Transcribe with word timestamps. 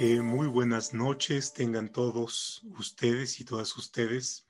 Eh, 0.00 0.22
muy 0.22 0.46
buenas 0.46 0.94
noches, 0.94 1.52
tengan 1.52 1.90
todos 1.90 2.62
ustedes 2.78 3.40
y 3.40 3.44
todas 3.44 3.76
ustedes. 3.76 4.46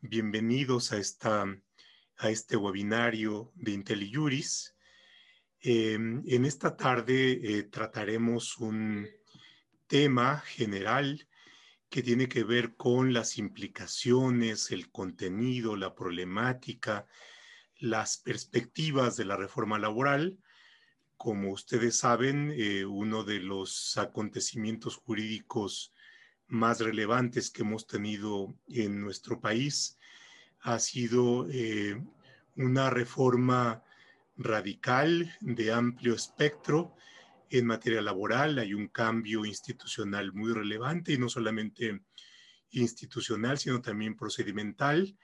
Bienvenidos 0.00 0.92
a, 0.92 0.96
esta, 0.96 1.44
a 2.16 2.30
este 2.30 2.56
webinario 2.56 3.52
de 3.54 3.72
IntelliJuris. 3.72 4.74
Eh, 5.60 5.92
en 5.92 6.44
esta 6.46 6.74
tarde 6.74 7.32
eh, 7.32 7.64
trataremos 7.64 8.56
un 8.56 9.06
tema 9.88 10.38
general 10.38 11.28
que 11.90 12.02
tiene 12.02 12.26
que 12.26 12.42
ver 12.42 12.74
con 12.74 13.12
las 13.12 13.36
implicaciones, 13.36 14.70
el 14.70 14.90
contenido, 14.90 15.76
la 15.76 15.94
problemática, 15.94 17.06
las 17.76 18.16
perspectivas 18.16 19.18
de 19.18 19.26
la 19.26 19.36
reforma 19.36 19.78
laboral 19.78 20.38
como 21.22 21.52
ustedes 21.52 21.98
saben, 21.98 22.52
eh, 22.56 22.84
uno 22.84 23.22
de 23.22 23.38
los 23.38 23.96
acontecimientos 23.96 24.96
jurídicos 24.96 25.92
más 26.48 26.80
relevantes 26.80 27.48
que 27.48 27.62
hemos 27.62 27.86
tenido 27.86 28.52
en 28.66 29.00
nuestro 29.00 29.40
país 29.40 30.00
ha 30.62 30.80
sido 30.80 31.46
eh, 31.48 32.02
una 32.56 32.90
reforma 32.90 33.84
radical 34.36 35.32
de 35.40 35.72
amplio 35.72 36.16
espectro 36.16 36.96
en 37.50 37.66
materia 37.66 38.02
laboral. 38.02 38.58
Hay 38.58 38.74
un 38.74 38.88
cambio 38.88 39.44
institucional 39.44 40.32
muy 40.32 40.52
relevante 40.52 41.12
y 41.12 41.18
no 41.18 41.28
solamente 41.28 42.02
institucional, 42.72 43.58
sino 43.58 43.80
también 43.80 44.16
procedimental. 44.16 45.16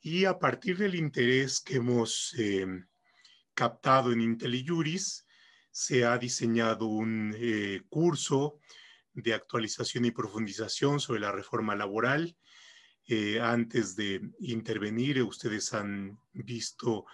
Y 0.00 0.26
a 0.26 0.38
partir 0.38 0.78
del 0.78 0.94
interés 0.94 1.60
que 1.60 1.78
hemos 1.78 2.36
eh, 2.38 2.84
captado 3.54 4.12
en 4.12 4.20
IntelliJuris, 4.20 5.26
se 5.70 6.04
ha 6.04 6.18
diseñado 6.18 6.86
un 6.86 7.34
eh, 7.36 7.82
curso 7.88 8.60
de 9.12 9.34
actualización 9.34 10.04
y 10.04 10.12
profundización 10.12 11.00
sobre 11.00 11.20
la 11.20 11.32
reforma 11.32 11.74
laboral. 11.74 12.36
Eh, 13.06 13.40
antes 13.40 13.96
de 13.96 14.20
intervenir, 14.38 15.22
ustedes 15.22 15.74
han 15.74 16.18
visto 16.32 17.06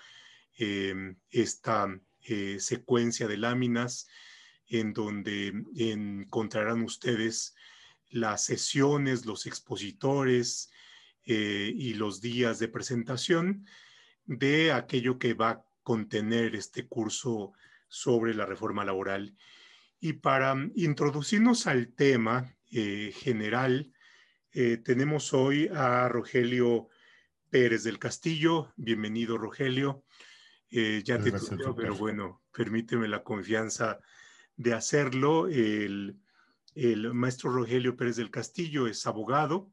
em, 0.58 1.16
esta 1.30 1.88
eh, 2.22 2.58
secuencia 2.60 3.26
de 3.26 3.38
láminas 3.38 4.08
en 4.68 4.92
donde 4.92 5.52
encontrarán 5.76 6.82
ustedes 6.82 7.54
las 8.10 8.44
sesiones, 8.44 9.24
los 9.24 9.46
expositores 9.46 10.70
y 11.24 11.94
los 11.94 12.20
días 12.20 12.58
de 12.58 12.66
presentación 12.66 13.66
de 14.24 14.72
aquello 14.72 15.18
que 15.18 15.34
va 15.34 15.64
contener 15.82 16.54
este 16.54 16.86
curso 16.86 17.52
sobre 17.88 18.34
la 18.34 18.46
reforma 18.46 18.84
laboral. 18.84 19.36
Y 19.98 20.14
para 20.14 20.56
introducirnos 20.74 21.66
al 21.66 21.92
tema 21.92 22.56
eh, 22.70 23.12
general, 23.14 23.92
eh, 24.52 24.78
tenemos 24.78 25.34
hoy 25.34 25.68
a 25.72 26.08
Rogelio 26.08 26.88
Pérez 27.50 27.84
del 27.84 27.98
Castillo. 27.98 28.72
Bienvenido, 28.76 29.36
Rogelio. 29.36 30.04
Eh, 30.70 31.02
ya 31.04 31.18
te 31.18 31.32
tuve, 31.32 31.74
pero 31.76 31.96
bueno, 31.96 32.42
permíteme 32.52 33.08
la 33.08 33.22
confianza 33.24 33.98
de 34.56 34.72
hacerlo. 34.72 35.48
El, 35.48 36.20
el 36.74 37.12
maestro 37.12 37.50
Rogelio 37.50 37.96
Pérez 37.96 38.16
del 38.16 38.30
Castillo 38.30 38.86
es 38.86 39.06
abogado, 39.06 39.72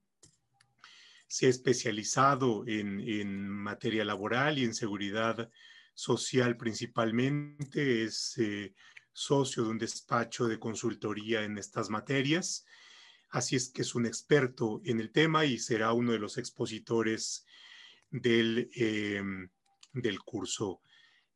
se 1.28 1.46
ha 1.46 1.50
especializado 1.50 2.66
en, 2.68 3.00
en 3.00 3.48
materia 3.48 4.04
laboral 4.04 4.58
y 4.58 4.64
en 4.64 4.74
seguridad 4.74 5.52
social 5.98 6.58
principalmente, 6.58 8.04
es 8.04 8.38
eh, 8.38 8.76
socio 9.12 9.64
de 9.64 9.70
un 9.70 9.80
despacho 9.80 10.48
de 10.48 10.60
consultoría 10.60 11.44
en 11.44 11.58
estas 11.58 11.90
materias, 11.90 12.68
así 13.32 13.56
es 13.56 13.70
que 13.70 13.82
es 13.82 13.96
un 13.96 14.06
experto 14.06 14.80
en 14.86 15.00
el 15.00 15.12
tema 15.12 15.46
y 15.46 15.58
será 15.58 15.94
uno 15.94 16.12
de 16.12 16.20
los 16.20 16.38
expositores 16.38 17.48
del, 18.12 18.70
em, 18.76 19.50
del 19.92 20.20
curso. 20.20 20.84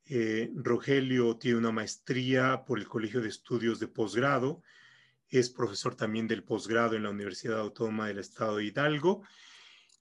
Eh, 0.06 0.52
Rogelio 0.54 1.38
tiene 1.38 1.58
una 1.58 1.72
maestría 1.72 2.64
por 2.64 2.78
el 2.78 2.88
Colegio 2.88 3.20
de 3.20 3.30
Estudios 3.30 3.80
de 3.80 3.88
Posgrado, 3.88 4.62
es 5.28 5.50
profesor 5.50 5.96
también 5.96 6.28
del 6.28 6.44
posgrado 6.44 6.96
en 6.96 7.02
la 7.04 7.10
Universidad 7.10 7.60
Autónoma 7.60 8.10
del 8.10 8.20
Estado 8.20 8.58
de 8.58 8.66
Hidalgo 8.66 9.24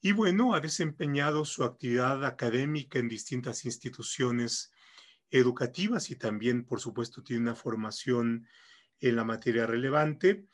y 0.02 0.12
bueno, 0.12 0.54
ha 0.54 0.60
desempeñado 0.60 1.44
su 1.44 1.62
actividad 1.62 2.24
académica 2.24 2.98
en 2.98 3.08
distintas 3.08 3.64
instituciones 3.64 4.72
educativas 5.30 6.10
y 6.10 6.16
también, 6.16 6.64
por 6.64 6.80
supuesto, 6.80 7.22
tiene 7.22 7.42
una 7.42 7.54
formación 7.54 8.46
en 8.98 9.16
la 9.16 9.24
materia 9.24 9.66
relevante 9.66 10.46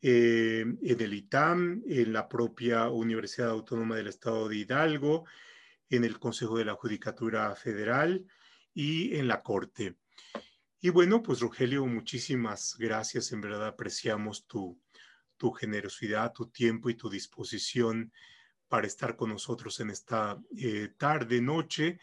eh, 0.00 0.64
en 0.82 1.00
el 1.00 1.14
ITAM, 1.14 1.82
en 1.88 2.12
la 2.12 2.28
propia 2.28 2.88
Universidad 2.88 3.50
Autónoma 3.50 3.96
del 3.96 4.08
Estado 4.08 4.48
de 4.48 4.56
Hidalgo, 4.56 5.24
en 5.90 6.04
el 6.04 6.18
Consejo 6.18 6.56
de 6.58 6.64
la 6.64 6.74
Judicatura 6.74 7.54
Federal 7.56 8.26
y 8.74 9.16
en 9.16 9.26
la 9.26 9.42
Corte. 9.42 9.96
Y 10.80 10.90
bueno, 10.90 11.22
pues 11.22 11.40
Rogelio, 11.40 11.84
muchísimas 11.86 12.76
gracias. 12.78 13.32
En 13.32 13.40
verdad 13.40 13.66
apreciamos 13.66 14.46
tu, 14.46 14.80
tu 15.36 15.50
generosidad, 15.50 16.32
tu 16.32 16.48
tiempo 16.48 16.90
y 16.90 16.94
tu 16.94 17.10
disposición 17.10 18.12
para 18.68 18.86
estar 18.86 19.16
con 19.16 19.30
nosotros 19.30 19.80
en 19.80 19.90
esta 19.90 20.38
eh, 20.56 20.90
tarde, 20.96 21.40
noche. 21.40 21.98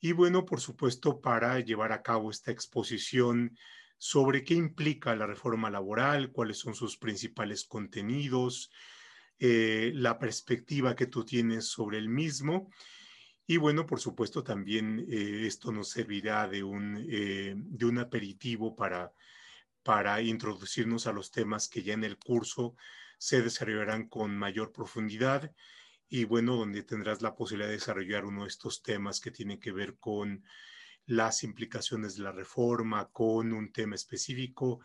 Y 0.00 0.12
bueno, 0.12 0.44
por 0.44 0.60
supuesto, 0.60 1.20
para 1.20 1.60
llevar 1.60 1.92
a 1.92 2.02
cabo 2.02 2.30
esta 2.30 2.50
exposición 2.50 3.56
sobre 3.96 4.44
qué 4.44 4.54
implica 4.54 5.14
la 5.14 5.26
reforma 5.26 5.70
laboral, 5.70 6.32
cuáles 6.32 6.58
son 6.58 6.74
sus 6.74 6.98
principales 6.98 7.64
contenidos, 7.64 8.70
eh, 9.38 9.92
la 9.94 10.18
perspectiva 10.18 10.94
que 10.94 11.06
tú 11.06 11.24
tienes 11.24 11.66
sobre 11.66 11.98
el 11.98 12.08
mismo. 12.08 12.70
Y 13.46 13.56
bueno, 13.56 13.86
por 13.86 14.00
supuesto, 14.00 14.42
también 14.42 15.06
eh, 15.08 15.46
esto 15.46 15.70
nos 15.70 15.90
servirá 15.90 16.48
de 16.48 16.62
un, 16.62 16.94
de 17.06 17.84
un 17.86 17.98
aperitivo 17.98 18.74
para, 18.74 19.12
para 19.82 20.20
introducirnos 20.20 21.06
a 21.06 21.12
los 21.12 21.30
temas 21.30 21.68
que 21.68 21.82
ya 21.82 21.94
en 21.94 22.04
el 22.04 22.18
curso 22.18 22.74
se 23.18 23.42
desarrollarán 23.42 24.08
con 24.08 24.36
mayor 24.36 24.72
profundidad 24.72 25.52
y 26.08 26.24
bueno, 26.24 26.56
donde 26.56 26.82
tendrás 26.82 27.22
la 27.22 27.34
posibilidad 27.34 27.68
de 27.68 27.76
desarrollar 27.76 28.24
uno 28.24 28.42
de 28.42 28.48
estos 28.48 28.82
temas 28.82 29.20
que 29.20 29.30
tiene 29.30 29.58
que 29.58 29.72
ver 29.72 29.96
con 29.98 30.44
las 31.06 31.44
implicaciones 31.44 32.16
de 32.16 32.22
la 32.22 32.32
reforma, 32.32 33.08
con 33.12 33.52
un 33.52 33.72
tema 33.72 33.94
específico 33.94 34.80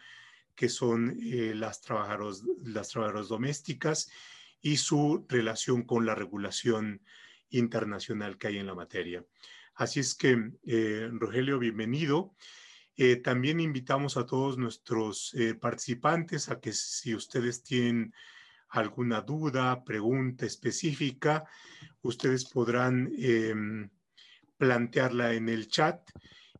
que 0.56 0.69
son 0.69 1.18
eh, 1.22 1.53
las, 1.56 1.81
trabajadoras, 1.81 2.44
las 2.63 2.90
trabajadoras 2.90 3.30
domésticas 3.30 4.12
y 4.62 4.78
su 4.78 5.25
relación 5.30 5.84
con 5.84 6.06
la 6.06 6.16
regulación 6.16 7.02
internacional 7.50 8.38
que 8.38 8.47
hay 8.47 8.57
en 8.57 8.68
la 8.68 8.75
materia. 8.75 9.25
Así 9.75 10.01
es 10.01 10.16
que, 10.16 10.51
eh, 10.66 11.09
Rogelio, 11.13 11.59
bienvenido. 11.59 12.36
Eh, 12.97 13.16
también 13.16 13.62
invitamos 13.62 14.18
a 14.18 14.25
todos 14.25 14.57
nuestros 14.57 15.34
participantes 15.62 16.50
a 16.50 16.59
que 16.59 16.74
si 16.74 17.16
ustedes 17.16 17.63
tienen 17.63 18.13
alguna 18.69 19.22
duda, 19.22 19.84
pregunta 19.84 20.46
específica, 20.46 21.46
ustedes 22.02 22.46
podrán 22.46 23.12
em, 23.18 23.90
plantearla 24.57 25.34
en 25.34 25.50
el 25.50 25.68
chat 25.68 26.09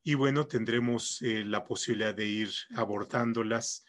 y 0.04 0.16
bueno, 0.16 0.48
tendremos 0.48 1.22
eh, 1.22 1.44
la 1.46 1.64
posibilidad 1.64 2.16
de 2.16 2.26
ir 2.26 2.50
abordándolas 2.76 3.86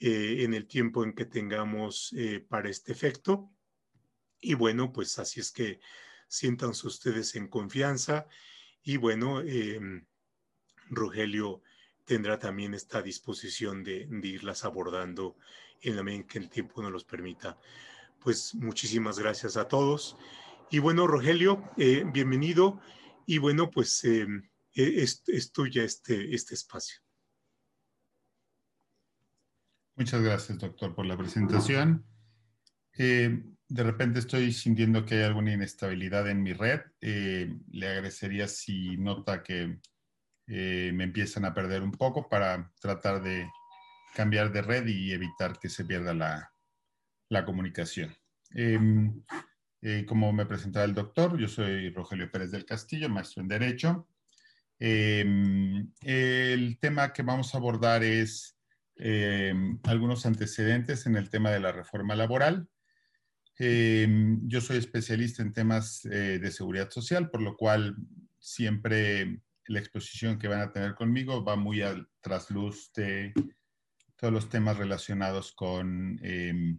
eh, 0.00 0.38
en 0.40 0.54
el 0.54 0.66
tiempo 0.66 1.04
en 1.04 1.14
que 1.14 1.26
tengamos 1.26 2.12
eh, 2.16 2.40
para 2.40 2.68
este 2.68 2.92
efecto. 2.92 3.52
Y 4.40 4.54
bueno, 4.54 4.92
pues 4.92 5.18
así 5.18 5.38
es 5.38 5.52
que 5.52 5.78
siéntanse 6.26 6.86
ustedes 6.86 7.36
en 7.36 7.46
confianza 7.46 8.26
y 8.82 8.96
bueno, 8.96 9.40
em, 9.42 10.04
Rogelio 10.90 11.62
tendrá 12.04 12.38
también 12.38 12.74
esta 12.74 13.00
disposición 13.00 13.84
de, 13.84 14.06
de 14.10 14.28
irlas 14.28 14.64
abordando 14.64 15.36
en 15.82 15.96
la 15.96 16.02
medida 16.02 16.20
en 16.20 16.26
que 16.26 16.38
el 16.38 16.48
tiempo 16.48 16.82
nos 16.82 16.92
los 16.92 17.04
permita. 17.04 17.58
Pues 18.20 18.54
muchísimas 18.54 19.18
gracias 19.18 19.56
a 19.56 19.66
todos. 19.66 20.16
Y 20.70 20.78
bueno, 20.78 21.06
Rogelio, 21.06 21.70
eh, 21.76 22.04
bienvenido. 22.06 22.80
Y 23.26 23.38
bueno, 23.38 23.70
pues 23.70 24.04
eh, 24.04 24.26
eh, 24.74 25.06
es, 25.26 25.52
tuya 25.52 25.82
este, 25.82 26.34
este 26.34 26.54
espacio. 26.54 27.00
Muchas 29.96 30.22
gracias, 30.22 30.58
doctor, 30.58 30.94
por 30.94 31.04
la 31.04 31.16
presentación. 31.16 32.06
de 32.96 33.82
repente 33.82 34.20
estoy 34.20 34.52
sintiendo 34.52 35.04
que 35.04 35.16
hay 35.16 35.22
alguna 35.24 35.52
inestabilidad 35.52 36.28
en 36.28 36.42
mi 36.42 36.52
red. 36.52 36.80
le 37.00 37.88
agradecería 37.88 38.48
si 38.48 38.96
nota 38.96 39.42
que 39.42 39.78
me 40.46 41.04
empiezan 41.04 41.44
a 41.44 41.54
perder 41.54 41.82
un 41.82 41.92
poco 41.92 42.28
para 42.28 42.72
tratar 42.80 43.22
de 43.22 43.48
cambiar 44.14 44.52
de 44.52 44.62
red 44.62 44.86
y 44.86 45.12
evitar 45.12 45.58
que 45.58 45.68
se 45.68 45.84
pierda 45.84 46.14
la, 46.14 46.52
la 47.28 47.44
comunicación. 47.44 48.14
Em, 48.50 49.22
eh, 49.80 50.04
como 50.06 50.32
me 50.32 50.46
presentaba 50.46 50.84
el 50.84 50.94
doctor, 50.94 51.38
yo 51.38 51.48
soy 51.48 51.90
Rogelio 51.90 52.30
Pérez 52.30 52.50
del 52.50 52.66
Castillo, 52.66 53.08
maestro 53.08 53.42
en 53.42 53.48
Derecho. 53.48 54.08
Em, 54.78 55.90
el 56.02 56.78
tema 56.78 57.12
que 57.12 57.22
vamos 57.22 57.54
a 57.54 57.58
abordar 57.58 58.04
es 58.04 58.56
algunos 59.84 60.26
antecedentes 60.26 61.06
en 61.06 61.16
el 61.16 61.28
tema 61.28 61.50
de 61.50 61.58
la 61.58 61.72
reforma 61.72 62.14
laboral. 62.14 62.68
yo 63.58 64.60
soy 64.60 64.76
especialista 64.76 65.42
en 65.42 65.52
temas 65.52 66.02
de 66.02 66.50
seguridad 66.52 66.90
social, 66.90 67.28
por 67.30 67.42
lo 67.42 67.56
cual 67.56 67.96
siempre 68.38 69.40
la 69.66 69.78
exposición 69.78 70.38
que 70.38 70.48
van 70.48 70.60
a 70.60 70.72
tener 70.72 70.94
conmigo 70.94 71.44
va 71.44 71.56
muy 71.56 71.82
al 71.82 72.08
trasluz 72.20 72.92
de 72.94 73.32
todos 74.22 74.32
los 74.32 74.48
temas 74.48 74.76
relacionados 74.76 75.50
con 75.50 76.16
eh, 76.22 76.76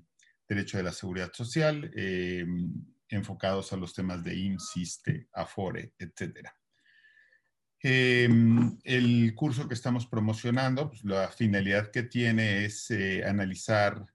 derecho 0.47 0.77
de 0.77 0.83
la 0.83 0.93
seguridad 0.93 1.33
social, 1.33 1.91
eh, 1.93 2.45
enfocados 3.09 3.73
a 3.73 3.77
los 3.77 3.93
temas 3.93 4.23
de 4.23 4.33
IMSISTE, 4.33 5.27
AFORE, 5.33 5.93
etc. 5.99 6.47
Eh, 7.83 8.29
el 8.85 9.35
curso 9.35 9.67
que 9.67 9.73
estamos 9.73 10.07
promocionando, 10.07 10.87
pues, 10.87 11.03
la 11.03 11.27
finalidad 11.27 11.91
que 11.91 12.03
tiene 12.03 12.63
es 12.63 12.89
analizar 13.27 14.05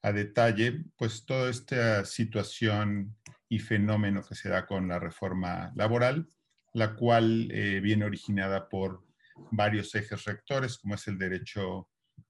a 0.00 0.12
detalle 0.12 0.84
pues 0.96 1.26
toda 1.26 1.50
esta 1.50 2.06
situación 2.06 3.18
y 3.50 3.58
fenómeno 3.58 4.22
que 4.26 4.34
se 4.34 4.48
da 4.48 4.64
con 4.64 4.88
la 4.88 4.98
reforma 4.98 5.72
laboral 5.76 6.26
la 6.72 6.94
cual 6.94 7.50
eh, 7.50 7.80
viene 7.80 8.04
originada 8.04 8.68
por 8.68 9.04
varios 9.50 9.94
ejes 9.94 10.24
rectores, 10.24 10.78
como 10.78 10.94
es 10.94 11.06
el 11.08 11.18
derecho 11.18 11.88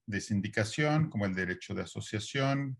de 0.09 0.21
sindicación, 0.21 1.09
como 1.09 1.25
el 1.25 1.35
derecho 1.35 1.73
de 1.73 1.83
asociación, 1.83 2.77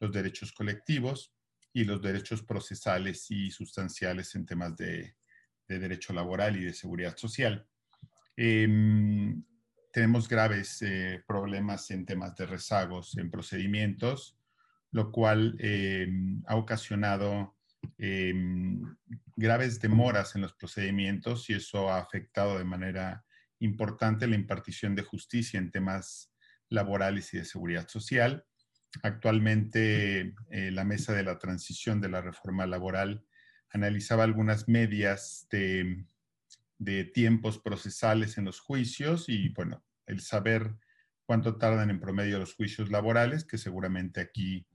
los 0.00 0.12
derechos 0.12 0.52
colectivos 0.52 1.34
y 1.72 1.84
los 1.84 2.00
derechos 2.00 2.42
procesales 2.42 3.30
y 3.30 3.50
sustanciales 3.50 4.34
en 4.34 4.46
temas 4.46 4.76
de, 4.76 5.16
derecho 5.66 6.12
laboral 6.12 6.56
y 6.56 6.64
de 6.64 6.72
seguridad 6.72 7.16
social. 7.16 7.66
Em, 8.36 9.44
tenemos 9.92 10.28
graves 10.28 10.80
eh, 10.82 11.22
problemas 11.26 11.90
en 11.90 12.06
temas 12.06 12.34
de 12.36 12.46
rezagos 12.46 13.18
en 13.18 13.30
procedimientos, 13.30 14.38
lo 14.92 15.12
cual 15.12 15.56
em, 15.58 16.42
ha 16.46 16.56
ocasionado 16.56 17.58
Em, 17.96 18.96
graves 19.36 19.80
demoras 19.80 20.34
en 20.34 20.42
los 20.42 20.52
procedimientos 20.54 21.48
y 21.50 21.54
eso 21.54 21.90
ha 21.90 21.98
afectado 21.98 22.58
de 22.58 22.64
manera 22.64 23.24
importante 23.60 24.26
la 24.26 24.36
impartición 24.36 24.94
de 24.94 25.02
justicia 25.02 25.58
en 25.58 25.70
temas 25.70 26.32
laborales 26.68 27.32
y 27.34 27.38
de 27.38 27.44
seguridad 27.44 27.88
social. 27.88 28.44
Actualmente, 29.02 30.34
eh, 30.50 30.70
la 30.70 30.84
mesa 30.84 31.12
de 31.12 31.22
la 31.22 31.38
transición 31.38 32.00
de 32.00 32.08
la 32.08 32.20
reforma 32.20 32.66
laboral 32.66 33.24
analizaba 33.70 34.24
algunas 34.24 34.68
medias 34.68 35.46
de, 35.50 36.04
de 36.78 37.04
tiempos 37.04 37.58
procesales 37.58 38.38
en 38.38 38.46
los 38.46 38.60
juicios 38.60 39.28
y, 39.28 39.50
bueno, 39.50 39.84
el 40.06 40.20
saber 40.20 40.74
cuánto 41.28 41.58
tardan 41.58 41.90
en 41.90 42.00
promedio 42.00 42.38
los 42.38 42.54
juicios 42.54 42.90
laborales, 42.90 43.44
que 43.44 43.58
seguramente 43.58 44.20
aquí 44.22 44.66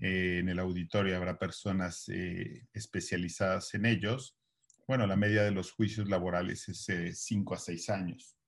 eh, 0.00 0.38
en 0.40 0.48
el 0.48 0.60
auditorio 0.60 1.16
habrá 1.16 1.36
personas 1.36 2.08
eh, 2.08 2.68
especializadas 2.72 3.74
en 3.74 3.86
ellos. 3.86 4.38
Bueno, 4.86 5.08
la 5.08 5.16
media 5.16 5.42
de 5.42 5.50
los 5.50 5.72
juicios 5.72 6.08
laborales 6.08 6.68
es 6.68 7.18
5 7.18 7.54
a 7.54 7.58
6 7.58 7.90
años. 7.90 8.38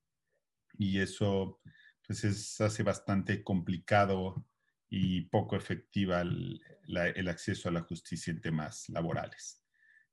Y 0.79 1.01
eso 1.01 1.61
pues 2.09 2.25
es, 2.25 2.59
hace 2.63 2.83
bastante 2.83 3.45
complicado 3.45 4.43
y 4.89 5.21
poco 5.27 5.57
efectiva 5.57 6.23
el, 6.23 6.59
acceso 7.29 7.69
a 7.69 7.73
la 7.73 7.83
justicia 7.83 8.31
en 8.31 8.41
temas 8.41 8.89
laborales. 8.89 9.63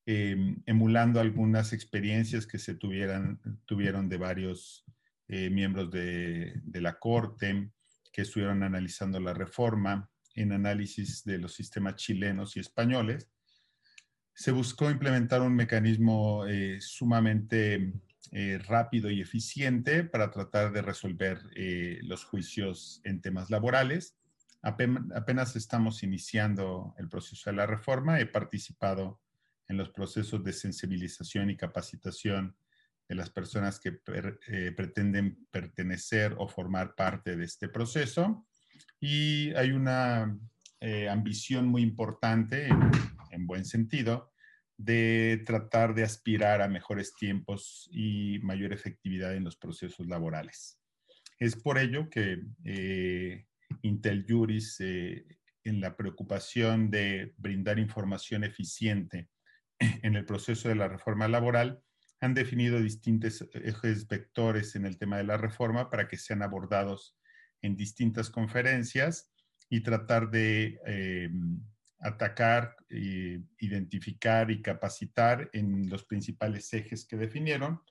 Em, 0.06 0.62
emulando 0.66 1.22
algunas 1.22 1.72
experiencias 1.72 2.46
que 2.46 2.60
se 2.60 2.76
tuvieran, 2.76 3.40
tuvieron 3.66 4.10
de 4.10 4.18
varios 4.18 4.86
eh, 5.30 5.50
miembros 5.50 5.90
de, 5.90 6.62
la 6.74 7.00
Corte 7.00 7.72
que 8.12 8.24
estuvieron 8.24 8.62
analizando 8.62 9.18
la 9.22 9.34
reforma 9.34 10.12
en 10.36 10.52
análisis 10.52 11.24
de 11.24 11.38
los 11.38 11.54
sistemas 11.54 11.96
chilenos 11.96 12.58
y 12.58 12.60
españoles. 12.60 13.32
Se 14.34 14.52
buscó 14.52 14.92
implementar 14.92 15.42
un 15.42 15.56
mecanismo 15.56 16.46
eh, 16.46 16.78
sumamente 16.82 17.94
eh, 18.32 18.60
rápido 18.68 19.10
y 19.10 19.22
eficiente 19.22 20.04
para 20.04 20.32
tratar 20.32 20.72
de 20.72 20.82
resolver 20.82 21.42
los 22.04 22.24
juicios 22.24 23.02
en 23.04 23.22
temas 23.22 23.50
laborales. 23.50 24.18
apenas 24.62 25.56
estamos 25.56 26.04
iniciando 26.04 26.96
el 26.98 27.08
proceso 27.08 27.50
de 27.50 27.56
la 27.56 27.66
reforma. 27.66 28.20
He 28.20 28.26
participado 28.26 29.20
en 29.68 29.78
los 29.78 29.90
procesos 29.90 30.44
de 30.44 30.54
sensibilización 30.54 31.50
y 31.50 31.58
capacitación 31.58 32.56
de 33.08 33.16
las 33.16 33.30
personas 33.30 33.80
que 33.80 34.00
eh, 34.48 34.72
pretenden 34.76 35.48
pertenecer 35.52 36.36
o 36.38 36.48
formar 36.48 36.96
parte 36.96 37.36
de 37.36 37.46
este 37.46 37.70
proceso. 37.70 38.48
Y 39.00 39.54
hay 39.54 39.72
una 39.72 40.38
eh, 40.80 41.10
ambición 41.10 41.68
muy 41.68 41.84
importante, 41.84 42.68
en, 43.32 43.48
buen 43.48 43.66
sentido, 43.66 44.32
de 44.78 45.42
tratar 45.46 45.96
de 45.96 46.04
aspirar 46.04 46.62
a 46.62 46.68
mejores 46.68 47.14
tiempos 47.16 47.90
y 47.92 48.40
mayor 48.40 48.74
efectividad 48.74 49.36
en 49.36 49.44
los 49.44 49.56
procesos 49.56 50.08
laborales. 50.08 50.80
Es 51.40 51.56
por 51.56 51.78
ello 51.78 52.10
que 52.10 52.42
eh, 52.64 53.46
Intel 53.82 54.26
Juris, 54.28 54.80
en 54.80 55.82
la 55.82 55.96
preocupación 55.96 56.90
de 56.90 57.34
brindar 57.38 57.80
información 57.80 58.44
eficiente 58.44 59.30
en 59.80 60.16
el 60.16 60.26
proceso 60.26 60.70
de 60.70 60.76
la 60.76 60.88
reforma 60.88 61.28
laboral, 61.28 61.82
han 62.22 62.34
definido 62.34 62.80
distintos 62.80 63.48
ejes 63.54 64.08
vectores 64.08 64.76
en 64.76 64.86
el 64.86 64.98
tema 64.98 65.18
de 65.18 65.26
la 65.26 65.38
reforma 65.38 65.90
para 65.90 66.08
que 66.08 66.18
sean 66.18 66.42
abordados 66.42 67.18
en 67.62 67.76
distintas 67.76 68.30
conferencias 68.30 69.32
y 69.70 69.82
tratar 69.82 70.30
de 70.30 70.80
eh, 70.86 71.30
atacar, 72.06 72.76
identificar 72.90 74.52
y 74.52 74.62
capacitar 74.62 75.50
en 75.54 75.90
los 75.90 76.04
principales 76.04 76.72
ejes 76.74 77.06
que 77.06 77.18
definieron. 77.18 77.82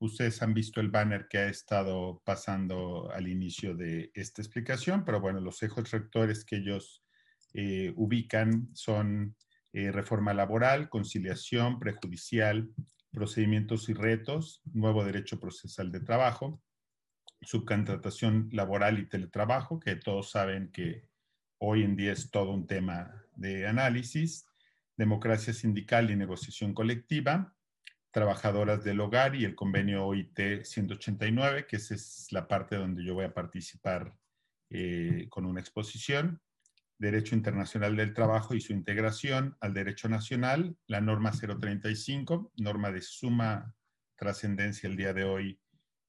Ustedes 0.00 0.42
han 0.42 0.54
visto 0.54 0.80
el 0.80 0.90
banner 0.90 1.28
que 1.28 1.38
ha 1.38 1.48
estado 1.48 2.20
pasando 2.24 3.10
al 3.12 3.28
inicio 3.28 3.76
de 3.76 4.10
esta 4.14 4.42
explicación, 4.42 5.04
pero 5.04 5.20
bueno, 5.20 5.40
los 5.40 5.62
ejes 5.62 5.92
rectores 5.92 6.44
que 6.44 6.56
ellos 6.56 7.04
eh, 7.52 7.92
ubican 7.94 8.70
son 8.74 9.36
eh, 9.72 9.92
reforma 9.92 10.34
laboral, 10.34 10.88
conciliación, 10.88 11.78
prejudicial, 11.78 12.68
procedimientos 13.12 13.88
y 13.88 13.94
retos, 13.94 14.62
nuevo 14.72 15.04
derecho 15.04 15.38
procesal 15.38 15.92
de 15.92 16.00
trabajo, 16.00 16.60
subcontratación 17.40 18.48
laboral 18.50 18.98
y 18.98 19.08
teletrabajo, 19.08 19.78
que 19.78 19.94
todos 19.94 20.32
saben 20.32 20.72
que 20.72 21.06
hoy 21.58 21.84
en 21.84 21.94
día 21.94 22.12
es 22.12 22.32
todo 22.32 22.50
un 22.50 22.66
tema 22.66 23.23
de 23.36 23.66
análisis, 23.66 24.46
democracia 24.96 25.52
sindical 25.52 26.10
y 26.10 26.16
negociación 26.16 26.74
colectiva, 26.74 27.54
trabajadoras 28.10 28.84
del 28.84 29.00
hogar 29.00 29.34
y 29.34 29.44
el 29.44 29.54
convenio 29.54 30.06
OIT 30.06 30.62
189, 30.62 31.66
que 31.66 31.76
esa 31.76 31.94
es 31.94 32.28
la 32.30 32.46
parte 32.46 32.76
donde 32.76 33.04
yo 33.04 33.14
voy 33.14 33.24
a 33.24 33.34
participar 33.34 34.16
eh, 34.70 35.26
con 35.30 35.46
una 35.46 35.60
exposición, 35.60 36.40
Derecho 36.96 37.34
Internacional 37.34 37.96
del 37.96 38.14
Trabajo 38.14 38.54
y 38.54 38.60
su 38.60 38.72
integración 38.72 39.56
al 39.60 39.74
Derecho 39.74 40.08
Nacional, 40.08 40.76
la 40.86 41.00
norma 41.00 41.32
035, 41.32 42.52
norma 42.56 42.92
de 42.92 43.02
suma 43.02 43.74
trascendencia 44.16 44.88
el 44.88 44.96
día 44.96 45.12
de 45.12 45.24
hoy 45.24 45.60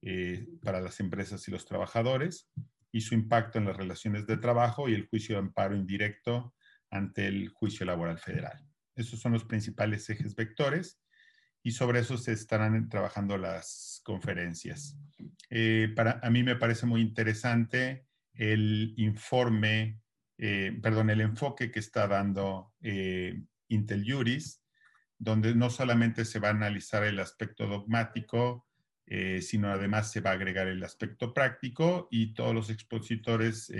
eh, 0.02 0.46
para 0.62 0.80
las 0.80 1.00
empresas 1.00 1.46
y 1.48 1.50
los 1.50 1.66
trabajadores, 1.66 2.48
y 2.92 3.00
su 3.00 3.14
impacto 3.14 3.58
en 3.58 3.66
las 3.66 3.76
relaciones 3.76 4.26
de 4.26 4.36
trabajo 4.36 4.88
y 4.88 4.94
el 4.94 5.08
juicio 5.08 5.34
de 5.34 5.40
amparo 5.40 5.76
indirecto 5.76 6.54
ante 6.90 7.26
el 7.26 7.48
juicio 7.48 7.86
laboral 7.86 8.18
federal. 8.18 8.58
Esos 8.94 9.20
son 9.20 9.32
los 9.32 9.44
principales 9.44 10.08
ejes 10.08 10.34
vectores 10.34 11.00
y 11.62 11.72
sobre 11.72 12.00
eso 12.00 12.16
se 12.16 12.32
estarán 12.32 12.88
trabajando 12.88 13.36
las 13.36 14.00
conferencias. 14.04 14.96
Eh, 15.50 15.92
para, 15.94 16.20
a 16.22 16.30
mí 16.30 16.42
me 16.42 16.56
parece 16.56 16.86
muy 16.86 17.00
interesante 17.00 18.06
el 18.34 18.94
informe 18.96 20.00
eh, 20.38 20.78
perdón, 20.82 21.10
el 21.10 21.20
enfoque 21.20 21.70
que 21.70 21.78
está 21.78 22.06
dando 22.06 22.74
eh, 22.82 23.42
Intel 23.68 24.04
Juris, 24.06 24.62
donde 25.18 25.54
no 25.54 25.70
solamente 25.70 26.24
se 26.24 26.38
va 26.38 26.48
a 26.48 26.52
analizar 26.52 27.04
el 27.04 27.18
aspecto 27.20 27.66
dogmático, 27.66 28.66
eh, 29.06 29.40
sino 29.40 29.70
además 29.70 30.10
se 30.10 30.20
va 30.20 30.30
a 30.30 30.34
agregar 30.34 30.66
el 30.66 30.82
aspecto 30.82 31.32
práctico 31.32 32.08
y 32.10 32.34
todos 32.34 32.54
los 32.54 32.70
expositores 32.70 33.72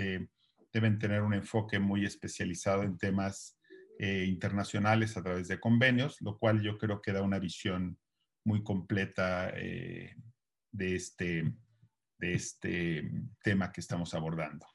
deben 0.77 0.99
tener 0.99 1.21
un 1.21 1.33
enfoque 1.33 1.79
muy 1.79 2.05
especializado 2.05 2.83
en 2.83 2.97
temas 2.97 3.55
internacionales 3.99 5.17
a 5.17 5.23
través 5.23 5.47
de 5.47 5.59
convenios, 5.59 6.21
lo 6.21 6.37
cual 6.37 6.61
yo 6.61 6.77
creo 6.77 7.01
que 7.01 7.11
da 7.11 7.23
una 7.23 7.39
visión 7.39 7.97
muy 8.45 8.63
completa 8.63 9.51
de, 9.51 10.15
este, 10.95 11.51
de 12.19 12.33
este 12.33 13.09
tema 13.41 13.71
que 13.71 13.81
estamos 13.81 14.13
abordando. 14.13 14.67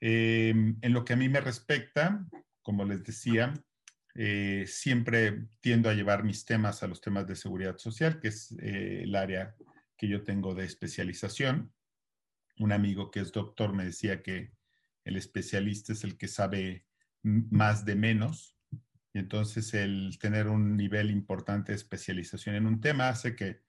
Em, 0.00 0.78
en 0.80 0.92
lo 0.92 1.04
que 1.04 1.12
a 1.12 1.16
mí 1.16 1.28
me 1.28 1.40
respecta, 1.40 2.26
como 2.62 2.84
les 2.84 3.04
decía, 3.04 3.52
eh, 4.14 4.64
siempre 4.66 5.46
tiendo 5.60 5.90
a 5.90 5.94
llevar 5.94 6.24
mis 6.24 6.44
temas 6.44 6.82
a 6.82 6.88
los 6.88 7.00
temas 7.00 7.26
de 7.26 7.36
seguridad 7.36 7.76
social, 7.78 8.18
que 8.18 8.28
es 8.28 8.52
eh, 8.60 9.02
el 9.04 9.14
área 9.14 9.54
que 9.96 10.08
yo 10.08 10.24
tengo 10.24 10.54
de 10.54 10.64
especialización. 10.64 11.72
un 12.58 12.72
amigo 12.72 13.10
que 13.10 13.20
es 13.20 13.32
doctor 13.32 13.72
me 13.72 13.84
decía 13.84 14.22
que 14.22 14.52
el 15.10 15.16
especialista 15.16 15.92
es 15.92 16.04
el 16.04 16.16
que 16.16 16.28
sabe 16.28 16.86
más 17.22 17.84
de 17.84 17.96
menos. 17.96 18.56
Y 19.12 19.18
entonces 19.18 19.74
el 19.74 20.18
tener 20.20 20.48
un 20.48 20.76
nivel 20.76 21.10
importante 21.10 21.72
de 21.72 21.76
especialización 21.76 22.54
en 22.54 22.66
un 22.66 22.80
tema 22.80 23.08
hace 23.08 23.34
que 23.34 23.60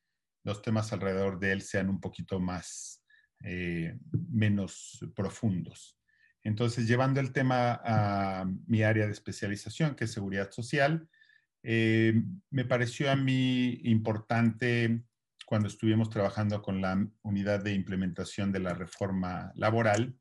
los 0.43 0.61
temas 0.61 0.93
alrededor 0.93 1.39
de 1.39 1.51
él 1.51 1.61
sean 1.61 1.89
un 1.89 1.99
poquito 1.99 2.39
más, 2.39 3.03
eh, 3.43 3.97
menos 4.29 5.05
profundos. 5.15 5.97
Entonces, 6.43 6.87
llevando 6.87 7.19
el 7.19 7.31
tema 7.33 7.79
a 7.83 8.45
mi 8.65 8.81
área 8.81 9.05
de 9.05 9.11
especialización, 9.11 9.95
que 9.95 10.05
es 10.05 10.11
seguridad 10.11 10.49
social, 10.51 11.07
eh, 11.63 12.13
me 12.49 12.65
pareció 12.65 13.11
a 13.11 13.15
mí 13.15 13.79
importante 13.83 15.03
cuando 15.45 15.67
estuvimos 15.67 16.09
trabajando 16.09 16.61
con 16.63 16.81
la 16.81 17.07
unidad 17.21 17.63
de 17.63 17.73
implementación 17.73 18.51
de 18.51 18.59
la 18.59 18.73
reforma 18.73 19.51
laboral, 19.55 20.17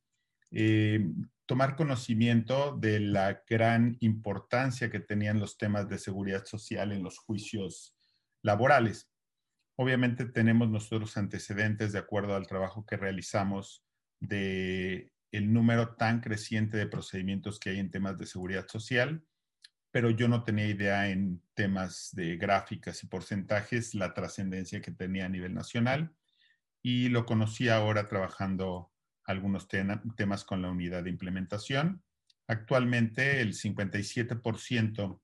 eh, 0.52 1.06
tomar 1.46 1.76
conocimiento 1.76 2.76
de 2.76 3.00
la 3.00 3.42
gran 3.48 3.96
importancia 4.00 4.90
que 4.90 5.00
tenían 5.00 5.40
los 5.40 5.58
temas 5.58 5.88
de 5.88 5.98
seguridad 5.98 6.44
social 6.44 6.92
en 6.92 7.02
los 7.02 7.18
juicios 7.18 7.96
laborales. 8.42 9.10
Obviamente 9.76 10.26
tenemos 10.26 10.70
nosotros 10.70 11.16
antecedentes 11.16 11.92
de 11.92 11.98
acuerdo 11.98 12.36
al 12.36 12.46
trabajo 12.46 12.84
que 12.86 12.96
realizamos 12.96 13.84
de 14.20 15.12
el 15.32 15.52
número 15.52 15.94
tan 15.94 16.20
creciente 16.20 16.76
de 16.76 16.86
procedimientos 16.86 17.58
que 17.58 17.70
hay 17.70 17.78
en 17.78 17.90
temas 17.90 18.18
de 18.18 18.26
seguridad 18.26 18.66
social, 18.68 19.24
pero 19.90 20.10
yo 20.10 20.28
no 20.28 20.44
tenía 20.44 20.66
idea 20.66 21.08
en 21.08 21.42
temas 21.54 22.10
de 22.12 22.36
gráficas 22.36 23.02
y 23.02 23.06
porcentajes 23.06 23.94
la 23.94 24.14
trascendencia 24.14 24.80
que 24.80 24.92
tenía 24.92 25.26
a 25.26 25.28
nivel 25.28 25.54
nacional 25.54 26.14
y 26.82 27.08
lo 27.08 27.26
conocí 27.26 27.68
ahora 27.68 28.08
trabajando 28.08 28.89
algunos 29.30 29.68
temas 29.68 30.44
con 30.44 30.62
la 30.62 30.70
unidad 30.70 31.04
de 31.04 31.10
implementación. 31.10 32.02
Actualmente 32.46 33.40
el 33.40 33.54
57% 33.54 35.20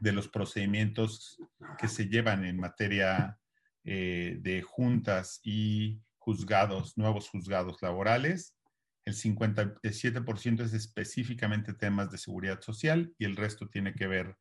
de 0.00 0.12
los 0.12 0.28
procedimientos 0.28 1.38
que 1.78 1.88
se 1.88 2.08
llevan 2.08 2.44
en 2.44 2.58
materia 2.58 3.38
eh, 3.84 4.38
de 4.40 4.62
juntas 4.62 5.40
y 5.42 6.00
juzgados, 6.18 6.96
nuevos 6.96 7.28
juzgados 7.28 7.80
laborales. 7.82 8.56
El 9.04 9.14
57% 9.14 10.60
es 10.62 10.72
específicamente 10.72 11.72
temas 11.72 12.10
de 12.10 12.18
seguridad 12.18 12.60
social 12.60 13.14
y 13.18 13.24
el 13.24 13.36
resto 13.36 13.68
tiene 13.68 13.94
que 13.94 14.08
ver 14.08 14.36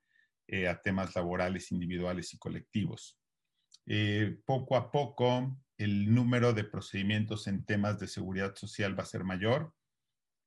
eh, 0.48 0.68
a 0.68 0.82
temas 0.82 1.16
laborales 1.16 1.72
individuales 1.72 2.34
y 2.34 2.38
colectivos. 2.38 3.20
Eh, 3.86 4.40
poco 4.46 4.76
a 4.76 4.92
poco, 4.92 5.56
el 5.78 6.14
número 6.14 6.54
de 6.54 6.64
procedimientos 6.64 7.48
en 7.48 7.66
temas 7.66 8.00
de 8.00 8.08
seguridad 8.08 8.56
social 8.56 8.98
va 8.98 9.04
a 9.04 9.08
ser 9.08 9.24
mayor, 9.24 9.74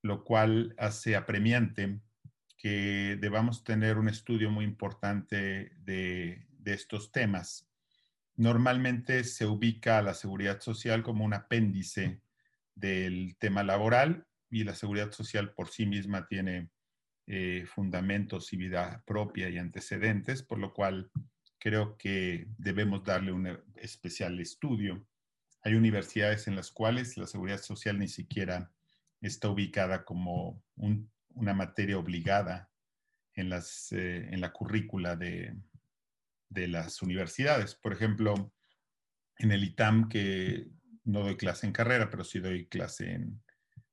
lo 0.03 0.25
cual 0.25 0.75
hace 0.79 1.17
apremiante 1.17 2.01
que 2.57 3.17
debamos 3.21 3.63
tener 3.63 3.99
un 3.99 4.09
estudio 4.09 4.51
muy 4.51 4.65
importante 4.65 5.73
de, 5.81 6.47
estos 6.65 7.13
temas 7.13 7.67
normalmente 8.37 9.25
se 9.25 9.47
ubica 9.47 10.03
la 10.03 10.13
seguridad 10.13 10.61
social 10.61 11.03
como 11.03 11.25
un 11.25 11.33
apéndice 11.33 12.21
del 12.75 13.39
tema 13.39 13.63
laboral 13.63 14.27
y 14.51 14.65
la 14.65 14.75
seguridad 14.75 15.11
social 15.13 15.55
por 15.55 15.69
sí 15.69 15.87
misma 15.87 16.27
tiene 16.27 16.69
eh, 17.27 17.65
fundamentos 17.67 18.53
y 18.53 18.59
vida 18.59 19.03
propia 19.07 19.49
y 19.49 19.57
antecedentes, 19.57 20.43
por 20.43 20.59
lo 20.59 20.75
cual 20.75 21.11
creo 21.59 21.97
que 21.97 22.47
debemos 22.59 23.03
darle 23.03 23.33
un 23.33 23.47
especial 23.77 24.39
estudio. 24.41 25.07
Hay 25.69 25.75
universidades 25.75 26.49
en 26.49 26.57
las 26.57 26.71
cuales 26.71 27.19
la 27.19 27.27
seguridad 27.27 27.61
social 27.61 27.99
ni 27.99 28.09
siquiera 28.09 28.73
está 29.21 29.51
ubicada 29.51 30.03
como 30.07 30.65
una 30.77 31.53
materia 31.53 31.99
obligada 31.99 32.71
en, 33.35 33.53
eh, 33.53 34.29
en 34.33 34.41
la 34.41 34.51
currícula 34.51 35.15
de, 35.15 35.55
de 36.49 36.69
las 36.69 37.03
universidades. 37.03 37.75
Por 37.75 37.93
ejemplo, 37.93 38.51
en 39.37 39.53
el 39.53 39.63
ITAM, 39.63 40.09
que 40.09 40.71
no 41.05 41.21
doy 41.21 41.37
clase 41.37 41.67
en 41.67 41.75
carrera, 41.75 42.09
pero 42.09 42.25
sí 42.25 42.39
doy 42.39 42.67
clase 42.67 43.21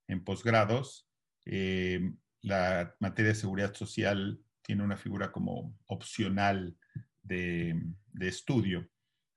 en, 0.07 0.23
posgrados, 0.23 1.09
eh, 1.45 2.09
la 2.39 2.95
materia 3.01 3.33
de 3.33 3.37
seguridad 3.37 3.73
social 3.73 4.41
tiene 4.61 4.81
una 4.81 4.95
figura 4.95 5.29
como 5.29 5.77
opcional 5.87 6.77
de, 7.21 7.77
estudio. 8.21 8.89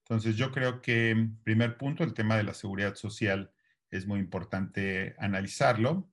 Entonces, 0.09 0.37
yo 0.37 0.51
creo 0.53 0.81
que, 0.81 1.29
primer 1.45 1.77
punto, 1.77 2.03
el 2.03 2.15
tema 2.15 2.37
de 2.37 2.45
la 2.45 2.55
seguridad 2.55 2.95
social 2.95 3.53
es 3.91 4.07
muy 4.07 4.21
importante 4.21 5.15
analizarlo 5.19 6.11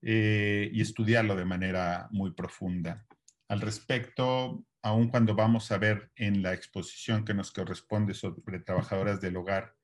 eh, 0.00 0.70
y 0.72 0.80
estudiarlo 0.80 1.36
de 1.36 1.44
manera 1.44 2.08
muy 2.12 2.32
profunda. 2.32 3.06
Al 3.48 3.60
respecto, 3.60 4.64
aun 4.82 5.08
cuando 5.08 5.34
vamos 5.34 5.70
a 5.70 5.78
ver 5.78 6.10
en 6.16 6.42
la 6.42 6.54
exposición 6.54 7.24
que 7.24 7.34
nos 7.34 7.52
corresponde 7.52 8.14
sobre 8.14 8.60
trabajadoras 8.60 9.20
del 9.20 9.36
hogar 9.36 9.76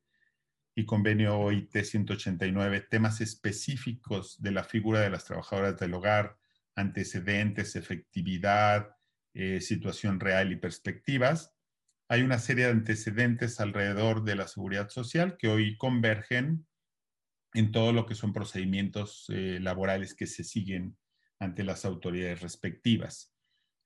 y 0.75 0.87
convenio 0.87 1.39
OIT 1.39 1.77
189, 1.77 2.87
temas 2.89 3.21
específicos 3.21 4.41
de 4.41 4.53
la 4.53 4.65
figura 4.65 5.01
de 5.01 5.11
las 5.11 5.25
trabajadoras 5.25 5.79
del 5.79 5.93
hogar, 5.95 6.39
antecedentes, 6.75 7.77
efectividad, 7.77 8.97
eh, 9.35 9.61
situación 9.61 10.21
real 10.21 10.53
y 10.53 10.57
perspectivas. 10.57 11.53
Hay 12.13 12.21
una 12.21 12.39
serie 12.39 12.67
de 12.67 12.73
antecedentes 12.73 13.59
alrededor 13.59 14.23
de 14.23 14.37
la 14.37 14.47
seguridad 14.47 14.91
social 14.91 15.39
que 15.39 15.49
hoy 15.49 15.79
convergen 15.79 16.67
en 17.55 17.73
todo 17.73 17.95
lo 17.95 18.05
que 18.05 18.15
son 18.15 18.35
procedimientos 18.35 19.25
eh, 19.31 19.59
laborales 19.63 20.13
que 20.13 20.27
se 20.27 20.45
siguen 20.45 20.99
ante 21.39 21.65
las 21.65 21.87
autoridades 21.87 22.43
respectivas. 22.43 23.33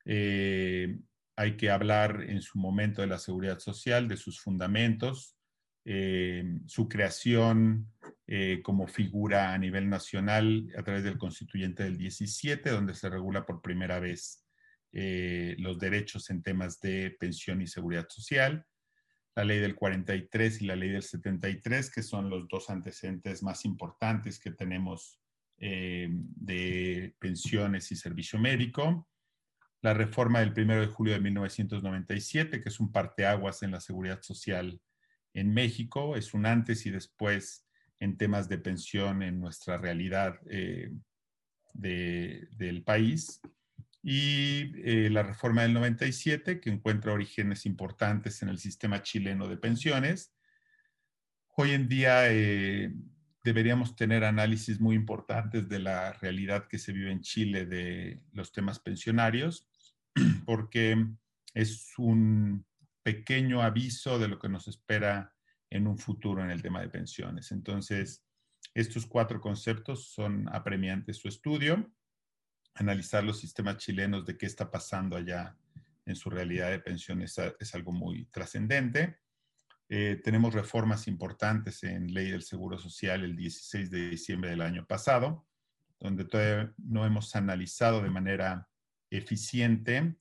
Eh, 0.05 0.99
hay 1.37 1.57
que 1.57 1.71
hablar 1.71 2.25
en 2.27 2.43
su 2.43 2.59
momento 2.59 3.01
de 3.01 3.07
la 3.07 3.21
seguridad 3.21 3.61
social, 3.61 4.09
de 4.09 4.17
sus 4.17 4.41
fundamentos, 4.41 5.37
eh, 5.85 6.43
su 6.67 6.89
creación 6.89 7.93
como 8.65 8.89
figura 8.89 9.55
a 9.55 9.59
nivel 9.59 9.89
nacional 9.89 10.67
a 10.77 10.83
través 10.83 11.05
del 11.05 11.17
constituyente 11.17 11.85
del 11.85 11.97
17, 11.97 12.71
donde 12.71 12.97
se 12.97 13.09
regula 13.09 13.47
por 13.47 13.63
primera 13.63 14.01
vez 14.01 14.46
los 15.59 15.79
derechos 15.79 16.31
en 16.31 16.43
temas 16.43 16.81
de 16.81 17.17
pensión 17.21 17.61
y 17.61 17.67
seguridad 17.67 18.07
social, 18.09 18.65
la 19.35 19.45
ley 19.45 19.59
del 19.59 19.75
43 19.75 20.63
y 20.63 20.67
la 20.67 20.77
ley 20.77 20.91
del 20.91 21.03
73, 21.03 21.91
que 21.91 22.03
son 22.03 22.31
los 22.31 22.49
dos 22.49 22.71
antecedentes 22.71 23.43
más 23.43 23.65
importantes 23.65 24.39
que 24.39 24.53
tenemos 24.53 25.21
de 25.59 27.15
pensiones 27.19 27.91
y 27.93 27.97
servicio 27.97 28.39
médico 28.39 29.07
la 29.87 29.95
reforma 29.95 30.41
del 30.41 30.53
1 30.57 30.81
de 30.81 30.87
julio 30.89 31.15
de 31.15 31.21
1997, 31.21 32.61
que 32.61 32.69
es 32.69 32.81
un 32.81 32.91
parteaguas 32.91 33.63
en 33.63 33.71
la 33.71 33.81
seguridad 33.81 34.21
social 34.21 34.81
en 35.33 35.55
México, 35.55 36.17
es 36.17 36.35
un 36.35 36.45
antes 36.45 36.87
y 36.87 36.91
después 36.91 37.69
en 38.01 38.17
temas 38.17 38.49
de 38.49 38.59
pensión 38.59 39.23
en 39.23 39.39
nuestra 39.39 39.77
realidad 39.77 40.41
eh, 40.51 40.91
del 41.73 42.83
país. 42.85 43.41
Y 44.09 44.71
eh, 44.85 45.11
la 45.11 45.25
reforma 45.25 45.63
del 45.63 45.73
97, 45.73 46.61
que 46.61 46.71
encuentra 46.71 47.13
orígenes 47.13 47.67
importantes 47.67 48.41
en 48.41 48.49
el 48.49 48.59
sistema 48.59 49.03
chileno 49.03 49.49
de 49.49 49.57
pensiones. 49.57 50.33
Hoy 51.57 51.73
en 51.73 51.89
día 51.89 52.33
eh, 52.33 52.95
deberíamos 53.43 53.97
tener 53.97 54.23
análisis 54.23 54.79
muy 54.79 54.95
importantes 54.95 55.69
de 55.69 55.81
la 55.81 56.13
realidad 56.13 56.69
que 56.69 56.79
se 56.79 56.93
vive 56.93 57.11
en 57.11 57.21
Chile 57.21 57.67
de 57.67 58.23
los 58.31 58.53
temas 58.53 58.79
pensionarios 58.79 59.69
porque 60.47 61.05
es 61.53 61.93
un 61.99 62.65
pequeño 63.03 63.61
aviso 63.61 64.21
de 64.21 64.29
lo 64.29 64.39
que 64.39 64.49
nos 64.49 64.69
espera 64.69 65.35
en 65.69 65.89
un 65.89 65.99
futuro 65.99 66.45
en 66.45 66.53
el 66.53 66.63
tema 66.63 66.81
de 66.81 66.91
pensiones. 66.91 67.51
Entonces, 67.51 68.25
estos 68.73 69.05
cuatro 69.05 69.41
conceptos 69.41 70.13
son 70.13 70.49
apremiantes 70.55 71.17
su 71.17 71.27
estudio, 71.27 71.91
analizar 72.77 73.25
los 73.25 73.41
sistemas 73.41 73.79
chilenos 73.79 74.25
de 74.25 74.37
qué 74.37 74.47
está 74.47 74.71
pasando 74.71 75.17
allá 75.17 75.57
en 76.05 76.15
su 76.15 76.31
realidad 76.31 76.71
de 76.71 76.79
pensiones 76.79 77.37
es, 77.59 77.75
algo 77.75 77.93
muy 77.93 78.27
trascendente. 78.27 79.19
Eh, 79.89 80.21
tenemos 80.23 80.55
reformas 80.55 81.09
importantes 81.09 81.83
en 81.83 82.13
ley 82.13 82.31
del 82.31 82.43
Seguro 82.43 82.79
Social 82.79 83.25
el 83.25 83.37
16 83.37 83.91
de 83.91 84.11
diciembre 84.11 84.51
del 84.51 84.63
año 84.63 84.87
pasado, 84.87 85.47
donde 85.99 86.25
todavía 86.25 86.73
no 86.79 87.05
hemos 87.05 87.35
analizado 87.35 88.03
de 88.03 88.11
manera 88.11 88.69
eficiente 89.11 90.17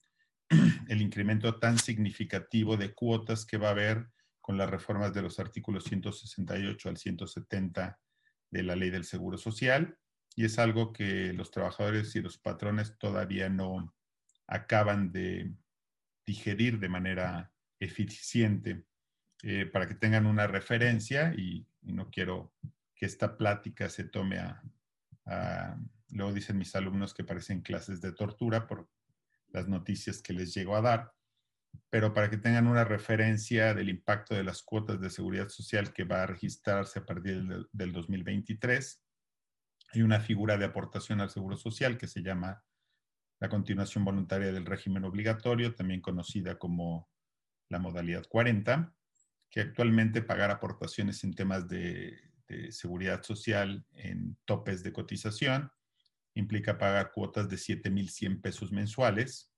el 0.88 1.02
incremento 1.02 1.58
tan 1.58 1.78
significativo 1.78 2.76
de 2.76 2.94
cuotas 2.94 3.44
que 3.44 3.58
va 3.58 3.68
a 3.68 3.72
haber 3.72 4.08
con 4.40 4.56
las 4.56 4.70
reformas 4.70 5.12
de 5.12 5.22
los 5.22 5.38
artículos 5.40 5.84
168 5.84 6.88
al 6.88 6.96
170 6.96 8.00
de 8.50 8.62
la 8.62 8.76
ley 8.76 8.90
del 8.90 9.04
Seguro 9.04 9.38
Social. 9.38 9.98
Y 10.36 10.44
es 10.44 10.58
algo 10.58 10.92
que 10.92 11.32
los 11.32 11.50
trabajadores 11.50 12.14
y 12.14 12.20
los 12.20 12.38
patrones 12.38 12.96
todavía 12.98 13.48
no 13.48 13.92
acaban 14.46 15.10
de 15.10 15.52
digerir 16.24 16.78
de 16.78 16.88
manera 16.88 17.52
eficiente 17.80 18.84
eh, 19.42 19.66
para 19.66 19.86
que 19.86 19.94
tengan 19.94 20.26
una 20.26 20.46
referencia 20.46 21.32
y, 21.36 21.66
no 21.82 22.10
quiero 22.10 22.52
que 22.96 23.06
esta 23.06 23.36
plática 23.36 23.88
se 23.88 24.02
tome 24.02 24.40
a, 24.40 24.60
luego 26.08 26.32
dicen 26.32 26.58
mis 26.58 26.74
alumnos 26.74 27.14
que 27.14 27.22
parecen 27.22 27.60
clases 27.60 28.00
de 28.00 28.10
tortura 28.10 28.66
por 28.66 28.88
las 29.52 29.68
noticias 29.68 30.20
que 30.20 30.32
les 30.32 30.52
llego 30.52 30.74
a 30.74 30.80
dar, 30.80 31.12
pero 31.88 32.12
para 32.12 32.28
que 32.28 32.38
tengan 32.38 32.66
una 32.66 32.82
referencia 32.82 33.72
del 33.72 33.88
impacto 33.88 34.34
de 34.34 34.42
las 34.42 34.62
cuotas 34.62 35.00
de 35.00 35.10
seguridad 35.10 35.48
social 35.48 35.92
que 35.92 36.02
va 36.02 36.24
a 36.24 36.26
registrarse 36.26 36.98
a 36.98 37.06
partir 37.06 37.44
del 37.70 37.92
2023, 37.92 39.05
hay 39.92 40.02
una 40.02 40.20
figura 40.20 40.56
de 40.56 40.64
aportación 40.64 41.20
al 41.20 41.30
seguro 41.30 41.56
social 41.56 41.96
que 41.98 42.06
se 42.06 42.22
llama 42.22 42.64
la 43.38 43.48
continuación 43.48 44.04
voluntaria 44.04 44.52
del 44.52 44.66
régimen 44.66 45.04
obligatorio, 45.04 45.74
también 45.74 46.00
conocida 46.00 46.58
como 46.58 47.10
la 47.68 47.78
modalidad 47.78 48.24
40, 48.28 48.94
que 49.50 49.60
actualmente 49.60 50.22
pagar 50.22 50.50
aportaciones 50.50 51.22
en 51.24 51.34
temas 51.34 51.68
de, 51.68 52.20
seguridad 52.70 53.24
social 53.24 53.84
en 53.90 54.36
topes 54.44 54.84
de 54.84 54.92
cotización 54.92 55.68
implica 56.34 56.78
pagar 56.78 57.10
cuotas 57.10 57.48
de 57.48 57.56
7.100 57.56 58.40
pesos 58.40 58.70
mensuales. 58.70 59.52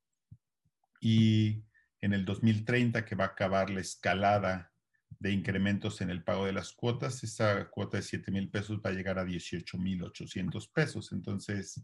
Y 0.99 1.66
en 2.00 2.14
el 2.14 2.25
2030 2.25 3.04
que 3.04 3.14
va 3.14 3.25
a 3.25 3.28
acabar 3.28 3.68
la 3.68 3.82
escalada 3.82 4.73
de 5.18 5.32
incrementos 5.32 6.00
en 6.00 6.10
el 6.10 6.22
pago 6.22 6.46
de 6.46 6.52
las 6.52 6.72
cuotas, 6.72 7.24
esa 7.24 7.68
cuota 7.70 7.96
de 7.96 8.02
7.000 8.02 8.50
pesos 8.50 8.80
va 8.84 8.90
a 8.90 8.92
llegar 8.92 9.18
a 9.18 9.24
18.800 9.24 10.70
pesos. 10.72 11.12
Entonces, 11.12 11.82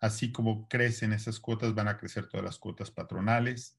así 0.00 0.32
como 0.32 0.68
crecen 0.68 1.12
esas 1.12 1.40
cuotas, 1.40 1.74
van 1.74 1.88
a 1.88 1.98
crecer 1.98 2.28
todas 2.28 2.44
las 2.44 2.58
cuotas 2.58 2.90
patronales. 2.90 3.78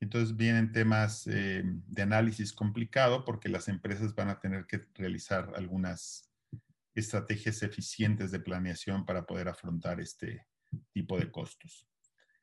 Entonces 0.00 0.36
vienen 0.36 0.70
temas 0.70 1.26
eh, 1.26 1.62
de 1.64 2.02
análisis 2.02 2.52
complicado 2.52 3.24
porque 3.24 3.48
las 3.48 3.68
empresas 3.68 4.14
van 4.14 4.28
a 4.28 4.38
tener 4.38 4.66
que 4.66 4.86
realizar 4.94 5.52
algunas 5.56 6.30
estrategias 6.94 7.62
eficientes 7.62 8.30
de 8.30 8.40
planeación 8.40 9.04
para 9.04 9.26
poder 9.26 9.48
afrontar 9.48 10.00
este 10.00 10.46
tipo 10.92 11.18
de 11.18 11.30
costos. 11.30 11.88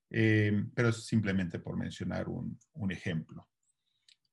Eh, 0.09 0.65
pero 0.73 0.89
es 0.89 1.05
simplemente 1.05 1.59
por 1.59 1.77
mencionar 1.77 2.27
un, 2.29 2.57
ejemplo. 2.89 3.47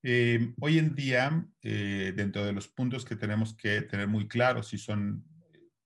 Eh, 0.03 0.53
hoy 0.61 0.79
en 0.79 0.95
día, 0.95 1.47
dentro 1.63 2.45
de 2.45 2.53
los 2.53 2.69
puntos 2.69 3.05
que 3.05 3.17
tenemos 3.17 3.57
que 3.57 3.83
tener 3.83 4.09
muy 4.09 4.27
claros 4.27 4.73
y 4.75 4.79
son 4.79 5.25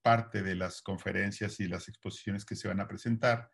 parte 0.02 0.42
de 0.42 0.54
las 0.54 0.82
conferencias 0.82 1.60
y 1.60 1.68
las 1.68 1.88
exposiciones 1.88 2.44
que 2.44 2.56
se 2.56 2.68
van 2.68 2.80
a 2.80 2.88
presentar, 2.88 3.50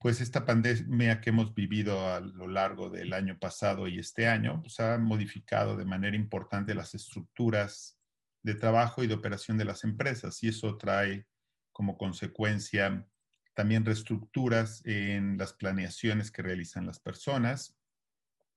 pues 0.00 0.20
esta 0.20 0.46
pandemia 0.46 1.20
que 1.20 1.30
hemos 1.30 1.54
vivido 1.54 2.08
a 2.08 2.20
lo 2.20 2.48
largo 2.48 2.88
del 2.88 3.12
año 3.12 3.38
pasado 3.38 3.86
y 3.86 3.98
este 3.98 4.26
año, 4.26 4.60
pues 4.62 4.80
ha 4.80 4.96
modificado 4.98 5.76
de 5.76 5.84
manera 5.84 6.16
importante 6.16 6.74
las 6.74 6.94
estructuras 6.94 7.98
de 8.42 8.54
trabajo 8.54 9.04
y 9.04 9.06
de 9.06 9.14
operación 9.14 9.58
de 9.58 9.66
las 9.66 9.84
empresas 9.84 10.42
y 10.42 10.48
eso 10.48 10.78
trae 10.78 11.26
como 11.70 11.98
consecuencia 11.98 13.06
también 13.54 13.84
reestructuras 13.84 14.80
en 14.86 15.36
las 15.36 15.52
planeaciones 15.52 16.30
que 16.30 16.42
realizan 16.42 16.86
las 16.86 16.98
personas, 16.98 17.78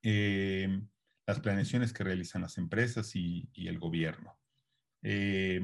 eh, 0.03 0.81
las 1.25 1.39
planeaciones 1.39 1.93
que 1.93 2.03
realizan 2.03 2.41
las 2.41 2.57
empresas 2.57 3.15
y, 3.15 3.49
el 3.55 3.79
gobierno. 3.79 4.37
Eh, 5.01 5.61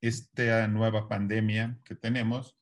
esta 0.00 0.68
nueva 0.68 1.08
pandemia 1.08 1.80
que 1.84 1.94
tenemos 1.94 2.56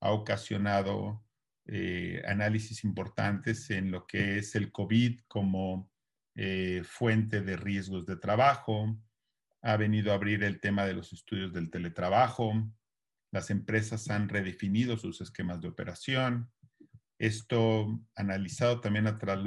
ha 0.00 0.12
ocasionado 0.12 1.24
eh, 1.66 2.22
análisis 2.26 2.82
importantes 2.84 3.70
en 3.70 3.90
lo 3.90 4.06
que 4.06 4.38
es 4.38 4.54
el 4.54 4.72
COVID 4.72 5.20
como 5.28 5.90
fuente 6.84 7.42
de 7.42 7.56
riesgos 7.58 8.06
de 8.06 8.16
trabajo, 8.16 8.98
ha 9.60 9.76
venido 9.76 10.10
a 10.10 10.14
abrir 10.14 10.42
el 10.42 10.58
tema 10.58 10.86
de 10.86 10.94
los 10.94 11.12
estudios 11.12 11.52
del 11.52 11.70
teletrabajo, 11.70 12.54
las 13.32 13.50
empresas 13.50 14.10
han 14.10 14.28
redefinido 14.28 14.96
sus 14.96 15.20
esquemas 15.20 15.60
de 15.60 15.68
operación. 15.68 16.50
Esto, 17.20 18.00
analizado 18.16 18.80
también 18.80 19.06
a 19.06 19.18
través 19.18 19.44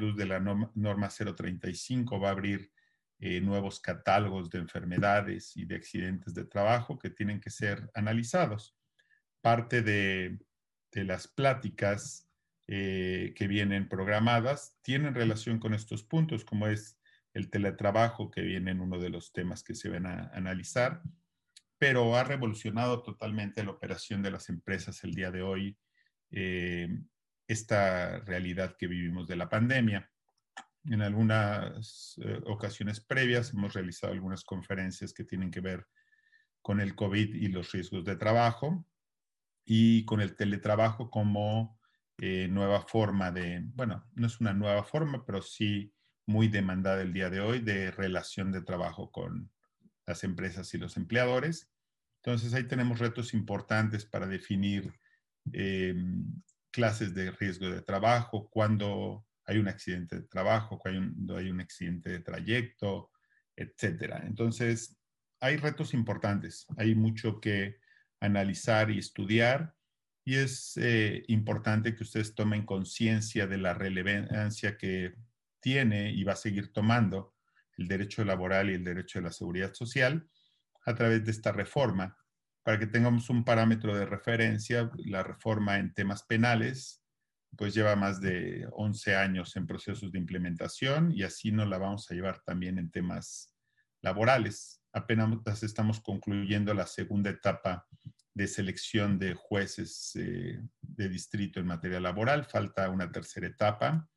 luz 0.00 0.16
de 0.16 0.26
la 0.26 0.40
norma 0.40 1.08
035, 1.08 2.18
va 2.18 2.30
a 2.30 2.32
abrir 2.32 2.72
eh, 3.20 3.40
nuevos 3.40 3.78
catálogos 3.78 4.50
de 4.50 4.58
enfermedades 4.58 5.56
y 5.56 5.64
de 5.64 5.76
accidentes 5.76 6.34
de 6.34 6.44
trabajo 6.44 6.98
que 6.98 7.10
tienen 7.10 7.40
que 7.40 7.50
ser 7.50 7.88
analizados. 7.94 8.76
Parte 9.40 9.82
de, 9.82 10.40
las 10.90 11.28
pláticas 11.28 12.28
eh, 12.66 13.34
que 13.36 13.46
vienen 13.46 13.88
programadas 13.88 14.76
tienen 14.82 15.14
relación 15.14 15.60
con 15.60 15.74
estos 15.74 16.02
puntos, 16.02 16.44
como 16.44 16.66
es 16.66 16.98
el 17.34 17.50
teletrabajo, 17.50 18.32
que 18.32 18.40
viene 18.40 18.72
en 18.72 18.80
uno 18.80 18.98
de 18.98 19.10
los 19.10 19.32
temas 19.32 19.62
que 19.62 19.76
se 19.76 19.88
van 19.88 20.06
a 20.06 20.28
analizar, 20.34 21.02
pero 21.78 22.16
ha 22.16 22.24
revolucionado 22.24 23.04
totalmente 23.04 23.62
la 23.62 23.70
operación 23.70 24.24
de 24.24 24.32
las 24.32 24.48
empresas 24.48 25.04
el 25.04 25.14
día 25.14 25.30
de 25.30 25.42
hoy, 25.42 25.78
eh, 26.32 26.88
esta 27.46 28.18
realidad 28.20 28.76
que 28.76 28.86
vivimos 28.86 29.28
de 29.28 29.36
la 29.36 29.48
pandemia. 29.48 30.10
En 30.84 31.02
algunas 31.02 32.18
eh, 32.24 32.40
ocasiones 32.46 33.00
previas 33.00 33.52
hemos 33.52 33.74
realizado 33.74 34.12
algunas 34.12 34.42
conferencias 34.44 35.12
que 35.12 35.24
tienen 35.24 35.50
que 35.50 35.60
ver 35.60 35.86
con 36.60 36.80
el 36.80 36.94
COVID 36.94 37.34
y 37.34 37.48
los 37.48 37.70
riesgos 37.72 38.04
de 38.04 38.16
trabajo 38.16 38.86
y 39.64 40.04
con 40.04 40.20
el 40.20 40.34
teletrabajo 40.34 41.10
como 41.10 41.78
eh, 42.18 42.48
nueva 42.48 42.82
forma 42.82 43.30
de, 43.30 43.62
bueno, 43.74 44.08
no 44.14 44.26
es 44.26 44.40
una 44.40 44.52
nueva 44.54 44.84
forma, 44.84 45.24
pero 45.24 45.42
sí 45.42 45.94
muy 46.26 46.48
demandada 46.48 47.02
el 47.02 47.12
día 47.12 47.30
de 47.30 47.40
hoy 47.40 47.60
de 47.60 47.90
relación 47.90 48.52
de 48.52 48.62
trabajo 48.62 49.10
con 49.10 49.50
las 50.06 50.24
empresas 50.24 50.72
y 50.74 50.78
los 50.78 50.96
empleadores. 50.96 51.70
Entonces 52.22 52.54
ahí 52.54 52.64
tenemos 52.64 52.98
retos 52.98 53.34
importantes 53.34 54.04
para 54.04 54.26
definir 54.26 54.92
em, 55.52 56.24
clases 56.70 57.14
de 57.14 57.30
riesgo 57.32 57.68
de 57.68 57.82
trabajo, 57.82 58.48
cuándo 58.50 59.26
hay 59.44 59.58
un 59.58 59.68
accidente 59.68 60.16
de 60.20 60.28
trabajo, 60.28 60.78
cuando 60.78 61.36
hay 61.36 61.50
un 61.50 61.60
accidente 61.60 62.10
de 62.10 62.20
trayecto, 62.20 63.10
etcétera. 63.56 64.22
Entonces, 64.26 64.96
hay 65.40 65.56
retos 65.56 65.94
importantes, 65.94 66.66
hay 66.76 66.94
mucho 66.94 67.40
que 67.40 67.78
analizar 68.20 68.90
y 68.90 68.98
estudiar 68.98 69.74
y 70.24 70.36
es 70.36 70.76
eh, 70.76 71.24
importante 71.26 71.94
que 71.96 72.04
ustedes 72.04 72.34
tomen 72.34 72.64
conciencia 72.64 73.46
de 73.48 73.58
la 73.58 73.74
relevancia 73.74 74.76
que 74.76 75.16
tiene 75.60 76.12
y 76.12 76.22
va 76.22 76.34
a 76.34 76.36
seguir 76.36 76.72
tomando 76.72 77.34
el 77.76 77.88
derecho 77.88 78.24
laboral 78.24 78.70
y 78.70 78.74
el 78.74 78.84
derecho 78.84 79.18
de 79.18 79.24
la 79.24 79.32
seguridad 79.32 79.74
social 79.74 80.28
a 80.84 80.94
través 80.94 81.24
de 81.24 81.30
esta 81.30 81.52
reforma, 81.52 82.16
para 82.62 82.78
que 82.78 82.86
tengamos 82.86 83.28
un 83.30 83.44
parámetro 83.44 83.96
de 83.96 84.06
referencia, 84.06 84.90
la 85.04 85.22
reforma 85.22 85.78
en 85.78 85.92
temas 85.92 86.22
penales, 86.22 87.02
pues 87.56 87.74
lleva 87.74 87.96
más 87.96 88.20
de 88.20 88.66
11 88.72 89.16
años 89.16 89.56
en 89.56 89.66
procesos 89.66 90.12
de 90.12 90.18
implementación 90.18 91.12
y 91.12 91.22
así 91.22 91.52
nos 91.52 91.68
la 91.68 91.78
vamos 91.78 92.10
a 92.10 92.14
llevar 92.14 92.42
también 92.44 92.78
en 92.78 92.90
temas 92.90 93.54
laborales. 94.00 94.82
Apenas 94.92 95.62
estamos 95.62 96.00
concluyendo 96.00 96.72
la 96.74 96.86
segunda 96.86 97.30
etapa 97.30 97.86
de 98.34 98.46
selección 98.46 99.18
de 99.18 99.34
jueces 99.34 100.12
eh, 100.16 100.60
de 100.80 101.08
distrito 101.08 101.60
en 101.60 101.66
materia 101.66 102.00
laboral, 102.00 102.44
falta 102.44 102.88
una 102.88 103.10
tercera 103.10 103.46
etapa 103.46 104.08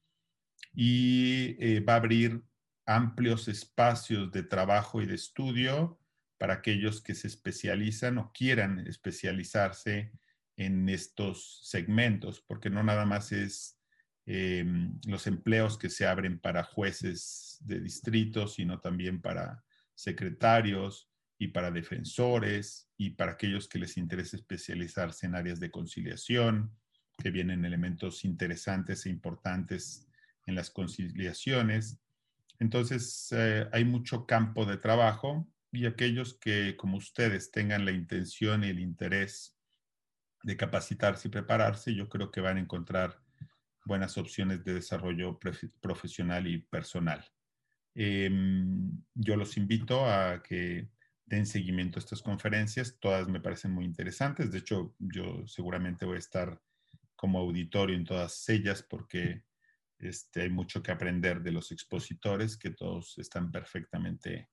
y 0.73 1.57
eh, 1.59 1.81
va 1.81 1.93
a 1.93 1.97
abrir 1.97 2.41
amplios 2.85 3.47
espacios 3.47 4.31
de 4.31 4.43
trabajo 4.43 5.01
y 5.01 5.05
de 5.05 5.15
estudio 5.15 5.99
para 6.37 6.55
aquellos 6.55 7.01
que 7.01 7.15
se 7.15 7.27
especializan 7.27 8.17
o 8.17 8.31
quieran 8.33 8.79
especializarse 8.87 10.11
en 10.57 10.87
estos 10.89 11.61
segmentos, 11.63 12.41
porque 12.41 12.69
no 12.69 12.83
nada 12.83 13.05
más 13.05 13.31
es 13.31 13.79
em, 14.25 14.99
los 15.05 15.27
empleos 15.27 15.77
que 15.77 15.89
se 15.89 16.07
abren 16.07 16.39
para 16.39 16.63
jueces 16.63 17.57
de 17.61 17.79
distrito, 17.79 18.47
sino 18.47 18.79
también 18.79 19.21
para 19.21 19.63
secretarios 19.93 21.09
y 21.37 21.49
para 21.49 21.71
defensores 21.71 22.89
y 22.97 23.11
para 23.11 23.33
aquellos 23.33 23.67
que 23.67 23.79
les 23.79 23.97
interesa 23.97 24.37
especializarse 24.37 25.25
en 25.25 25.35
áreas 25.35 25.59
de 25.59 25.71
conciliación, 25.71 26.71
que 27.17 27.31
vienen 27.31 27.65
elementos 27.65 28.25
interesantes 28.25 29.05
e 29.05 29.09
importantes 29.09 30.07
en 30.45 30.55
las 30.55 30.69
conciliaciones. 30.69 31.99
Entonces, 32.59 33.29
eh, 33.31 33.67
hay 33.71 33.85
mucho 33.85 34.25
campo 34.25 34.65
de 34.65 34.77
trabajo 34.77 35.47
y 35.75 35.85
aquellos 35.85 36.33
que, 36.35 36.75
como 36.77 36.97
ustedes, 36.97 37.51
tengan 37.51 37.85
la 37.85 37.91
intención 37.91 38.63
y 38.63 38.69
el 38.69 38.79
interés 38.79 39.57
de 40.43 40.57
capacitarse 40.57 41.27
y 41.27 41.31
prepararse, 41.31 41.93
yo 41.93 42.07
creo 42.07 42.31
que 42.31 42.41
van 42.41 42.57
a 42.57 42.61
encontrar 42.61 43.19
buenas 43.85 44.17
opciones 44.17 44.63
de 44.63 44.75
desarrollo 44.75 45.39
profesional 45.81 46.47
y 46.47 46.59
personal. 46.59 47.25
Em, 47.93 48.91
yo 49.13 49.35
los 49.35 49.57
invito 49.57 50.05
a 50.05 50.43
que 50.43 50.89
den 51.25 51.45
seguimiento 51.45 51.97
a 51.97 52.01
estas 52.01 52.21
conferencias, 52.21 52.97
todas 52.99 53.27
me 53.27 53.39
parecen 53.39 53.71
muy 53.71 53.85
interesantes, 53.85 54.51
de 54.51 54.59
hecho 54.59 54.95
yo 54.99 55.47
seguramente 55.47 56.05
voy 56.05 56.17
a 56.17 56.19
estar 56.19 56.61
como 57.15 57.39
auditorio 57.39 57.95
en 57.95 58.03
todas 58.03 58.47
ellas 58.49 58.83
porque 58.83 59.43
este, 59.97 60.41
hay 60.41 60.49
mucho 60.49 60.83
que 60.83 60.91
aprender 60.91 61.41
de 61.41 61.51
los 61.51 61.71
expositores 61.71 62.57
que 62.57 62.71
todos 62.71 63.17
están 63.17 63.51
perfectamente 63.51 64.49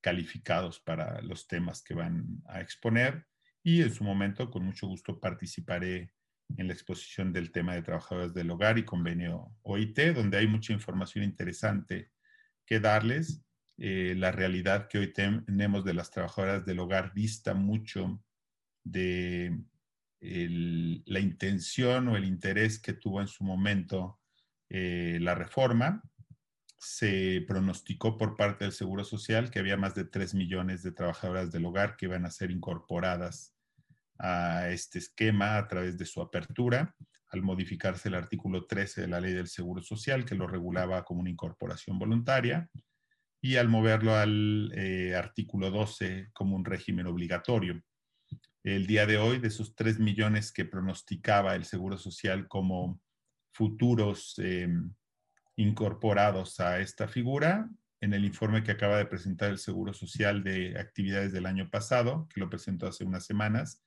calificados 0.00 0.80
para 0.80 1.20
los 1.22 1.46
temas 1.46 1.82
que 1.82 1.94
van 1.94 2.42
a 2.46 2.60
exponer 2.60 3.26
y 3.62 3.82
en 3.82 3.92
su 3.92 4.04
momento 4.04 4.50
con 4.50 4.64
mucho 4.64 4.86
gusto 4.86 5.20
participaré 5.20 6.12
en 6.56 6.66
la 6.66 6.72
exposición 6.72 7.32
del 7.32 7.52
tema 7.52 7.74
de 7.74 7.82
trabajadoras 7.82 8.34
del 8.34 8.50
hogar 8.50 8.78
y 8.78 8.84
convenio 8.84 9.54
OIT, 9.62 10.14
donde 10.14 10.38
hay 10.38 10.46
mucha 10.46 10.72
información 10.72 11.24
interesante 11.24 12.10
que 12.66 12.80
darles. 12.80 13.42
Eh, 13.78 14.14
la 14.16 14.30
realidad 14.30 14.88
que 14.88 14.98
hoy 14.98 15.12
tenemos 15.12 15.84
de 15.84 15.94
las 15.94 16.10
trabajadoras 16.10 16.66
del 16.66 16.80
hogar 16.80 17.14
dista 17.14 17.54
mucho 17.54 18.22
de 18.84 19.58
la 20.20 21.18
intención 21.18 22.08
o 22.08 22.16
el 22.16 22.26
interés 22.26 22.78
que 22.78 22.92
tuvo 22.92 23.22
en 23.22 23.28
su 23.28 23.42
momento 23.42 24.20
eh, 24.68 25.18
la 25.20 25.34
reforma. 25.34 26.02
Se 26.80 27.44
pronosticó 27.46 28.16
por 28.16 28.36
parte 28.36 28.64
del 28.64 28.72
Seguro 28.72 29.04
Social 29.04 29.50
que 29.50 29.58
había 29.58 29.76
más 29.76 29.94
de 29.94 30.04
3 30.04 30.34
millones 30.34 30.82
de 30.82 30.92
trabajadoras 30.92 31.52
del 31.52 31.66
hogar 31.66 31.96
que 31.96 32.06
iban 32.06 32.24
a 32.24 32.30
ser 32.30 32.50
incorporadas 32.50 33.54
a 34.18 34.70
este 34.70 34.98
esquema 34.98 35.58
a 35.58 35.68
través 35.68 35.98
de 35.98 36.06
su 36.06 36.22
apertura, 36.22 36.94
al 37.28 37.42
modificarse 37.42 38.08
el 38.08 38.14
artículo 38.14 38.66
13 38.66 39.02
de 39.02 39.08
la 39.08 39.20
ley 39.20 39.34
del 39.34 39.48
Seguro 39.48 39.82
Social, 39.82 40.24
que 40.24 40.34
lo 40.34 40.46
regulaba 40.46 41.04
como 41.04 41.20
una 41.20 41.30
incorporación 41.30 41.98
voluntaria, 41.98 42.70
y 43.42 43.56
al 43.56 43.68
moverlo 43.68 44.16
al 44.16 44.72
eh, 44.74 45.14
artículo 45.14 45.70
12 45.70 46.30
como 46.32 46.56
un 46.56 46.64
régimen 46.64 47.06
obligatorio. 47.06 47.82
El 48.62 48.86
día 48.86 49.04
de 49.04 49.18
hoy, 49.18 49.38
de 49.38 49.48
esos 49.48 49.74
3 49.74 49.98
millones 49.98 50.50
que 50.50 50.64
pronosticaba 50.64 51.54
el 51.54 51.66
Seguro 51.66 51.98
Social 51.98 52.48
como 52.48 53.00
futuros 53.52 54.38
em, 54.38 54.94
incorporados 55.60 56.58
a 56.58 56.80
esta 56.80 57.06
figura, 57.06 57.68
en 58.00 58.14
el 58.14 58.24
informe 58.24 58.62
que 58.62 58.72
acaba 58.72 58.96
de 58.96 59.04
presentar 59.04 59.50
el 59.50 59.58
Seguro 59.58 59.92
Social 59.92 60.42
de 60.42 60.78
actividades 60.78 61.32
del 61.32 61.44
año 61.44 61.68
pasado, 61.68 62.26
que 62.32 62.40
lo 62.40 62.48
presentó 62.48 62.86
hace 62.86 63.04
unas 63.04 63.26
semanas, 63.26 63.84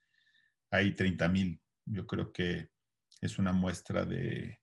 hay 0.70 0.94
30 0.94 1.28
mil. 1.30 1.62
Yo 1.86 2.06
creo 2.06 2.32
que 2.32 2.70
es 3.22 3.40
una 3.40 3.54
muestra 3.54 4.06
de 4.06 4.60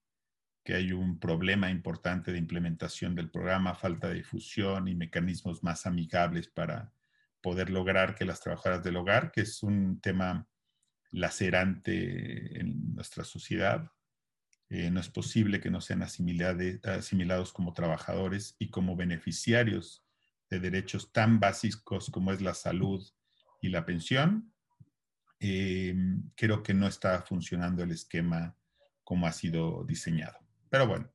que 0.65 0.75
hay 0.75 0.93
un 0.93 1.19
problema 1.19 1.69
importante 1.69 2.31
de 2.31 2.39
implementación 2.39 3.17
del 3.17 3.29
programa, 3.29 3.75
falta 3.75 4.09
de 4.09 4.15
difusión 4.15 4.87
y 4.87 4.95
mecanismos 4.95 5.65
más 5.65 5.87
amigables 5.87 6.47
para 6.47 6.93
poder 7.41 7.71
lograr 7.71 8.15
que 8.15 8.25
las 8.25 8.41
trabajadoras 8.41 8.85
del 8.85 8.97
hogar, 8.97 9.33
que 9.33 9.41
es 9.41 9.65
un 9.65 10.01
tema 10.01 10.47
lacerante 11.11 12.61
en 12.61 12.95
nuestra 12.95 13.25
sociedad, 13.25 13.91
eh, 14.71 14.89
no 14.91 15.01
es 15.01 15.09
posible 15.09 15.61
que 15.61 15.71
no 15.71 15.81
sean 15.81 16.03
asimilados 16.03 17.53
como 17.53 17.73
trabajadores 17.73 18.55
y 18.61 18.71
como 18.71 18.95
beneficiarios 18.95 20.05
de 20.49 20.61
derechos 20.61 21.13
tan 21.13 21.41
básicos 21.41 22.09
como 22.09 22.33
es 22.33 22.41
la 22.41 22.55
salud 22.55 23.05
y 23.61 23.69
la 23.69 23.85
pensión, 23.85 24.53
eh, 25.41 25.95
creo 26.37 26.63
que 26.63 26.73
no 26.73 26.87
está 26.87 27.21
funcionando 27.23 27.83
el 27.83 27.91
esquema 27.91 28.57
como 29.03 29.27
ha 29.27 29.33
sido 29.33 29.85
diseñado. 29.85 30.39
Pero 30.69 30.87
bueno, 30.87 31.13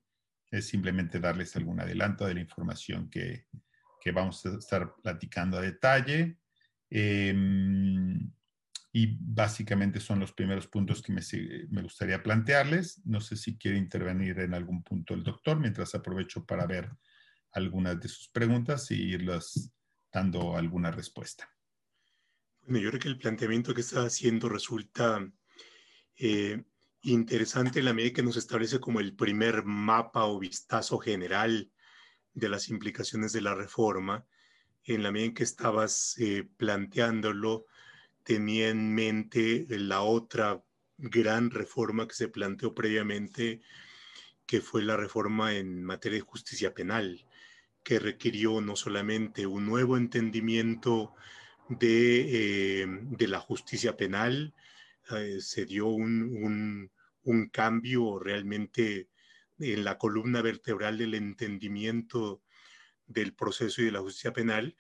es 0.52 0.68
simplemente 0.68 1.22
darles 1.22 1.56
algún 1.56 1.80
adelanto 1.80 2.26
de 2.26 2.34
la 2.34 2.42
información 2.42 3.10
que, 3.10 3.46
que 4.02 4.12
vamos 4.12 4.46
a 4.46 4.58
estar 4.58 4.96
platicando 5.02 5.58
a 5.58 5.62
detalle. 5.62 6.40
Em, 6.90 8.32
y 8.98 9.18
básicamente 9.20 10.00
son 10.00 10.22
los 10.22 10.32
primeros 10.32 10.68
puntos 10.68 11.02
que 11.02 11.12
me, 11.12 11.20
me, 11.70 11.82
gustaría 11.82 12.24
plantearles. 12.24 13.02
No 13.04 13.20
sé 13.20 13.36
si 13.36 13.58
quiere 13.58 13.78
intervenir 13.78 14.40
en 14.40 14.54
algún 14.54 14.84
punto 14.84 15.14
el 15.14 15.22
doctor, 15.22 15.60
mientras 15.60 15.94
aprovecho 15.96 16.46
para 16.46 16.66
ver 16.66 16.90
algunas 17.52 18.00
de 18.00 18.08
sus 18.08 18.30
preguntas 18.30 18.90
y 18.92 18.96
irles 18.96 19.70
dando 20.14 20.56
alguna 20.56 20.92
respuesta. 20.92 21.46
Bueno, 22.62 22.80
yo 22.80 22.90
creo 22.92 23.02
que 23.02 23.10
el 23.10 23.18
planteamiento 23.18 23.74
que 23.74 23.82
está 23.82 24.06
haciendo 24.06 24.48
resulta 24.48 25.30
eh, 26.16 26.64
interesante 27.02 27.80
en 27.80 27.86
la 27.86 27.94
medida 27.94 28.14
que 28.14 28.24
nos 28.24 28.38
establece 28.38 28.80
como 28.80 29.02
el 29.02 29.14
primer 29.14 29.66
mapa 29.66 30.24
o 30.24 30.40
vistazo 30.40 31.00
general 31.00 31.70
de 32.34 32.48
las 32.48 32.70
implicaciones 32.70 33.34
de 33.34 33.42
la 33.42 33.56
reforma. 33.56 34.26
En 34.86 35.04
la 35.04 35.12
medida 35.12 35.28
en 35.28 35.34
que 35.34 35.44
estabas 35.44 36.16
eh, 36.18 36.48
planteándolo, 36.56 37.66
tenía 38.26 38.70
en 38.70 38.94
mente 38.94 39.66
la 39.70 40.02
otra 40.02 40.62
gran 40.98 41.52
reforma 41.52 42.08
que 42.08 42.16
se 42.16 42.28
planteó 42.28 42.74
previamente, 42.74 43.62
que 44.48 44.62
fue 44.62 44.84
la 44.84 44.98
reforma 44.98 45.54
en 45.54 45.84
materia 45.84 46.18
de 46.18 46.26
justicia 46.26 46.74
penal, 46.74 47.26
que 47.84 48.00
requirió 48.00 48.62
no 48.62 48.76
solamente 48.76 49.46
un 49.46 49.66
nuevo 49.68 49.96
entendimiento 49.96 51.14
eh, 51.80 52.86
de, 52.88 53.28
la 53.28 53.40
justicia 53.40 53.96
penal. 53.96 54.56
Eh, 55.12 55.38
se 55.40 55.66
dio 55.66 55.88
un, 55.88 56.92
cambio 57.52 58.20
realmente 58.20 59.10
en 59.60 59.84
la 59.84 59.98
columna 59.98 60.42
vertebral 60.42 60.98
del 60.98 61.14
entendimiento 61.14 62.42
del 63.08 63.34
proceso 63.34 63.82
y 63.82 63.86
de 63.86 63.92
la 63.92 64.02
justicia 64.02 64.34
penal. 64.34 64.76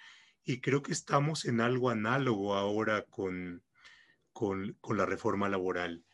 Y 0.45 0.61
creo 0.61 0.83
que 0.83 0.91
estamos 0.91 1.45
en 1.45 1.59
algo 1.59 1.89
análogo 1.89 2.53
ahora 2.53 3.03
con, 3.09 3.63
con, 4.31 4.77
la 4.95 5.05
reforma 5.05 5.49
laboral. 5.49 6.05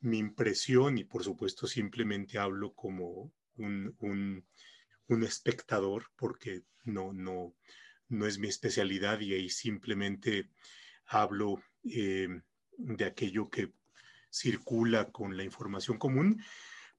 Mi 0.00 0.18
impresión, 0.18 0.98
y 0.98 1.04
por 1.04 1.24
supuesto 1.24 1.66
simplemente 1.66 2.38
hablo 2.38 2.74
como 2.74 3.32
un, 3.56 3.96
un, 3.98 5.24
espectador, 5.24 6.06
porque 6.16 6.62
no, 6.84 7.12
no, 7.12 7.54
no 8.08 8.26
es 8.26 8.38
mi 8.38 8.48
especialidad 8.48 9.20
y 9.20 9.34
ahí 9.34 9.48
simplemente 9.48 10.50
hablo 11.06 11.62
eh, 11.84 12.28
de 12.76 13.04
aquello 13.04 13.48
que 13.48 13.72
circula 14.30 15.10
con 15.10 15.36
la 15.36 15.44
información 15.44 15.98
común, 15.98 16.42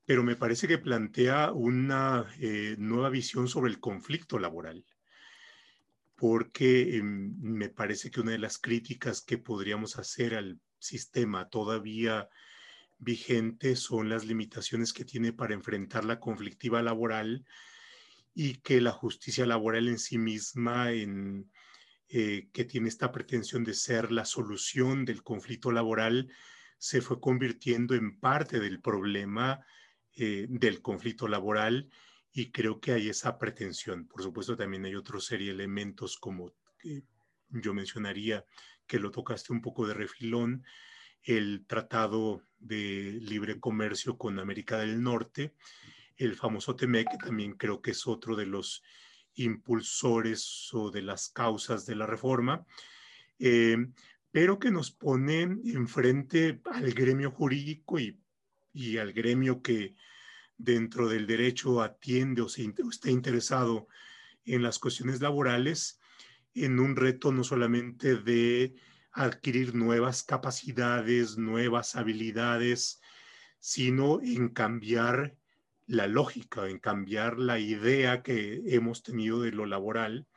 pero 0.06 0.24
me 0.24 0.36
parece 0.36 0.68
que 0.68 0.78
plantea 0.78 1.52
una 1.52 2.26
eh, 2.40 2.76
nueva 2.78 3.10
visión 3.10 3.48
sobre 3.48 3.72
el 3.72 3.80
conflicto 3.80 4.40
laboral, 4.40 4.86
porque 6.16 6.98
em, 6.98 7.36
me 7.40 7.70
parece 7.70 8.12
que 8.12 8.22
una 8.22 8.32
de 8.32 8.40
las 8.40 8.58
críticas 8.58 9.22
que 9.22 9.38
podríamos 9.38 9.98
hacer 9.98 10.36
al 10.36 10.60
sistema 10.80 11.50
todavía 11.50 12.30
vigente 13.00 13.76
son 13.76 14.10
las 14.10 14.26
limitaciones 14.26 14.94
que 14.94 15.06
tiene 15.06 15.34
para 15.34 15.54
enfrentar 15.54 16.06
la 16.06 16.20
conflictiva 16.20 16.82
laboral 16.82 17.46
y 18.34 18.56
que 18.56 18.82
la 18.82 18.92
justicia 18.92 19.46
laboral 19.46 19.88
en 19.88 20.00
sí 20.00 20.18
misma, 20.18 20.92
eh, 20.92 22.50
que 22.52 22.66
tiene 22.66 22.90
esta 22.90 23.12
pretensión 23.12 23.64
de 23.64 23.74
ser 23.74 24.12
la 24.12 24.26
solución 24.26 25.06
del 25.06 25.24
conflicto 25.24 25.72
laboral, 25.72 26.32
se 26.78 27.02
fue 27.02 27.20
convirtiendo 27.20 27.96
en 27.96 28.20
parte 28.20 28.60
del 28.60 28.82
problema 28.82 29.66
eh, 30.16 30.48
del 30.50 30.82
conflicto 30.82 31.28
laboral 31.28 31.90
y 32.34 32.52
creo 32.52 32.80
que 32.80 32.92
hay 32.94 33.10
esa 33.10 33.38
pretensión. 33.38 34.08
Por 34.08 34.24
supuesto, 34.24 34.58
también 34.58 34.86
hay 34.86 34.96
otra 34.96 35.20
serie 35.20 35.48
de 35.48 35.54
elementos 35.54 36.18
como 36.18 36.54
yo 37.50 37.74
mencionaría 37.74 38.46
que 38.88 39.00
lo 39.00 39.12
tocaste 39.12 39.54
un 39.54 39.62
poco 39.62 39.88
de 39.88 39.94
refilón, 39.94 40.64
el 41.24 41.66
Tratado 41.68 42.44
de 42.60 43.18
Libre 43.22 43.60
Comercio 43.60 44.18
con 44.18 44.40
América 44.40 44.80
del 44.80 45.02
Norte, 45.02 45.54
el 46.18 46.36
famoso 46.36 46.76
TEMEC, 46.76 47.12
que 47.12 47.18
también 47.18 47.54
creo 47.54 47.82
que 47.82 47.92
es 47.92 48.08
otro 48.08 48.36
de 48.36 48.46
los 48.46 48.84
impulsores 49.36 50.70
o 50.74 50.92
de 50.92 51.02
las 51.02 51.30
causas 51.30 51.86
de 51.86 51.96
la 51.96 52.06
reforma, 52.06 52.66
eh, 53.40 53.78
pero 54.32 54.60
que 54.60 54.72
nos 54.72 54.92
pone 54.92 55.42
enfrente 55.42 56.62
al 56.66 56.92
gremio 56.94 57.32
jurídico 57.32 58.00
y, 58.00 58.98
al 58.98 59.14
gremio 59.14 59.62
que 59.62 59.96
dentro 60.58 61.10
del 61.10 61.28
derecho 61.28 61.82
atiende 61.82 62.42
o, 62.42 62.50
se, 62.50 62.74
está 62.90 63.10
interesado 63.10 63.88
en 64.46 64.64
las 64.64 64.80
cuestiones 64.80 65.22
laborales, 65.22 66.00
en 66.54 66.80
un 66.80 66.96
reto 66.96 67.32
no 67.32 67.44
solamente 67.44 68.16
de 68.16 68.76
adquirir 69.12 69.76
nuevas 69.76 70.24
capacidades, 70.24 71.38
nuevas 71.38 71.96
habilidades, 71.96 73.02
sino 73.60 74.22
en 74.22 74.50
cambiar 74.50 75.36
la 75.88 76.08
lógica, 76.08 76.68
en 76.68 76.80
cambiar 76.80 77.38
la 77.38 77.60
idea 77.60 78.24
que 78.24 78.62
hemos 78.68 79.04
tenido 79.04 79.42
de 79.42 79.52
lo 79.52 79.66
laboral. 79.66 80.28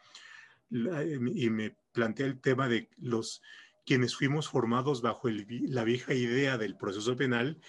y 0.70 1.50
me 1.50 1.76
plantea 1.92 2.26
el 2.26 2.40
tema 2.40 2.68
de 2.68 2.90
los 2.98 3.42
quienes 3.86 4.16
fuimos 4.16 4.48
formados 4.48 5.00
bajo 5.00 5.28
la 5.28 5.84
vieja 5.84 6.12
idea 6.12 6.58
del 6.58 6.76
proceso 6.76 7.16
penal, 7.16 7.60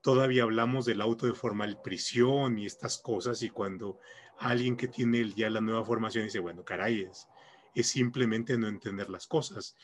todavía 0.00 0.44
hablamos 0.44 0.86
del 0.86 1.00
auto 1.00 1.26
de 1.26 1.34
formal 1.34 1.80
prisión 1.82 2.58
y 2.58 2.66
estas 2.66 2.98
cosas, 2.98 3.42
y 3.42 3.50
cuando 3.50 3.98
alguien 4.38 4.76
que 4.76 4.88
tiene 4.88 5.32
ya 5.34 5.50
la 5.50 5.60
nueva 5.60 5.84
formación 5.84 6.24
dice, 6.24 6.38
bueno, 6.38 6.64
caray, 6.64 7.02
es, 7.02 7.26
es 7.74 7.86
simplemente 7.88 8.56
no 8.56 8.68
entender 8.68 9.10
las 9.10 9.26
cosas. 9.26 9.76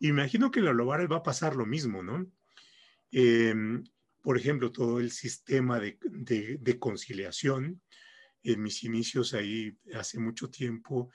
Imagino 0.00 0.50
que 0.50 0.58
en 0.58 0.66
la 0.66 0.74
laboral 0.74 1.10
va 1.10 1.18
a 1.18 1.22
pasar 1.22 1.54
lo 1.54 1.64
mismo, 1.66 2.02
¿no? 2.02 2.26
Em, 3.12 3.84
por 4.22 4.36
ejemplo, 4.38 4.72
todo 4.72 4.98
el 4.98 5.10
sistema 5.10 5.78
de, 5.78 5.98
conciliación. 6.78 7.80
En 8.42 8.62
mis 8.62 8.82
inicios 8.82 9.34
ahí, 9.34 9.76
hace 9.94 10.18
mucho 10.18 10.50
tiempo, 10.50 11.10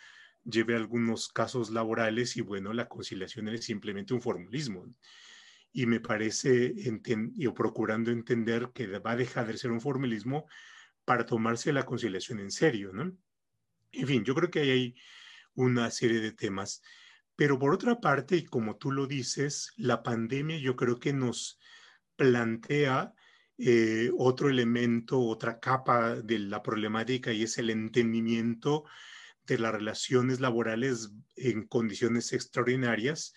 lleve 0.45 0.75
a 0.75 0.77
algunos 0.77 1.27
casos 1.27 1.71
laborales 1.71 2.37
y 2.37 2.41
bueno, 2.41 2.71
la 2.71 2.87
conciliación 2.87 3.49
es 3.49 3.65
simplemente 3.65 4.13
un 4.13 4.21
formulismo. 4.21 4.85
Y 5.73 5.85
me 5.85 5.99
parece, 5.99 6.73
procurando 7.55 8.11
entender 8.11 8.71
que 8.73 8.87
va 8.99 9.11
a 9.11 9.15
dejar 9.15 9.47
de 9.47 9.57
ser 9.57 9.71
un 9.71 9.81
formulismo 9.81 10.47
para 11.05 11.25
tomarse 11.25 11.71
la 11.71 11.85
conciliación 11.85 12.39
en 12.39 12.51
serio, 12.51 12.91
¿no? 12.93 13.15
En 13.91 14.07
fin, 14.07 14.23
yo 14.23 14.35
creo 14.35 14.49
que 14.49 14.59
hay 14.59 14.95
una 15.53 15.89
serie 15.91 16.19
de 16.19 16.31
temas. 16.31 16.81
Pero 17.35 17.59
por 17.59 17.73
otra 17.73 18.01
parte, 18.01 18.35
y 18.37 18.45
como 18.45 18.77
tú 18.77 18.91
lo 18.91 19.07
dices, 19.07 19.71
la 19.77 20.03
pandemia 20.03 20.57
yo 20.57 20.75
creo 20.75 20.99
que 20.99 21.13
nos 21.13 21.59
plantea 22.15 23.13
eh, 23.59 24.11
otro 24.17 24.49
elemento, 24.49 25.19
otra 25.19 25.59
capa 25.59 26.15
de 26.15 26.39
la 26.39 26.61
problemática 26.61 27.31
y 27.31 27.43
es 27.43 27.57
el 27.57 27.69
entendimiento 27.69 28.85
de 29.45 29.57
las 29.57 29.71
relaciones 29.71 30.39
laborales 30.39 31.11
en 31.35 31.65
condiciones 31.65 32.33
extraordinarias, 32.33 33.33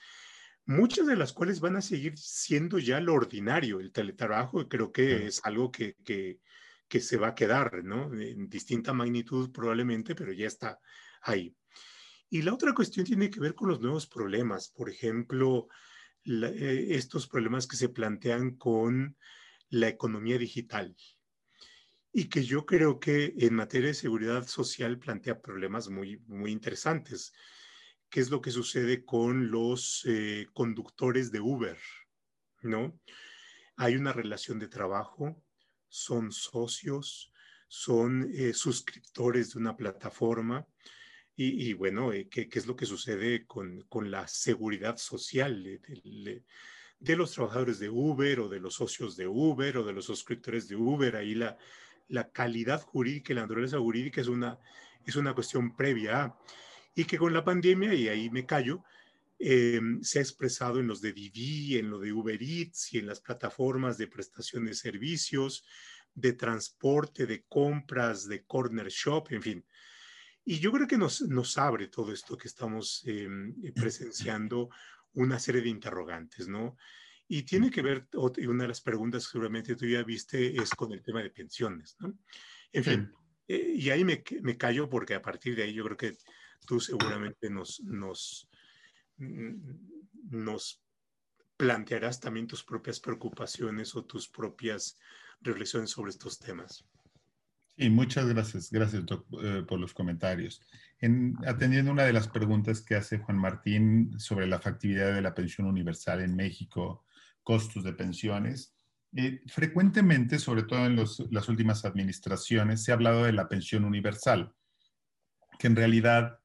muchas 0.71 1.09
de 1.09 1.17
las 1.17 1.33
cuales 1.33 1.59
van 1.59 1.75
a 1.75 1.83
seguir 1.83 2.17
siendo 2.17 2.79
ya 2.79 3.01
lo 3.01 3.15
ordinario. 3.15 3.81
El 3.81 3.91
teletrabajo 3.91 4.69
creo 4.69 4.93
que 4.93 5.27
es 5.27 5.41
algo 5.45 5.73
que, 5.73 5.97
que, 6.05 6.39
que 6.87 7.01
se 7.01 7.17
va 7.17 7.29
a 7.29 7.35
quedar, 7.35 7.83
¿no? 7.83 8.15
En 8.15 8.49
distinta 8.49 8.93
magnitud 8.93 9.51
probablemente, 9.51 10.15
pero 10.15 10.33
ya 10.33 10.47
está 10.47 10.79
ahí. 11.23 11.57
Y 12.29 12.43
la 12.43 12.55
otra 12.55 12.73
cuestión 12.73 13.05
tiene 13.05 13.31
que 13.31 13.41
ver 13.41 13.57
con 13.57 13.69
los 13.69 13.81
nuevos 13.81 14.07
problemas, 14.07 14.69
por 14.69 14.89
ejemplo, 14.89 15.67
eh, 16.25 16.87
estos 16.91 17.27
problemas 17.27 17.67
que 17.67 17.77
se 17.77 17.89
plantean 17.89 18.57
con 18.57 19.17
la 19.71 19.89
economía 19.89 20.39
digital 20.39 20.95
y 22.13 22.29
que 22.29 22.45
yo 22.45 22.65
creo 22.65 23.01
que 23.01 23.35
en 23.39 23.55
materia 23.55 23.89
de 23.89 23.95
seguridad 23.95 24.47
social 24.47 25.01
plantea 25.01 25.41
problemas 25.41 25.89
muy, 25.89 26.19
muy 26.29 26.53
interesantes. 26.53 27.33
¿Qué 28.11 28.21
es 28.21 28.31
lo 28.31 28.43
que 28.43 28.51
sucede 28.51 29.05
con 29.05 29.51
los 29.51 30.05
eh, 30.05 30.49
conductores 30.53 31.31
de 31.31 31.41
Uber? 31.41 31.79
¿No? 32.63 33.01
Hay 33.77 33.95
una 33.95 34.13
relación 34.13 34.59
de 34.59 34.69
trabajo, 34.69 35.43
son 35.89 36.33
socios, 36.33 37.33
son 37.69 38.29
eh, 38.35 38.53
suscriptores 38.53 39.55
de 39.55 39.61
una 39.61 39.77
plataforma, 39.77 40.67
y, 41.43 41.73
bueno, 41.73 42.13
eh, 42.13 42.29
¿qué, 42.29 42.51
es 42.53 42.67
lo 42.67 42.77
que 42.77 42.85
sucede 42.85 43.47
con, 43.47 43.87
la 44.11 44.29
seguridad 44.29 44.99
social 44.99 45.63
de, 45.63 47.17
los 47.17 47.33
trabajadores 47.33 47.79
de 47.79 47.89
Uber 47.89 48.41
o 48.41 48.49
de 48.51 48.61
los 48.61 48.75
socios 48.75 49.17
de 49.17 49.27
Uber 49.27 49.79
o 49.79 49.85
de 49.85 49.95
los 49.95 50.05
suscriptores 50.05 50.69
de 50.69 50.77
Uber? 50.77 51.17
Ahí 51.17 51.35
la, 51.35 51.57
la 52.09 52.31
calidad 52.31 52.83
jurídica 52.83 53.33
y 53.33 53.37
la 53.37 53.43
naturaleza 53.43 53.79
jurídica 53.79 54.21
es 54.21 54.27
una, 54.27 54.59
es 55.07 55.17
una 55.17 55.33
cuestión 55.33 55.75
previa. 55.75 56.37
Y 57.01 57.07
que 57.07 57.17
con 57.17 57.33
la 57.33 57.43
pandemia, 57.43 57.95
y 57.95 58.09
ahí 58.09 58.29
me 58.29 58.45
callo, 58.45 58.85
em, 59.39 60.03
se 60.03 60.19
ha 60.19 60.23
expresado 60.23 60.81
en 60.81 60.87
los 60.87 61.01
de 61.01 61.15
Didi, 61.15 61.79
en 61.79 61.89
lo 61.89 61.99
de 61.99 62.13
Uber 62.13 62.43
Eats 62.43 62.93
y 62.93 62.99
en 62.99 63.07
las 63.07 63.21
plataformas 63.21 63.97
de 63.97 64.07
prestación 64.07 64.67
de 64.67 64.75
servicios, 64.75 65.65
de 66.15 66.35
transporte, 66.35 67.25
de 67.25 67.47
compras, 67.49 68.29
de 68.29 68.45
corner 68.45 68.89
shop, 68.89 69.29
en 69.31 69.41
fin. 69.43 69.65
Y 70.45 70.59
yo 70.59 70.71
creo 70.73 70.87
que 70.87 70.99
nos, 70.99 71.23
nos 71.23 71.57
abre 71.57 71.89
todo 71.89 72.13
esto 72.13 72.37
que 72.37 72.49
estamos 72.49 73.03
eh, 73.07 73.31
presenciando 73.75 74.69
una 75.15 75.39
serie 75.39 75.63
de 75.63 75.71
interrogantes, 75.71 76.49
¿no? 76.49 76.77
Y 77.29 77.45
tiene 77.45 77.71
que 77.71 77.81
ver, 77.81 78.09
una 78.47 78.65
de 78.65 78.69
las 78.69 78.83
preguntas 78.83 79.25
que 79.25 79.33
seguramente 79.33 79.75
tú 79.75 79.87
ya 79.87 80.03
viste 80.03 80.55
es 80.55 80.69
con 80.75 80.93
el 80.93 81.01
tema 81.01 81.23
de 81.23 81.31
pensiones, 81.31 81.97
¿no? 81.99 82.13
En 82.71 82.85
fin, 82.85 83.13
eh, 83.49 83.73
y 83.75 83.89
ahí 83.89 84.05
me, 84.05 84.23
me 84.43 84.59
callo 84.59 84.91
porque 84.91 85.15
a 85.15 85.23
partir 85.23 85.57
de 85.57 85.63
ahí 85.63 85.73
yo 85.73 85.85
creo 85.85 85.97
que 85.97 86.19
tú 86.67 86.81
seguramente 86.81 87.51
nos, 87.51 87.81
nos, 87.81 88.49
nos 89.17 90.83
plantearás 91.57 92.21
también 92.21 92.47
tus 92.47 92.65
propias 92.65 93.01
preocupaciones 93.01 93.95
o 93.95 94.05
tus 94.05 94.29
propias 94.29 94.99
reflexiones 95.41 95.91
sobre 95.91 96.11
estos 96.11 96.39
temas. 96.39 96.85
Sí, 97.77 97.89
muchas 97.89 98.27
gracias. 98.27 98.71
Gracias, 98.71 99.05
eh, 99.43 99.65
por 99.67 99.79
los 99.79 99.95
comentarios. 99.95 100.61
En, 100.99 101.37
atendiendo 101.47 101.93
una 101.93 102.05
de 102.05 102.13
las 102.13 102.29
preguntas 102.29 102.83
que 102.83 102.95
hace 102.95 103.19
Juan 103.19 103.39
Martín 103.39 104.19
sobre 104.19 104.47
la 104.47 104.59
factibilidad 104.59 105.15
de 105.15 105.23
la 105.23 105.35
pensión 105.35 105.67
universal 105.67 106.21
en 106.21 106.37
México, 106.37 107.05
costos 107.43 107.85
de 107.85 107.95
pensiones, 107.95 108.75
eh, 109.17 109.41
frecuentemente, 109.47 110.39
sobre 110.39 110.63
todo 110.63 110.87
en 110.87 110.97
las 110.97 111.49
últimas 111.49 111.85
administraciones, 111.85 112.85
se 112.85 112.93
ha 112.93 112.95
hablado 112.95 113.25
de 113.25 113.33
la 113.33 113.49
pensión 113.49 113.85
universal, 113.85 114.55
que 115.59 115.67
en 115.67 115.77
realidad 115.77 116.40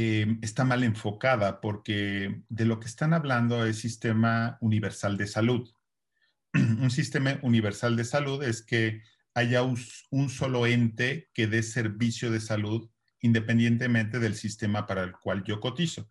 eh, 0.00 0.38
está 0.42 0.62
mal 0.62 0.84
enfocada 0.84 1.60
porque 1.60 2.42
de 2.48 2.64
lo 2.64 2.78
que 2.78 2.86
están 2.86 3.14
hablando 3.14 3.66
es 3.66 3.80
sistema 3.80 4.56
universal 4.60 5.16
de 5.16 5.26
salud. 5.26 5.68
Un 6.54 6.92
sistema 6.92 7.40
universal 7.42 7.96
de 7.96 8.04
salud 8.04 8.44
es 8.44 8.62
que 8.62 9.02
haya 9.34 9.64
un, 9.64 10.28
solo 10.28 10.68
ente 10.68 11.30
que 11.34 11.48
dé 11.48 11.64
servicio 11.64 12.30
de 12.30 12.38
salud 12.38 12.88
independientemente 13.22 14.20
del 14.20 14.36
sistema 14.36 14.86
para 14.86 15.02
el 15.02 15.10
cual 15.12 15.42
yo 15.42 15.58
cotizo. 15.58 16.08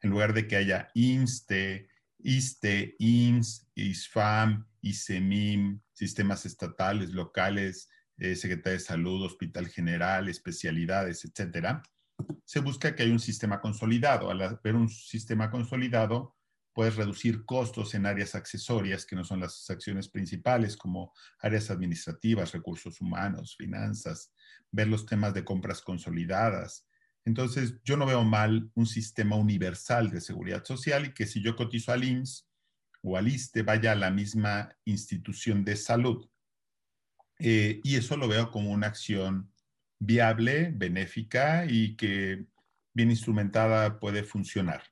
En 0.00 0.10
lugar 0.10 0.32
de 0.32 0.48
que 0.48 0.56
haya 0.56 0.88
INSTE, 0.94 1.88
ISTE, 2.18 2.96
INS, 2.98 3.68
ISFAM, 3.76 4.66
ISEMIM, 4.80 5.80
sistemas 5.92 6.44
estatales, 6.44 7.10
locales, 7.10 7.88
eh, 8.16 8.34
Secretaría 8.34 8.78
de 8.78 8.84
Salud, 8.84 9.22
Hospital 9.22 9.68
General, 9.68 10.28
especialidades, 10.28 11.24
etcétera, 11.24 11.84
se 12.44 12.60
busca 12.60 12.94
que 12.94 13.02
haya 13.02 13.12
un 13.12 13.20
sistema 13.20 13.60
consolidado. 13.60 14.30
Al 14.30 14.42
haber 14.42 14.74
un 14.74 14.88
sistema 14.88 15.50
consolidado, 15.50 16.36
puedes 16.72 16.96
reducir 16.96 17.44
costos 17.44 17.94
en 17.94 18.06
áreas 18.06 18.34
accesorias 18.34 19.04
que 19.04 19.16
no 19.16 19.24
son 19.24 19.40
las 19.40 19.68
acciones 19.70 20.08
principales, 20.08 20.76
como 20.76 21.12
áreas 21.40 21.70
administrativas, 21.70 22.52
recursos 22.52 23.00
humanos, 23.00 23.56
finanzas, 23.56 24.32
ver 24.70 24.88
los 24.88 25.06
temas 25.06 25.34
de 25.34 25.44
compras 25.44 25.82
consolidadas. 25.82 26.86
Entonces, 27.24 27.76
yo 27.84 27.96
no 27.96 28.06
veo 28.06 28.24
mal 28.24 28.70
un 28.74 28.86
sistema 28.86 29.36
universal 29.36 30.10
de 30.10 30.20
seguridad 30.20 30.64
social 30.64 31.06
y 31.06 31.14
que 31.14 31.26
si 31.26 31.42
yo 31.42 31.54
cotizo 31.54 31.92
al 31.92 32.04
IMSS 32.04 32.48
o 33.02 33.16
al 33.16 33.28
ISTE, 33.28 33.62
vaya 33.62 33.92
a 33.92 33.96
la 33.96 34.10
misma 34.10 34.76
institución 34.84 35.64
de 35.64 35.76
salud. 35.76 36.28
Eh, 37.38 37.80
y 37.84 37.96
eso 37.96 38.16
lo 38.16 38.28
veo 38.28 38.50
como 38.50 38.70
una 38.70 38.88
acción 38.88 39.51
viable, 40.04 40.72
benéfica 40.74 41.64
y 41.64 41.96
que 41.96 42.46
bien 42.92 43.10
instrumentada 43.10 44.00
puede 44.00 44.24
funcionar. 44.24 44.82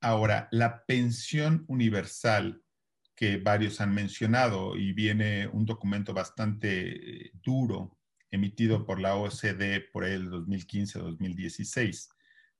Ahora, 0.00 0.48
la 0.50 0.84
pensión 0.84 1.64
universal 1.68 2.62
que 3.14 3.38
varios 3.38 3.80
han 3.80 3.94
mencionado 3.94 4.76
y 4.76 4.92
viene 4.92 5.48
un 5.48 5.64
documento 5.64 6.12
bastante 6.12 7.24
eh, 7.24 7.30
duro 7.42 7.96
emitido 8.30 8.84
por 8.84 9.00
la 9.00 9.16
OCDE 9.16 9.80
por 9.90 10.04
el 10.04 10.30
2015-2016, 10.30 12.10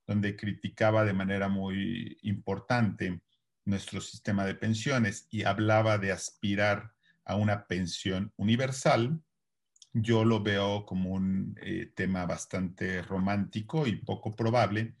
donde 0.07 0.35
criticaba 0.35 1.05
de 1.05 1.13
manera 1.13 1.47
muy 1.47 2.17
importante 2.23 3.21
nuestro 3.65 4.01
sistema 4.01 4.45
de 4.45 4.55
pensiones 4.55 5.27
y 5.29 5.43
hablaba 5.43 5.99
de 5.99 6.11
aspirar 6.11 6.93
a 7.23 7.35
una 7.35 7.67
pensión 7.67 8.33
universal, 8.35 9.21
yo 9.93 10.25
lo 10.25 10.41
veo 10.41 10.85
como 10.85 11.11
un 11.11 11.57
eh, 11.61 11.91
tema 11.95 12.25
bastante 12.25 13.01
romántico 13.01 13.87
y 13.87 13.95
poco 13.95 14.35
probable, 14.35 14.95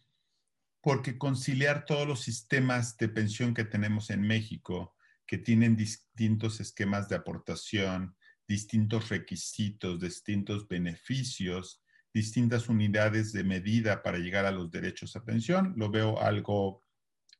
porque 0.81 1.17
conciliar 1.17 1.85
todos 1.85 2.07
los 2.07 2.21
sistemas 2.21 2.97
de 2.97 3.09
pensión 3.09 3.53
que 3.53 3.65
tenemos 3.65 4.09
en 4.09 4.21
México, 4.21 4.95
que 5.25 5.37
tienen 5.37 5.75
distintos 5.75 6.59
esquemas 6.59 7.09
de 7.09 7.15
aportación, 7.15 8.15
distintos 8.47 9.09
requisitos, 9.09 9.99
distintos 9.99 10.67
beneficios, 10.67 11.83
distintas 12.13 12.69
unidades 12.69 13.33
de 13.33 13.43
medida 13.43 14.01
para 14.01 14.17
llegar 14.17 14.45
a 14.45 14.51
los 14.51 14.71
derechos 14.71 15.15
a 15.15 15.23
pensión, 15.23 15.73
lo 15.75 15.91
veo 15.91 16.19
algo 16.19 16.83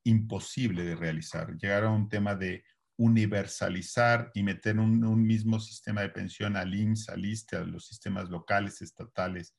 imposible 0.04 0.84
de 0.84 0.96
realizar. 0.96 1.56
Llegar 1.58 1.86
a 1.86 1.90
un 1.90 2.10
tema 2.10 2.36
de 2.36 2.64
universalizar 2.98 4.32
y 4.34 4.44
meter 4.44 4.80
un, 4.80 5.26
mismo 5.26 5.60
sistema 5.60 6.02
de 6.02 6.10
pensión 6.10 6.58
al 6.58 6.74
IMSS, 6.74 7.10
al 7.10 7.26
ISTE, 7.26 7.56
a 7.56 7.62
los 7.62 7.88
sistemas 7.88 8.30
locales, 8.30 8.82
estatales, 8.82 9.56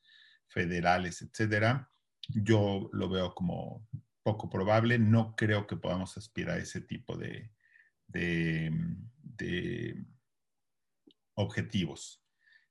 federales, 0.47 1.21
etcétera, 1.21 1.89
yo 2.27 2.89
lo 2.91 3.09
veo 3.09 3.33
como 3.33 3.87
poco 4.23 4.49
probable. 4.49 4.99
No 4.99 5.35
creo 5.35 5.65
que 5.67 5.77
podamos 5.77 6.17
aspirar 6.17 6.57
a 6.57 6.61
ese 6.61 6.81
tipo 6.81 7.17
de, 7.17 7.51
objetivos. 11.35 12.21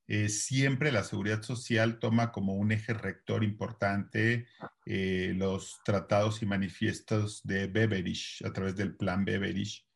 Eh, 0.06 0.28
siempre 0.28 0.92
la 0.92 1.04
seguridad 1.04 1.42
social 1.42 1.98
toma 1.98 2.32
como 2.32 2.54
un 2.54 2.72
eje 2.72 2.94
rector 2.94 3.44
importante 3.44 4.46
eh, 4.86 5.32
los 5.36 5.80
tratados 5.84 6.42
y 6.42 6.46
manifiestos 6.46 7.42
de 7.44 7.66
Beveridge 7.66 8.42
a 8.44 8.52
través 8.52 8.76
del 8.76 8.96
plan 8.96 9.24
Beveridge. 9.24 9.87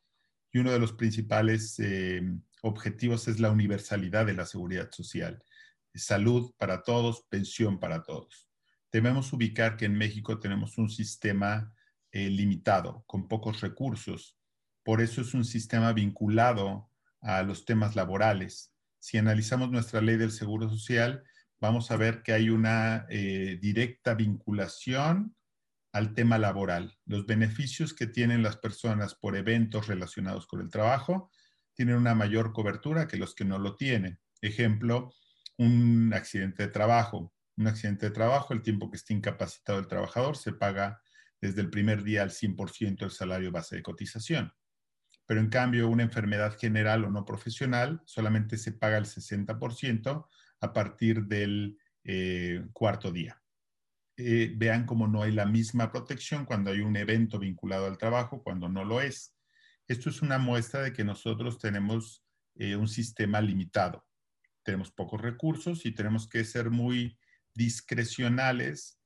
Y 0.52 0.58
uno 0.58 0.70
de 0.70 0.78
los 0.78 0.92
principales 0.92 1.78
eh, 1.80 2.22
objetivos 2.62 3.26
es 3.28 3.40
la 3.40 3.50
universalidad 3.50 4.26
de 4.26 4.34
la 4.34 4.46
seguridad 4.46 4.90
social. 4.90 5.42
Salud 5.94 6.52
para 6.58 6.82
todos, 6.82 7.22
pensión 7.28 7.78
para 7.78 8.02
todos. 8.02 8.48
debemos 8.90 9.32
ubicar 9.32 9.78
que 9.78 9.86
en 9.86 9.96
México 9.96 10.38
tenemos 10.38 10.76
un 10.76 10.90
sistema 10.90 11.72
eh, 12.10 12.28
limitado, 12.28 13.04
con 13.06 13.26
pocos 13.26 13.62
recursos. 13.62 14.36
Por 14.82 15.00
eso 15.00 15.22
es 15.22 15.32
un 15.32 15.46
sistema 15.46 15.94
vinculado 15.94 16.90
a 17.22 17.42
los 17.42 17.64
temas 17.64 17.96
laborales. 17.96 18.74
Si 18.98 19.16
analizamos 19.16 19.70
nuestra 19.70 20.02
ley 20.02 20.16
del 20.16 20.30
Seguro 20.30 20.68
Social, 20.68 21.24
vamos 21.58 21.90
a 21.90 21.96
ver 21.96 22.22
que 22.22 22.32
hay 22.32 22.50
una 22.50 23.06
eh, 23.08 23.58
directa 23.62 24.14
vinculación 24.14 25.34
al 25.92 26.14
tema 26.14 26.38
laboral. 26.38 26.98
Los 27.04 27.26
beneficios 27.26 27.94
que 27.94 28.06
tienen 28.06 28.42
las 28.42 28.56
personas 28.56 29.14
por 29.14 29.36
eventos 29.36 29.86
relacionados 29.86 30.46
con 30.46 30.60
el 30.60 30.70
trabajo 30.70 31.30
tienen 31.74 31.96
una 31.96 32.14
mayor 32.14 32.52
cobertura 32.52 33.06
que 33.06 33.18
los 33.18 33.34
que 33.34 33.44
no 33.44 33.58
lo 33.58 33.76
tienen. 33.76 34.18
Ejemplo, 34.40 35.12
un 35.58 36.12
accidente 36.14 36.64
de 36.64 36.68
trabajo. 36.68 37.32
Un 37.56 37.66
accidente 37.66 38.06
de 38.06 38.12
trabajo, 38.12 38.54
el 38.54 38.62
tiempo 38.62 38.90
que 38.90 38.96
esté 38.96 39.12
incapacitado 39.12 39.78
el 39.78 39.86
trabajador, 39.86 40.36
se 40.36 40.52
paga 40.52 41.00
desde 41.40 41.60
el 41.60 41.70
primer 41.70 42.02
día 42.02 42.22
al 42.22 42.30
100% 42.30 43.00
del 43.00 43.10
salario 43.10 43.52
base 43.52 43.76
de 43.76 43.82
cotización. 43.82 44.52
Pero 45.26 45.40
en 45.40 45.50
cambio, 45.50 45.88
una 45.88 46.02
enfermedad 46.02 46.56
general 46.58 47.04
o 47.04 47.10
no 47.10 47.24
profesional 47.24 48.00
solamente 48.06 48.56
se 48.56 48.72
paga 48.72 48.96
el 48.96 49.04
60% 49.04 50.26
a 50.60 50.72
partir 50.72 51.24
del 51.24 51.78
eh, 52.04 52.64
cuarto 52.72 53.12
día. 53.12 53.41
Eh, 54.16 54.52
vean 54.56 54.84
cómo 54.84 55.08
no 55.08 55.22
hay 55.22 55.32
la 55.32 55.46
misma 55.46 55.90
protección 55.90 56.44
cuando 56.44 56.70
hay 56.70 56.80
un 56.80 56.96
evento 56.96 57.38
vinculado 57.38 57.86
al 57.86 57.98
trabajo, 57.98 58.42
cuando 58.42 58.68
no 58.68 58.84
lo 58.84 59.00
es. 59.00 59.34
Esto 59.88 60.10
es 60.10 60.22
una 60.22 60.38
muestra 60.38 60.82
de 60.82 60.92
que 60.92 61.04
nosotros 61.04 61.58
tenemos 61.58 62.24
eh, 62.54 62.76
un 62.76 62.88
sistema 62.88 63.40
limitado. 63.40 64.06
Tenemos 64.62 64.92
pocos 64.92 65.20
recursos 65.20 65.86
y 65.86 65.92
tenemos 65.92 66.28
que 66.28 66.44
ser 66.44 66.70
muy 66.70 67.18
discrecionales 67.54 69.00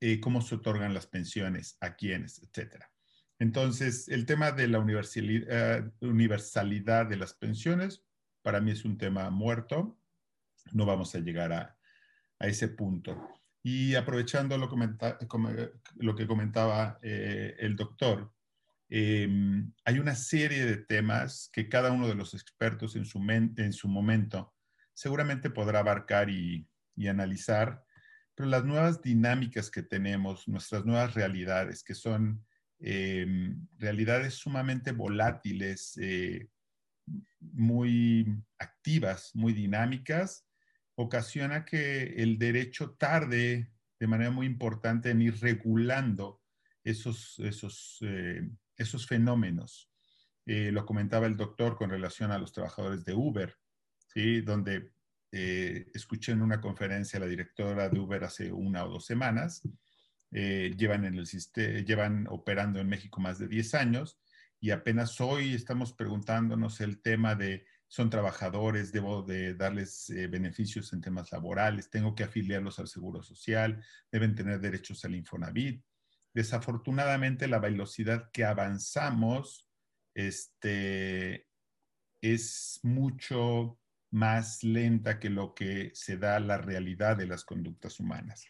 eh, 0.00 0.20
cómo 0.20 0.42
se 0.42 0.56
otorgan 0.56 0.92
las 0.92 1.06
pensiones, 1.06 1.78
a 1.80 1.94
quiénes, 1.94 2.42
etcétera. 2.42 2.90
Entonces, 3.38 4.08
el 4.08 4.26
tema 4.26 4.52
de 4.52 4.68
la 4.68 4.78
universalidad, 4.78 5.92
universalidad 6.00 7.06
de 7.06 7.16
las 7.16 7.34
pensiones 7.34 8.04
para 8.42 8.60
mí 8.60 8.72
es 8.72 8.84
un 8.84 8.98
tema 8.98 9.30
muerto. 9.30 9.98
No 10.72 10.84
vamos 10.84 11.14
a 11.14 11.20
llegar 11.20 11.52
a, 11.52 11.78
a 12.38 12.46
ese 12.46 12.68
punto. 12.68 13.43
Y 13.66 13.94
aprovechando 13.94 14.58
lo, 14.58 14.68
que 16.14 16.26
comentaba 16.26 16.98
eh, 17.00 17.56
el 17.58 17.76
doctor, 17.76 18.30
em, 18.90 19.72
hay 19.86 19.98
una 19.98 20.14
serie 20.14 20.66
de 20.66 20.76
temas 20.76 21.48
que 21.50 21.66
cada 21.70 21.90
uno 21.90 22.06
de 22.06 22.14
los 22.14 22.34
expertos 22.34 22.94
en 22.94 23.06
su, 23.06 23.18
en 23.30 23.72
su 23.72 23.88
momento 23.88 24.54
seguramente 24.92 25.48
podrá 25.48 25.78
abarcar 25.78 26.28
y, 26.28 26.68
y, 26.94 27.08
analizar, 27.08 27.82
pero 28.34 28.50
las 28.50 28.66
nuevas 28.66 29.00
dinámicas 29.00 29.70
que 29.70 29.82
tenemos, 29.82 30.46
nuestras 30.46 30.84
nuevas 30.84 31.14
realidades, 31.14 31.82
que 31.82 31.94
son 31.94 32.44
em, 32.80 33.66
realidades 33.78 34.34
sumamente 34.34 34.92
volátiles, 34.92 35.96
eh, 35.96 36.50
muy 37.40 38.26
activas, 38.58 39.30
muy 39.34 39.54
dinámicas, 39.54 40.46
ocasiona 40.96 41.64
que 41.64 42.14
el 42.22 42.38
derecho 42.38 42.92
tarde 42.92 43.70
de 43.98 44.06
manera 44.06 44.30
muy 44.30 44.46
importante 44.46 45.10
en 45.10 45.22
ir 45.22 45.40
regulando 45.40 46.42
esos, 46.82 47.38
esos, 47.38 47.98
eh, 48.02 48.48
esos 48.76 49.06
fenómenos. 49.06 49.90
Eh, 50.46 50.70
lo 50.72 50.84
comentaba 50.84 51.26
el 51.26 51.36
doctor 51.36 51.76
con 51.76 51.90
relación 51.90 52.30
a 52.30 52.38
los 52.38 52.52
trabajadores 52.52 53.04
de 53.04 53.14
Uber, 53.14 53.56
¿sí? 54.12 54.42
donde 54.42 54.92
eh, 55.32 55.86
escuché 55.94 56.32
en 56.32 56.42
una 56.42 56.60
conferencia 56.60 57.16
a 57.16 57.20
la 57.20 57.26
directora 57.26 57.88
de 57.88 57.98
Uber 57.98 58.24
hace 58.24 58.52
una 58.52 58.84
o 58.84 58.90
dos 58.90 59.06
semanas. 59.06 59.62
llevan, 60.30 61.04
en 61.04 61.14
el 61.14 61.26
llevan 61.86 62.26
operando 62.28 62.80
en 62.80 62.88
México 62.88 63.20
más 63.20 63.38
de 63.38 63.46
10 63.48 63.74
años 63.74 64.18
y 64.60 64.70
apenas 64.70 65.20
hoy 65.20 65.54
estamos 65.54 65.92
preguntándonos 65.92 66.80
el 66.80 67.00
tema 67.00 67.34
de 67.34 67.66
son 67.94 68.10
trabajadores, 68.10 68.90
debo 68.90 69.22
de 69.22 69.54
darles 69.54 70.10
eh, 70.10 70.26
beneficios 70.26 70.92
en 70.92 71.00
temas 71.00 71.30
laborales, 71.30 71.90
tengo 71.90 72.16
que 72.16 72.24
afiliarlos 72.24 72.80
al 72.80 72.88
Seguro 72.88 73.22
Social, 73.22 73.84
deben 74.10 74.34
tener 74.34 74.58
derechos 74.58 75.04
al 75.04 75.14
Infonavit. 75.14 75.80
Desafortunadamente, 76.32 77.46
la 77.46 77.60
velocidad 77.60 78.32
que 78.32 78.44
avanzamos 78.44 79.70
este, 80.12 81.46
es 82.20 82.80
mucho 82.82 83.78
más 84.10 84.64
lenta 84.64 85.20
que 85.20 85.30
lo 85.30 85.54
que 85.54 85.92
se 85.94 86.16
da 86.16 86.40
la 86.40 86.58
realidad 86.58 87.16
de 87.16 87.28
las 87.28 87.44
conductas 87.44 88.00
humanas. 88.00 88.44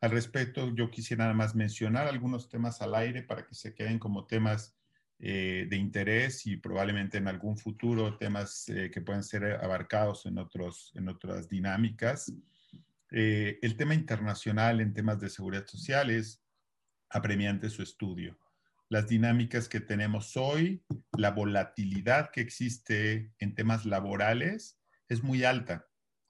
Al 0.00 0.12
respecto, 0.12 0.74
yo 0.74 0.90
quisiera 0.90 1.24
nada 1.24 1.34
más 1.34 1.54
mencionar 1.54 2.06
algunos 2.06 2.48
temas 2.48 2.80
al 2.80 2.94
aire 2.94 3.24
para 3.24 3.46
que 3.46 3.54
se 3.54 3.74
queden 3.74 3.98
como 3.98 4.26
temas 4.26 4.79
eh, 5.22 5.66
de 5.68 5.76
interés 5.76 6.46
y 6.46 6.56
probablemente 6.56 7.18
en 7.18 7.28
algún 7.28 7.58
futuro 7.58 8.16
temas 8.16 8.66
eh, 8.70 8.90
que 8.90 9.02
pueden 9.02 9.22
ser 9.22 9.44
abarcados 9.62 10.24
en, 10.24 10.38
otros, 10.38 10.92
en 10.94 11.10
otras 11.10 11.46
dinámicas. 11.46 12.32
Eh, 13.10 13.58
el 13.60 13.76
tema 13.76 13.92
internacional 13.92 14.80
en 14.80 14.94
temas 14.94 15.20
de 15.20 15.28
seguridad 15.28 15.66
social 15.66 16.08
es 16.08 16.42
apremiante 17.10 17.68
su 17.68 17.82
estudio. 17.82 18.38
Las 18.88 19.08
dinámicas 19.08 19.68
que 19.68 19.80
tenemos 19.80 20.38
hoy, 20.38 20.82
la 21.12 21.32
volatilidad 21.32 22.30
que 22.30 22.40
existe 22.40 23.34
en 23.38 23.54
temas 23.54 23.84
laborales 23.84 24.80
es 25.06 25.22
muy 25.22 25.44
alta. 25.44 25.86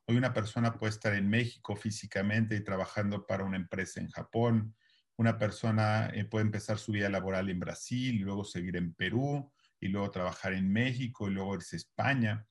Hoy 0.06 0.16
una 0.16 0.34
persona 0.34 0.74
puede 0.74 0.90
estar 0.90 1.14
en 1.14 1.28
México 1.28 1.76
físicamente 1.76 2.56
y 2.56 2.64
trabajando 2.64 3.24
para 3.24 3.44
una 3.44 3.56
empresa 3.56 4.00
en 4.00 4.10
Japón, 4.10 4.74
una 5.20 5.36
persona 5.36 6.10
eh, 6.14 6.24
puede 6.24 6.46
empezar 6.46 6.78
su 6.78 6.92
vida 6.92 7.10
laboral 7.10 7.50
en 7.50 7.60
Brasil 7.60 8.22
luego 8.22 8.42
seguir 8.42 8.76
en 8.76 8.94
Perú 8.94 9.52
y 9.78 9.88
luego 9.88 10.10
trabajar 10.10 10.54
en 10.54 10.72
México 10.72 11.28
y 11.28 11.32
luego 11.34 11.56
irse 11.56 11.76
a 11.76 11.84
España. 11.84 12.46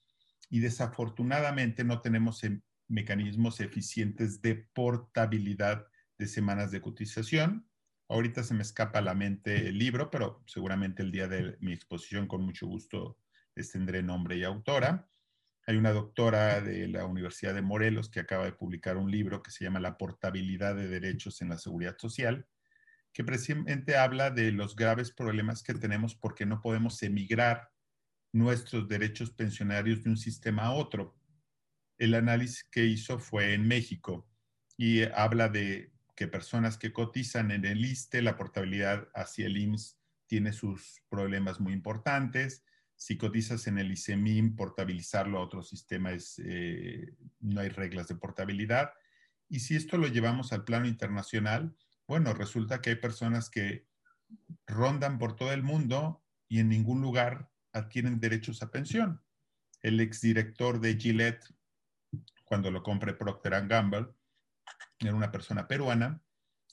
Y 0.51 0.60
desafortunadamente 0.60 1.84
no 1.84 1.99
tenemos 1.99 2.43
em, 2.43 2.62
mecanismos 2.88 3.60
eficientes 3.60 4.43
de 4.43 4.67
portabilidad 4.71 5.88
de 6.19 6.27
semanas 6.27 6.69
de 6.69 6.79
cotización. 6.79 7.67
Ahorita 8.08 8.43
se 8.43 8.53
me 8.53 8.62
escapa 8.62 8.99
a 8.99 9.01
la 9.01 9.15
mente 9.15 9.69
el 9.69 9.79
libro, 9.79 10.12
pero 10.12 10.43
seguramente 10.45 11.01
el 11.01 11.12
día 11.12 11.27
de 11.27 11.58
mi 11.62 11.73
exposición 11.73 12.27
con 12.27 12.43
mucho 12.43 12.67
gusto 12.67 13.17
les 13.55 13.71
tendré 13.71 14.03
nombre 14.03 14.38
y 14.38 14.43
autora. 14.43 15.10
Hay 15.65 15.75
una 15.75 15.91
doctora 15.91 16.62
de 16.62 16.88
la 16.88 17.05
Universidad 17.05 17.55
de 17.55 17.63
Morelos 17.63 18.10
que 18.10 18.19
acaba 18.19 18.45
de 18.45 18.53
publicar 18.53 18.95
un 18.97 19.10
libro 19.10 19.41
que 19.41 19.49
se 19.49 19.63
llama 19.63 19.79
La 19.79 19.97
portabilidad 19.97 20.75
de 20.75 20.88
derechos 20.88 21.41
en 21.41 21.49
la 21.49 21.58
seguridad 21.58 21.97
social 21.97 22.45
que 23.19 23.25
precisamente 23.25 23.97
habla 23.97 24.32
de 24.32 24.49
los 24.53 24.77
graves 24.77 25.12
problemas 25.12 25.62
que 25.62 25.73
tenemos 25.73 26.15
porque 26.15 26.45
no 26.45 26.62
podemos 26.62 27.03
emigrar 27.03 27.69
nuestros 28.32 28.88
derechos 28.88 29.29
pensionarios 29.32 30.05
de 30.05 30.12
un 30.12 30.15
sistema 30.15 30.67
a 30.67 30.71
otro. 30.71 31.17
El 31.97 32.13
análisis 32.13 32.63
que 32.71 32.86
hizo 32.86 33.19
fue 33.19 33.53
en 33.55 33.67
México 33.67 34.25
y 34.77 35.01
habla 35.03 35.49
de 35.49 35.91
que 36.15 36.29
personas 36.29 36.77
que 36.77 36.93
cotizan 36.93 37.51
en 37.51 37.65
el 37.65 37.84
ISTE, 37.84 38.21
la 38.21 38.38
portabilidad 38.38 39.10
hacia 39.13 39.47
el 39.47 39.58
IMSS 39.58 39.99
tiene 40.25 40.53
sus 40.53 41.01
problemas 41.10 41.60
muy 41.60 41.73
importantes. 41.73 42.63
Si 42.95 43.17
cotizas 43.17 43.67
en 43.67 43.79
el 43.79 43.91
ISEMIM, 43.91 44.55
portabilizarlo 44.55 45.39
a 45.39 45.43
otro 45.43 45.62
sistema 45.62 46.13
es, 46.13 46.41
eh, 46.45 47.17
no 47.41 47.60
hay 47.60 47.67
reglas 47.67 48.08
de 48.08 48.15
portabilidad. 48.15 48.93
Y 49.49 49.60
si 49.60 49.75
esto 49.75 49.97
lo 49.97 50.08
llevamos 50.08 50.53
al 50.53 50.63
plano 50.63 50.88
internacional, 50.88 51.75
bueno, 52.10 52.34
resulta 52.34 52.82
que 52.82 52.89
hay 52.89 52.95
personas 52.95 53.52
que 53.52 53.86
rondan 54.65 55.19
por 55.19 55.36
todo 55.36 55.52
el 55.54 55.62
mundo 55.62 56.26
y 56.48 56.60
en 56.60 56.67
ningún 56.67 57.02
lugar 57.02 57.52
adquieren 57.72 58.19
derechos 58.19 58.63
a 58.63 58.72
pensión. 58.72 59.22
El 59.84 60.00
exdirector 60.00 60.80
de 60.80 60.98
Gillette, 60.98 61.54
cuando 62.45 62.72
lo 62.72 62.82
compré 62.82 63.14
Procter 63.14 63.68
Gamble, 63.68 64.07
era 64.97 65.14
una 65.14 65.32
persona 65.32 65.68
peruana 65.68 66.20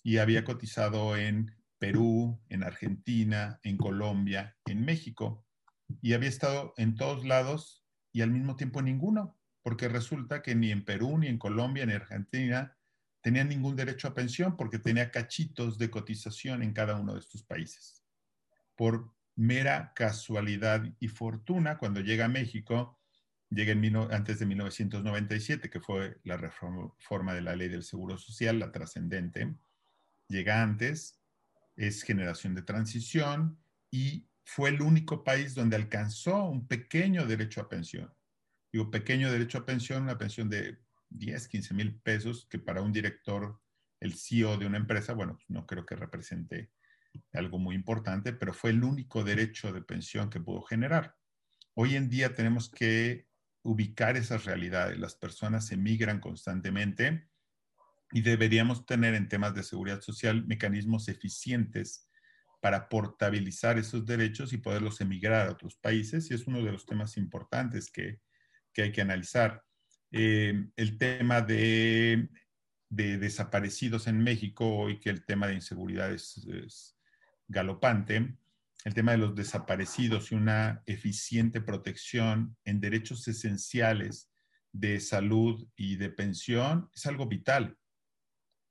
y 0.03 0.17
había 0.17 0.43
cotizado 0.43 1.19
en 1.19 1.55
Perú, 1.77 2.41
en 2.49 2.65
Argentina, 2.65 3.61
en 3.63 3.77
Colombia, 3.77 4.57
en 4.65 4.87
México 4.87 5.47
y 6.01 6.15
había 6.15 6.31
estado 6.31 6.73
en 6.79 6.95
todos 6.95 7.27
lados 7.27 7.85
y 8.11 8.23
al 8.23 8.31
mismo 8.31 8.57
tiempo 8.57 8.79
en 8.79 8.87
ninguno, 8.87 9.39
porque 9.63 9.89
resulta 9.89 10.41
que 10.41 10.55
ni 10.55 10.73
en 10.73 10.83
Perú, 10.83 11.19
ni 11.19 11.27
en 11.27 11.37
Colombia, 11.37 11.85
ni 11.85 11.93
en 11.93 12.01
Argentina 12.01 12.76
tenía 13.27 13.43
ningún 13.43 13.75
derecho 13.75 14.07
a 14.07 14.15
pensión 14.15 14.57
porque 14.57 14.79
tenía 14.79 15.11
cachitos 15.11 15.79
de 15.79 15.91
cotización 15.91 16.63
en 16.63 16.73
cada 16.73 16.95
uno 16.95 17.15
de 17.15 17.19
estos 17.19 17.43
países. 17.43 18.05
Por 18.77 19.13
mera 19.35 19.93
casualidad 19.97 20.85
y 21.01 21.09
fortuna, 21.09 21.77
cuando 21.77 21.99
llega 22.03 22.27
a 22.27 22.29
México, 22.29 23.01
llega 23.51 23.73
en, 23.73 23.97
antes 24.13 24.39
de 24.39 24.47
1997, 24.47 25.69
que 25.69 25.81
fue 25.81 26.21
la 26.23 26.37
reforma 26.37 27.35
de 27.35 27.41
la 27.41 27.57
ley 27.57 27.69
del 27.69 27.83
Seguro 27.83 28.17
Social, 28.17 28.61
la 28.61 28.71
trascendente, 28.71 29.57
llega 30.29 30.63
antes, 30.63 31.21
es 31.75 32.05
generación 32.05 32.55
de 32.55 32.63
transición 32.63 33.59
y 33.91 34.29
fue 34.45 34.69
el 34.69 34.81
único 34.81 35.25
país 35.25 35.57
donde 35.57 35.75
alcanzó 35.75 36.45
un 36.45 36.69
pequeño 36.69 37.27
derecho 37.27 37.61
a 37.61 37.69
pensión. 37.69 38.15
Digo, 38.73 38.89
pequeño 38.89 39.33
derecho 39.33 39.59
a 39.59 39.67
pensión, 39.67 40.05
una 40.05 40.17
pensión 40.17 40.49
de 40.49 40.86
10, 41.11 41.49
15 41.49 41.75
mil 41.75 42.01
pesos, 42.01 42.47
que 42.51 42.59
para 42.59 42.83
un 42.83 42.93
director 42.93 43.61
el 44.01 44.15
CEO 44.15 44.59
de 44.59 44.67
una 44.67 44.79
empresa, 44.79 45.15
bueno, 45.15 45.39
no 45.49 45.67
creo 45.67 45.87
que 45.87 45.97
represente 45.97 46.71
algo 47.33 47.59
muy 47.59 47.75
importante, 47.75 48.33
pero 48.33 48.53
fue 48.53 48.71
el 48.71 48.85
único 48.85 49.25
derecho 49.25 49.73
de 49.73 49.83
pensión 49.83 50.29
que 50.29 50.41
pudo 50.41 50.63
generar. 50.63 51.17
Hoy 51.75 51.97
en 51.97 52.09
día 52.09 52.35
tenemos 52.35 52.71
que 52.71 53.27
ubicar 53.63 54.17
esas 54.17 54.45
realidades. 54.45 54.99
Las 54.99 55.15
personas 55.15 55.73
emigran 55.73 56.21
constantemente 56.21 57.29
y 58.13 58.23
deberíamos 58.23 58.87
tener 58.87 59.15
en 59.15 59.29
temas 59.29 59.55
de 59.55 59.63
seguridad 59.63 60.01
social 60.01 60.47
mecanismos 60.47 61.09
eficientes 61.09 62.09
para 62.61 62.89
portabilizar 62.89 63.79
esos 63.79 64.07
derechos 64.07 64.53
y 64.53 64.59
poderlos 64.59 65.01
emigrar 65.01 65.49
a 65.49 65.53
otros 65.53 65.77
países. 65.77 66.31
Y 66.31 66.35
es 66.35 66.47
uno 66.47 66.63
de 66.63 66.73
los 66.73 66.87
temas 66.87 67.17
importantes 67.17 67.91
que, 67.91 68.21
hay 68.79 68.93
que 68.93 69.01
analizar. 69.01 69.65
Eh, 70.19 70.71
el 70.77 70.97
tema 70.97 71.43
de, 71.43 72.31
desaparecidos 72.89 74.07
en 74.07 74.19
México, 74.19 74.67
hoy 74.67 74.99
que 74.99 75.11
el 75.11 75.27
tema 75.27 75.47
de 75.47 75.57
inseguridad 75.57 76.11
es 76.11 76.97
galopante, 77.49 78.35
el 78.87 78.95
tema 78.95 79.13
de 79.13 79.19
los 79.19 79.35
desaparecidos 79.35 80.33
y 80.33 80.37
una 80.37 80.83
eficiente 80.87 81.61
protección 81.61 82.57
en 82.65 82.81
derechos 82.81 83.29
esenciales 83.29 84.31
de 84.73 85.01
salud 85.01 85.69
y 85.77 85.97
de 85.97 86.09
pensión 86.09 86.91
es 86.95 87.05
algo 87.05 87.27
vital. 87.27 87.77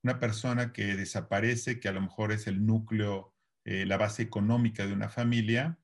Una 0.02 0.20
persona 0.20 0.74
que 0.74 0.96
desaparece, 0.96 1.80
que 1.80 1.89
a 1.89 1.91
lo 1.91 2.02
mejor 2.02 2.32
es 2.32 2.48
el 2.48 2.66
núcleo, 2.66 3.36
eh, 3.66 3.86
la 3.86 3.98
base 3.98 4.24
económica 4.24 4.88
de 4.88 4.93
una 4.93 5.10
familia 5.10 5.78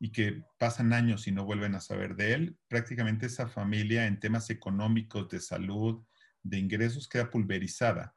y 0.00 0.12
que 0.12 0.44
pasan 0.58 0.92
años 0.92 1.26
y 1.26 1.32
no 1.32 1.44
vuelven 1.44 1.74
a 1.74 1.80
saber 1.80 2.14
de 2.14 2.34
él, 2.34 2.58
prácticamente 2.68 3.26
esa 3.26 3.48
familia 3.48 4.06
en 4.06 4.20
temas 4.20 4.50
económicos, 4.50 5.28
de 5.28 5.40
salud, 5.40 6.04
de 6.42 6.58
ingresos 6.58 7.08
queda 7.08 7.30
pulverizada. 7.30 8.14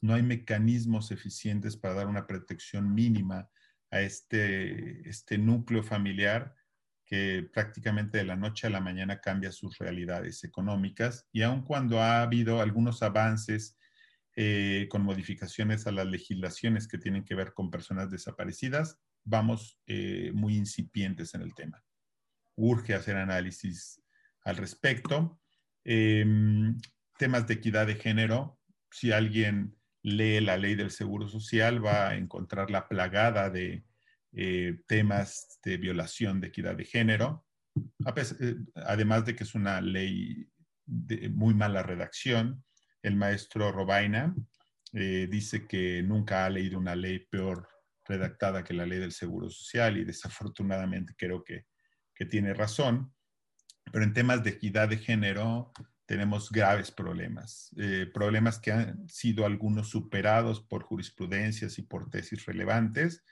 No 0.00 0.14
hay 0.14 0.22
mecanismos 0.22 1.10
eficientes 1.10 1.76
para 1.76 1.94
dar 1.94 2.06
una 2.06 2.26
protección 2.26 2.94
mínima 2.94 3.48
a 3.90 4.00
este, 4.00 5.08
este 5.08 5.38
núcleo 5.38 5.82
familiar 5.82 6.54
que 7.04 7.48
prácticamente 7.52 8.18
de 8.18 8.24
la 8.24 8.36
noche 8.36 8.66
a 8.66 8.70
la 8.70 8.80
mañana 8.80 9.20
cambia 9.20 9.52
sus 9.52 9.78
realidades 9.78 10.42
económicas 10.44 11.28
y 11.32 11.42
aun 11.42 11.62
cuando 11.62 12.00
ha 12.00 12.22
habido 12.22 12.60
algunos 12.60 13.02
avances 13.02 13.76
eh, 14.36 14.88
con 14.90 15.02
modificaciones 15.02 15.86
a 15.86 15.92
las 15.92 16.06
legislaciones 16.06 16.88
que 16.88 16.98
tienen 16.98 17.24
que 17.24 17.34
ver 17.34 17.52
con 17.52 17.70
personas 17.70 18.10
desaparecidas, 18.10 18.98
vamos 19.24 19.80
eh, 19.86 20.30
muy 20.34 20.56
incipientes 20.56 21.34
en 21.34 21.42
el 21.42 21.54
tema. 21.54 21.82
Urge 22.56 22.94
hacer 22.94 23.16
análisis 23.16 24.00
al 24.44 24.56
respecto. 24.56 25.40
Em, 25.84 26.78
temas 27.18 27.46
de 27.46 27.54
equidad 27.54 27.86
de 27.86 27.96
género, 27.96 28.58
si 28.90 29.12
alguien 29.12 29.76
lee 30.02 30.40
la 30.40 30.56
ley 30.56 30.74
del 30.74 30.90
Seguro 30.90 31.28
Social, 31.28 31.84
va 31.84 32.10
a 32.10 32.16
encontrar 32.16 32.70
la 32.70 32.88
plagada 32.88 33.50
de 33.50 33.84
eh, 34.32 34.78
temas 34.86 35.58
de 35.64 35.78
violación 35.78 36.40
de 36.40 36.48
equidad 36.48 36.76
de 36.76 36.84
género, 36.84 37.46
eh, 38.06 38.56
además 38.74 39.24
de 39.24 39.34
que 39.34 39.44
es 39.44 39.54
una 39.54 39.80
ley 39.80 40.48
de 40.84 41.30
muy 41.30 41.54
mala 41.54 41.82
redacción. 41.82 42.62
El 43.02 43.16
maestro 43.16 43.72
Robaina 43.72 44.34
dice 44.92 45.66
que 45.66 46.04
nunca 46.04 46.46
ha 46.46 46.50
leído 46.50 46.78
una 46.78 46.94
ley 46.94 47.18
peor 47.18 47.66
redactada 48.04 48.64
que 48.64 48.74
la 48.74 48.86
ley 48.86 48.98
del 48.98 49.12
Seguro 49.12 49.48
Social 49.50 49.96
y 49.96 50.04
desafortunadamente 50.04 51.14
creo 51.16 51.42
que, 51.42 51.66
que 52.14 52.26
tiene 52.26 52.54
razón. 52.54 53.12
Pero 53.92 54.04
en 54.04 54.12
temas 54.12 54.42
de 54.42 54.50
equidad 54.50 54.88
de 54.88 54.98
género, 54.98 55.72
tenemos 56.06 56.50
graves 56.50 56.90
problemas, 56.90 57.70
eh, 57.78 58.06
problemas 58.12 58.58
que 58.58 58.72
han 58.72 59.08
sido 59.08 59.46
algunos 59.46 59.88
superados 59.88 60.60
por 60.60 60.82
jurisprudencias 60.82 61.78
y 61.78 61.82
por 61.82 62.10
tesis 62.10 62.44
relevantes, 62.44 63.24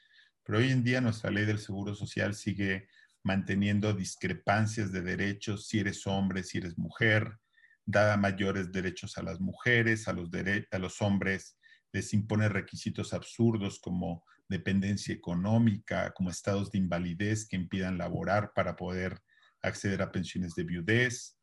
pero 0.42 0.58
hoy 0.58 0.70
en 0.70 0.82
día 0.82 1.00
nuestra 1.00 1.30
ley 1.30 1.44
del 1.44 1.58
Seguro 1.58 1.94
Social 1.94 2.34
sigue 2.34 2.88
manteniendo 3.22 3.92
discrepancias 3.92 4.90
de 4.90 5.02
derechos 5.02 5.68
si 5.68 5.80
eres 5.80 6.06
hombre, 6.06 6.42
si 6.42 6.58
eres 6.58 6.78
mujer, 6.78 7.38
da 7.84 8.16
mayores 8.16 8.72
derechos 8.72 9.18
a 9.18 9.22
las 9.22 9.40
mujeres, 9.40 10.08
a 10.08 10.12
los, 10.12 10.30
a 10.70 10.78
los 10.78 11.02
hombres, 11.02 11.58
les 11.92 12.12
impone 12.14 12.48
requisitos 12.48 13.12
absurdos 13.12 13.78
como 13.80 14.24
dependencia 14.48 15.14
económica, 15.14 16.12
como 16.14 16.30
estados 16.30 16.70
de 16.70 16.78
invalidez 16.78 17.46
que 17.46 17.56
impidan 17.56 17.98
laborar 17.98 18.52
para 18.54 18.76
poder 18.76 19.20
acceder 19.62 20.02
a 20.02 20.12
pensiones 20.12 20.54
de 20.54 20.64
viudez, 20.64 21.38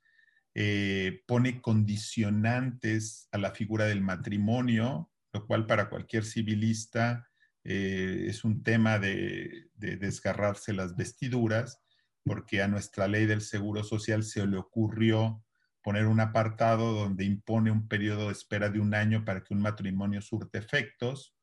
eh, 0.56 1.22
pone 1.28 1.62
condicionantes 1.62 3.28
a 3.32 3.38
la 3.38 3.52
figura 3.52 3.86
del 3.86 4.02
matrimonio, 4.02 5.12
lo 5.32 5.46
cual 5.46 5.66
para 5.66 5.90
cualquier 5.90 6.26
civilista 6.26 7.28
eh, 7.64 8.26
es 8.28 8.44
un 8.44 8.64
tema 8.64 9.00
de, 9.00 9.70
desgarrarse 9.76 10.74
las 10.74 10.96
vestiduras, 10.96 11.82
porque 12.24 12.62
a 12.62 12.68
nuestra 12.68 13.08
ley 13.08 13.26
del 13.26 13.42
Seguro 13.42 13.84
Social 13.84 14.24
se 14.24 14.46
le 14.46 14.58
ocurrió 14.58 15.44
poner 15.82 16.08
un 16.08 16.20
apartado 16.20 16.94
donde 16.94 17.26
impone 17.26 17.72
un 17.72 17.88
periodo 17.88 18.28
de 18.28 18.34
espera 18.34 18.70
de 18.70 18.80
un 18.80 18.94
año 18.94 19.24
para 19.24 19.44
que 19.44 19.54
un 19.54 19.62
matrimonio 19.62 20.22
surte 20.22 20.58
efectos, 20.58 21.36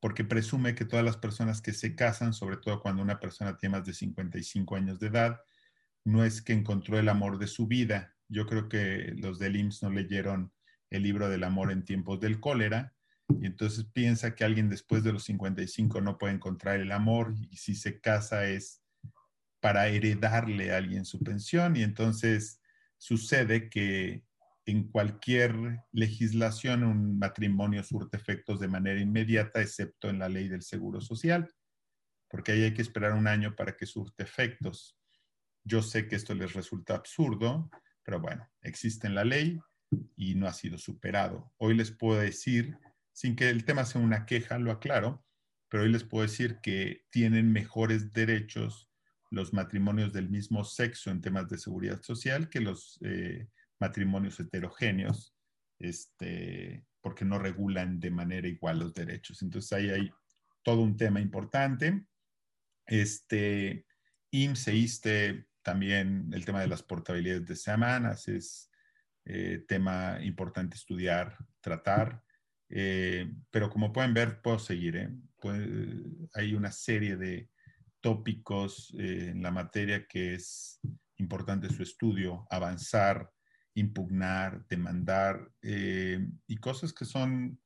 porque 0.00 0.24
presume 0.24 0.74
que 0.74 0.84
todas 0.84 1.04
las 1.04 1.16
personas 1.16 1.60
que 1.60 1.72
se 1.72 1.94
casan, 1.94 2.32
sobre 2.32 2.56
todo 2.56 2.80
cuando 2.80 3.02
una 3.02 3.18
persona 3.18 3.56
tiene 3.56 3.78
más 3.78 3.86
de 3.86 3.94
55 3.94 4.76
años 4.76 5.00
de 5.00 5.08
edad, 5.08 5.40
no 6.04 6.24
es 6.24 6.40
que 6.40 6.52
encontró 6.52 6.98
el 6.98 7.08
amor 7.08 7.38
de 7.38 7.46
su 7.46 7.66
vida. 7.66 8.14
Yo 8.28 8.46
creo 8.46 8.68
que 8.68 9.14
los 9.16 9.38
del 9.38 9.56
IMSS 9.56 9.82
no 9.82 9.90
leyeron 9.90 10.52
el 10.90 11.02
libro 11.02 11.28
del 11.28 11.44
amor 11.44 11.72
en 11.72 11.84
tiempos 11.84 12.20
del 12.20 12.40
cólera 12.40 12.94
y 13.28 13.46
entonces 13.46 13.84
piensa 13.84 14.34
que 14.34 14.44
alguien 14.44 14.70
después 14.70 15.04
de 15.04 15.12
los 15.12 15.24
55 15.24 16.00
no 16.00 16.16
puede 16.16 16.34
encontrar 16.34 16.80
el 16.80 16.92
amor 16.92 17.34
y 17.50 17.56
si 17.56 17.74
se 17.74 18.00
casa 18.00 18.46
es 18.46 18.82
para 19.60 19.88
heredarle 19.88 20.72
a 20.72 20.78
alguien 20.78 21.04
su 21.04 21.18
pensión 21.20 21.76
y 21.76 21.82
entonces 21.82 22.60
sucede 22.96 23.68
que 23.68 24.22
en 24.68 24.86
cualquier 24.86 25.82
legislación 25.92 26.84
un 26.84 27.18
matrimonio 27.18 27.82
surte 27.82 28.18
efectos 28.18 28.60
de 28.60 28.68
manera 28.68 29.00
inmediata, 29.00 29.62
excepto 29.62 30.10
en 30.10 30.18
la 30.18 30.28
ley 30.28 30.46
del 30.48 30.60
Seguro 30.60 31.00
Social, 31.00 31.50
porque 32.28 32.52
ahí 32.52 32.62
hay 32.64 32.74
que 32.74 32.82
esperar 32.82 33.14
un 33.14 33.26
año 33.26 33.56
para 33.56 33.74
que 33.78 33.86
surte 33.86 34.24
efectos. 34.24 34.98
Yo 35.64 35.80
sé 35.80 36.06
que 36.06 36.16
esto 36.16 36.34
les 36.34 36.52
resulta 36.52 36.96
absurdo, 36.96 37.70
pero 38.04 38.20
bueno, 38.20 38.46
existe 38.60 39.06
en 39.06 39.14
la 39.14 39.24
ley 39.24 39.58
y 40.16 40.34
no 40.34 40.46
ha 40.46 40.52
sido 40.52 40.76
superado. 40.76 41.50
Hoy 41.56 41.74
les 41.74 41.90
puedo 41.90 42.20
decir, 42.20 42.76
sin 43.14 43.36
que 43.36 43.48
el 43.48 43.64
tema 43.64 43.86
sea 43.86 44.02
una 44.02 44.26
queja, 44.26 44.58
lo 44.58 44.70
aclaro, 44.70 45.24
pero 45.70 45.84
hoy 45.84 45.88
les 45.90 46.04
puedo 46.04 46.24
decir 46.24 46.58
que 46.62 47.06
tienen 47.08 47.52
mejores 47.52 48.12
derechos 48.12 48.90
los 49.30 49.54
matrimonios 49.54 50.12
del 50.12 50.28
mismo 50.28 50.62
sexo 50.62 51.10
en 51.10 51.22
temas 51.22 51.48
de 51.48 51.56
seguridad 51.56 52.02
social 52.02 52.50
que 52.50 52.60
los 52.60 52.98
eh, 53.02 53.48
matrimonios 53.80 54.38
heterogéneos, 54.40 55.34
este, 55.78 56.84
porque 57.00 57.24
no 57.24 57.38
regulan 57.38 58.00
de 58.00 58.10
manera 58.10 58.48
igual 58.48 58.80
los 58.80 58.94
derechos. 58.94 59.42
Entonces 59.42 59.72
ahí 59.72 59.90
hay 59.90 60.10
todo 60.62 60.82
un 60.82 60.96
tema 60.96 61.20
importante. 61.20 62.04
Este, 62.86 63.86
IMSS 64.30 65.00
también 65.62 66.30
el 66.32 66.44
tema 66.44 66.60
de 66.60 66.68
las 66.68 66.82
portabilidades 66.82 67.46
de 67.46 67.56
semanas 67.56 68.26
es 68.28 68.70
eh, 69.24 69.64
tema 69.68 70.18
importante 70.22 70.76
estudiar, 70.76 71.36
tratar. 71.60 72.22
Eh, 72.70 73.30
pero 73.50 73.68
como 73.68 73.92
pueden 73.92 74.14
ver, 74.14 74.40
puedo 74.40 74.58
seguir. 74.58 74.96
¿eh? 74.96 75.10
hay 76.34 76.54
una 76.54 76.72
serie 76.72 77.16
de 77.16 77.50
tópicos 78.00 78.94
en 78.98 79.42
la 79.42 79.50
materia 79.50 80.06
que 80.06 80.34
es 80.34 80.80
importante 81.16 81.68
su 81.68 81.82
estudio, 81.82 82.46
avanzar, 82.50 83.30
impugnar, 83.78 84.66
demandar 84.68 85.52
y 85.62 86.56
cosas 86.56 86.92
que 86.92 87.04
son 87.04 87.60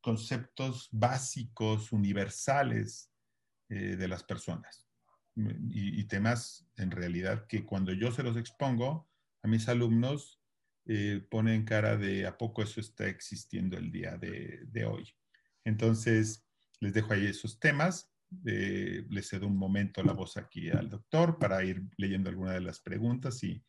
conceptos 0.00 0.88
básicos, 0.92 1.92
universales 1.92 3.10
de 3.68 4.08
las 4.08 4.22
personas 4.22 4.86
y, 5.36 6.04
temas 6.04 6.66
en 6.76 6.90
realidad 6.90 7.46
que 7.46 7.64
cuando 7.64 7.92
yo 7.92 8.12
se 8.12 8.22
los 8.22 8.36
expongo 8.36 9.08
a 9.42 9.48
mis 9.48 9.68
alumnos 9.68 10.40
eh, 10.86 11.24
ponen 11.30 11.64
cara 11.64 11.96
de 11.96 12.26
a 12.26 12.36
poco 12.36 12.62
eso 12.62 12.80
está 12.80 13.06
existiendo 13.06 13.76
el 13.78 13.90
día 13.90 14.18
de, 14.18 14.84
hoy. 14.84 15.08
Entonces, 15.64 16.44
les 16.80 16.92
dejo 16.92 17.12
ahí 17.12 17.26
esos 17.26 17.58
temas. 17.60 18.10
Eh, 18.46 19.04
les 19.10 19.28
cedo 19.28 19.46
un 19.46 19.56
momento 19.56 20.02
la 20.02 20.12
voz 20.12 20.36
aquí 20.36 20.70
al 20.70 20.88
doctor 20.88 21.38
para 21.38 21.62
ir 21.64 21.82
leyendo 21.98 22.30
algunas 22.30 22.54
de 22.54 22.62
las 22.62 22.80
preguntas 22.80 23.42
y 23.44 23.62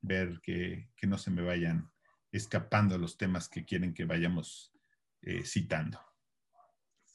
ver 0.00 0.40
que, 0.42 0.88
no 1.02 1.18
se 1.18 1.30
me 1.30 1.42
vayan 1.42 1.90
escapando 2.32 2.98
los 2.98 3.16
temas 3.16 3.48
que 3.48 3.64
quieren 3.64 3.94
que 3.94 4.04
vayamos 4.04 4.72
eh, 5.22 5.44
citando. 5.44 6.00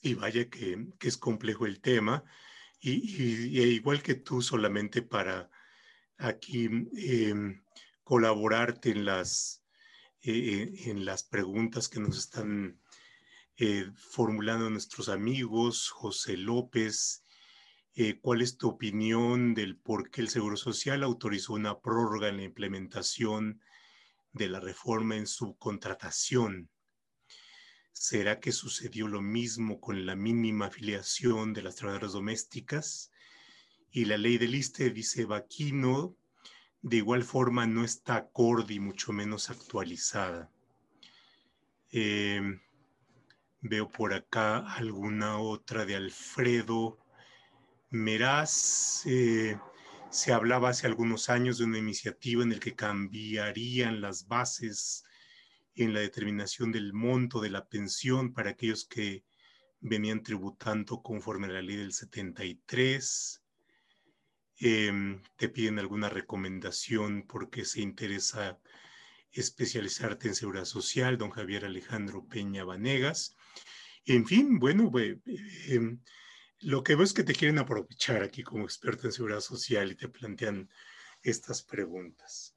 Y 0.01 0.13
vaya 0.13 0.49
que, 0.49 0.87
que, 0.99 1.07
es 1.07 1.17
complejo 1.17 1.65
el 1.65 1.81
tema 1.81 2.23
y, 2.79 3.59
igual 3.75 4.03
que 4.03 4.15
tú, 4.15 4.41
solamente 4.41 5.01
para 5.01 5.49
aquí 6.17 6.65
em, 6.65 7.63
colaborarte 8.03 8.91
en 8.91 9.05
las, 9.05 9.63
eh, 10.21 10.71
en 10.85 11.05
las 11.05 11.23
preguntas 11.23 11.89
que 11.89 11.99
nos 11.99 12.17
están 12.17 12.79
eh, 13.57 13.89
formulando 13.95 14.69
nuestros 14.69 15.09
amigos, 15.09 15.89
José 15.89 16.37
López, 16.37 17.24
eh, 17.95 18.19
¿cuál 18.19 18.41
es 18.41 18.57
tu 18.57 18.67
opinión 18.67 19.53
del 19.53 19.77
por 19.77 20.09
qué 20.09 20.19
el 20.19 20.27
Seguro 20.27 20.57
Social 20.57 21.01
autorizó 21.01 21.53
una 21.53 21.79
prórroga 21.79 22.27
en 22.27 22.37
la 22.37 22.43
implementación 22.43 23.61
de 24.33 24.49
la 24.49 24.59
reforma 24.59 25.15
en 25.15 25.27
subcontratación? 25.27 26.69
¿Será 27.93 28.41
que 28.41 28.51
sucedió 28.51 29.07
lo 29.07 29.21
mismo 29.21 29.79
con 29.79 30.05
la 30.05 30.17
mínima 30.17 30.65
afiliación 30.65 31.53
de 31.53 31.61
las 31.61 31.77
trabajadoras 31.77 32.11
domésticas? 32.11 33.11
Y 33.91 34.03
la 34.03 34.17
ley 34.17 34.37
del 34.37 34.55
ISTE, 34.55 34.89
dice 34.89 35.23
Vaquino, 35.23 36.17
de 36.81 36.97
igual 36.97 37.23
forma 37.23 37.65
no 37.65 37.85
está 37.85 38.17
acorde 38.17 38.73
y 38.73 38.81
mucho 38.81 39.13
menos 39.13 39.49
actualizada. 39.49 40.51
Em, 41.91 42.59
veo 43.61 43.89
por 43.89 44.13
acá 44.13 44.57
alguna 44.73 45.39
otra 45.39 45.85
de 45.85 45.95
Alfredo 45.95 47.04
Meraz. 47.89 49.03
Eh, 49.05 49.57
se 50.09 50.31
hablaba 50.31 50.69
hace 50.69 50.87
algunos 50.87 51.29
años 51.29 51.57
de 51.57 51.65
una 51.65 51.77
iniciativa 51.77 52.43
en 52.43 52.51
la 52.51 52.59
que 52.59 52.75
cambiarían 52.75 54.01
las 54.01 54.27
bases 54.27 55.03
en 55.75 55.93
la 55.93 55.99
determinación 55.99 56.71
del 56.71 56.93
monto 56.93 57.41
de 57.41 57.49
la 57.49 57.67
pensión 57.67 58.33
para 58.33 58.51
aquellos 58.51 58.85
que 58.85 59.25
venían 59.81 60.23
tributando 60.23 61.01
conforme 61.01 61.47
a 61.47 61.51
la 61.51 61.61
ley 61.61 61.75
del 61.75 61.91
73. 61.91 63.41
Em, 64.57 65.21
te 65.35 65.49
piden 65.49 65.79
alguna 65.79 66.07
recomendación 66.07 67.25
porque 67.27 67.65
se 67.65 67.81
interesa 67.81 68.57
especializarte 69.31 70.29
en 70.29 70.35
seguridad 70.35 70.65
social, 70.65 71.17
don 71.17 71.29
Javier 71.29 71.65
Alejandro 71.65 72.25
Peña 72.25 72.63
Vanegas. 72.63 73.35
En 74.05 74.25
fin, 74.25 74.59
bueno, 74.59 74.89
em, 75.67 75.99
lo 76.65 76.83
que 76.83 76.95
veo 76.95 77.03
es 77.03 77.13
que 77.13 77.23
te 77.23 77.33
quieren 77.33 77.59
aprovechar 77.59 78.23
aquí 78.23 78.43
como 78.43 78.63
experto 78.63 79.07
en 79.07 79.13
seguridad 79.13 79.39
social 79.39 79.91
y 79.91 79.95
te 79.95 80.09
plantean 80.09 80.69
estas 81.21 81.61
preguntas. 81.61 82.55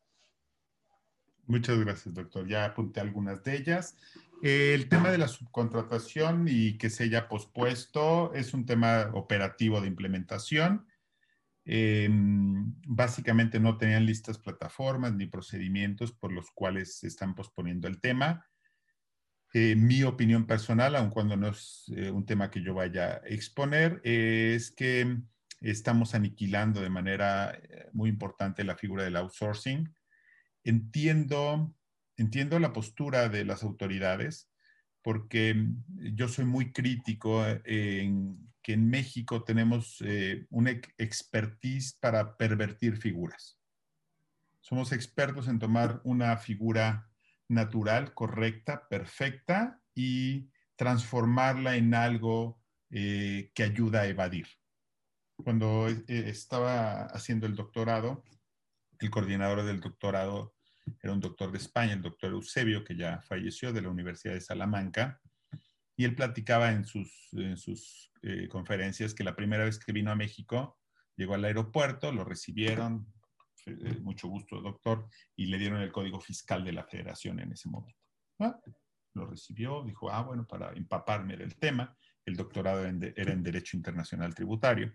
Muchas 1.47 1.79
gracias, 1.79 2.15
doctor. 2.15 2.47
Ya 2.47 2.65
apunté 2.65 3.01
algunas 3.01 3.43
de 3.45 3.57
ellas. 3.57 3.97
El 4.43 4.89
tema 4.89 5.11
de 5.11 5.19
la 5.19 5.29
subcontratación 5.29 6.47
y 6.49 6.79
que 6.79 6.91
se 6.91 7.05
haya 7.05 7.29
pospuesto 7.29 8.33
es 8.35 8.55
un 8.55 8.65
tema 8.65 9.11
operativo 9.13 9.81
de 9.81 9.89
implementación. 9.89 10.87
Em, 11.65 12.75
básicamente 12.87 13.61
no 13.61 13.77
tenían 13.77 14.07
listas 14.07 14.39
plataformas 14.39 15.13
ni 15.13 15.27
procedimientos 15.27 16.13
por 16.13 16.33
los 16.33 16.51
cuales 16.51 16.99
se 16.99 17.09
están 17.09 17.35
posponiendo 17.35 17.89
el 17.89 18.01
tema. 18.01 18.47
Eh, 19.55 19.75
mi 19.77 20.03
opinión 20.03 20.47
personal, 20.47 20.95
aun 20.97 21.11
cuando 21.11 21.37
no 21.37 21.49
es 21.49 21.85
eh, 21.97 22.11
un 22.11 22.27
tema 22.27 22.51
que 22.51 22.63
yo 22.63 22.75
vaya 22.75 23.15
a 23.15 23.27
exponer, 23.27 24.01
es 24.05 24.71
que 24.71 25.19
estamos 25.61 26.15
aniquilando 26.15 26.81
de 26.81 26.91
manera 26.91 27.53
eh, 27.53 27.89
muy 27.93 28.11
importante 28.11 28.65
la 28.65 28.77
figura 28.77 29.05
del 29.05 29.17
outsourcing. 29.17 29.95
Entiendo, 30.65 31.75
entiendo 32.17 32.59
la 32.59 32.73
postura 32.73 33.29
de 33.29 33.45
las 33.45 33.63
autoridades 33.63 34.51
porque 35.03 35.57
yo 36.13 36.29
soy 36.29 36.45
muy 36.45 36.73
crítico 36.73 37.47
en 37.65 38.49
que 38.69 38.75
en 38.75 38.91
México 38.91 39.45
tenemos 39.45 39.97
eh, 40.05 40.47
una 40.51 40.73
expertise 40.99 41.95
para 41.95 42.37
pervertir 42.37 42.99
figuras. 42.99 43.59
Somos 44.61 44.93
expertos 44.93 45.49
en 45.49 45.59
tomar 45.59 46.03
una 46.05 46.37
figura 46.37 47.08
natural, 47.49 48.15
correcta, 48.15 48.87
perfecta 48.89 49.81
y 49.95 50.51
transformarla 50.77 51.77
en 51.77 51.95
algo 51.95 52.61
eh, 52.91 53.51
que 53.55 53.65
ayuda 53.65 54.03
a 54.03 54.07
evadir. 54.07 54.47
Cuando 55.37 55.89
eh, 55.89 56.05
estaba 56.07 57.07
haciendo 57.07 57.47
el 57.47 57.55
doctorado, 57.57 58.25
el 59.01 59.11
coordinador 59.11 59.65
del 59.65 59.81
doctorado 59.81 60.55
era 61.03 61.13
un 61.13 61.21
doctor 61.21 61.53
de 61.53 61.59
España, 61.59 61.93
el 61.93 62.03
doctor 62.03 62.33
Eusebio, 62.33 62.85
que 62.85 62.97
ya 62.97 63.21
falleció 63.21 63.73
de 63.73 63.83
la 63.83 63.91
Universidad 63.91 64.35
de 64.35 64.41
Salamanca, 64.41 65.21
y 65.97 66.05
él 66.05 66.15
platicaba 66.15 66.71
en 66.71 66.85
sus, 66.85 67.29
en 67.33 67.57
sus 67.57 68.13
eh, 68.23 68.49
conferencias 68.49 69.15
que 69.15 69.25
la 69.25 69.37
primera 69.37 69.65
vez 69.65 69.79
que 69.79 69.93
vino 69.93 70.11
a 70.11 70.17
México, 70.17 70.79
llegó 71.17 71.35
al 71.35 71.45
aeropuerto, 71.45 72.13
lo 72.13 72.25
recibieron, 72.25 73.13
eh, 73.69 73.99
mucho 74.01 74.29
gusto, 74.29 74.61
doctor, 74.61 75.09
y 75.37 75.47
le 75.47 75.59
dieron 75.59 75.81
el 75.81 75.93
código 75.93 76.21
fiscal 76.21 76.65
de 76.65 76.73
la 76.73 76.85
federación 76.85 77.41
en 77.41 77.53
ese 77.53 77.69
momento. 77.69 78.01
Ah, 78.39 78.59
lo 79.15 79.27
recibió, 79.27 79.83
dijo, 79.85 80.11
ah, 80.11 80.23
bueno, 80.23 80.47
para 80.47 80.73
empaparme 80.73 81.37
del 81.37 81.57
tema, 81.57 81.97
el 82.25 82.37
doctorado 82.37 82.85
era 82.85 83.33
en 83.33 83.43
Derecho 83.43 83.77
Internacional 83.77 84.35
Tributario. 84.35 84.93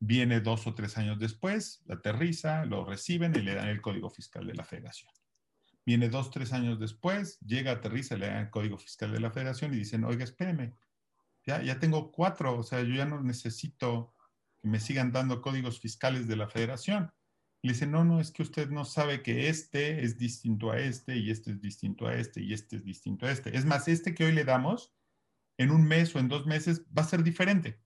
Viene 0.00 0.40
dos 0.40 0.66
o 0.66 0.74
tres 0.74 0.96
años 0.96 1.18
después, 1.18 1.84
aterriza, 1.88 2.64
lo 2.64 2.84
reciben 2.84 3.34
y 3.34 3.40
le 3.40 3.54
dan 3.54 3.68
el 3.68 3.80
código 3.80 4.08
fiscal 4.08 4.46
de 4.46 4.54
la 4.54 4.64
federación. 4.64 5.10
Viene 5.84 6.08
dos, 6.08 6.30
tres 6.30 6.52
años 6.52 6.78
después, 6.78 7.40
llega, 7.40 7.72
aterriza, 7.72 8.16
le 8.16 8.28
dan 8.28 8.38
el 8.38 8.50
código 8.50 8.78
fiscal 8.78 9.10
de 9.10 9.20
la 9.20 9.30
federación 9.30 9.74
y 9.74 9.78
dicen, 9.78 10.04
oiga, 10.04 10.22
espéreme, 10.22 10.74
ya, 11.48 11.78
tengo 11.78 12.12
cuatro, 12.12 12.58
o 12.58 12.62
sea, 12.62 12.82
yo 12.82 12.94
ya 12.94 13.06
no 13.06 13.22
necesito 13.22 14.14
que 14.58 14.68
me 14.68 14.80
sigan 14.80 15.12
dando 15.12 15.40
códigos 15.40 15.80
fiscales 15.80 16.28
de 16.28 16.36
la 16.36 16.46
federación. 16.46 17.10
Le 17.62 17.72
dice, 17.72 17.86
no, 17.86 18.04
no, 18.04 18.20
es 18.20 18.30
que 18.30 18.42
usted 18.42 18.70
no 18.70 18.84
sabe 18.84 19.22
que 19.22 19.48
este 19.48 20.04
es 20.04 20.16
distinto 20.16 20.70
a 20.70 20.78
este 20.78 21.16
y 21.16 21.30
este 21.30 21.50
es 21.50 21.60
distinto 21.60 22.06
a 22.06 22.14
este 22.14 22.40
y 22.40 22.52
este 22.52 22.76
es 22.76 22.84
distinto 22.84 23.26
a 23.26 23.32
este. 23.32 23.56
Es 23.56 23.64
más, 23.64 23.88
este 23.88 24.14
que 24.14 24.24
hoy 24.24 24.32
le 24.32 24.44
damos, 24.44 24.94
en 25.58 25.70
un 25.70 25.86
mes 25.86 26.14
o 26.14 26.18
en 26.18 26.28
dos 26.28 26.46
meses, 26.46 26.82
va 26.96 27.02
a 27.02 27.08
ser 27.08 27.22
diferente. 27.22 27.80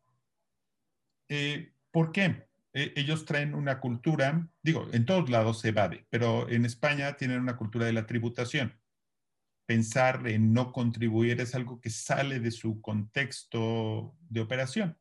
Eh, 1.28 1.72
¿Por 1.90 2.12
qué? 2.12 2.48
Eh, 2.74 2.92
ellos 2.96 3.24
traen 3.24 3.54
una 3.54 3.80
cultura, 3.80 4.50
digo, 4.62 4.88
en 4.92 5.06
todos 5.06 5.30
lados 5.30 5.60
se 5.60 5.68
evade, 5.68 6.06
pero 6.10 6.48
en 6.48 6.64
España 6.64 7.16
tienen 7.16 7.40
una 7.40 7.56
cultura 7.56 7.86
de 7.86 7.92
la 7.92 8.06
tributación 8.06 8.78
pensar 9.66 10.26
en 10.28 10.52
no 10.52 10.72
contribuir 10.72 11.40
es 11.40 11.54
algo 11.54 11.80
que 11.80 11.90
sale 11.90 12.40
de 12.40 12.50
su 12.50 12.80
contexto 12.80 14.14
de 14.28 14.40
operación. 14.40 14.98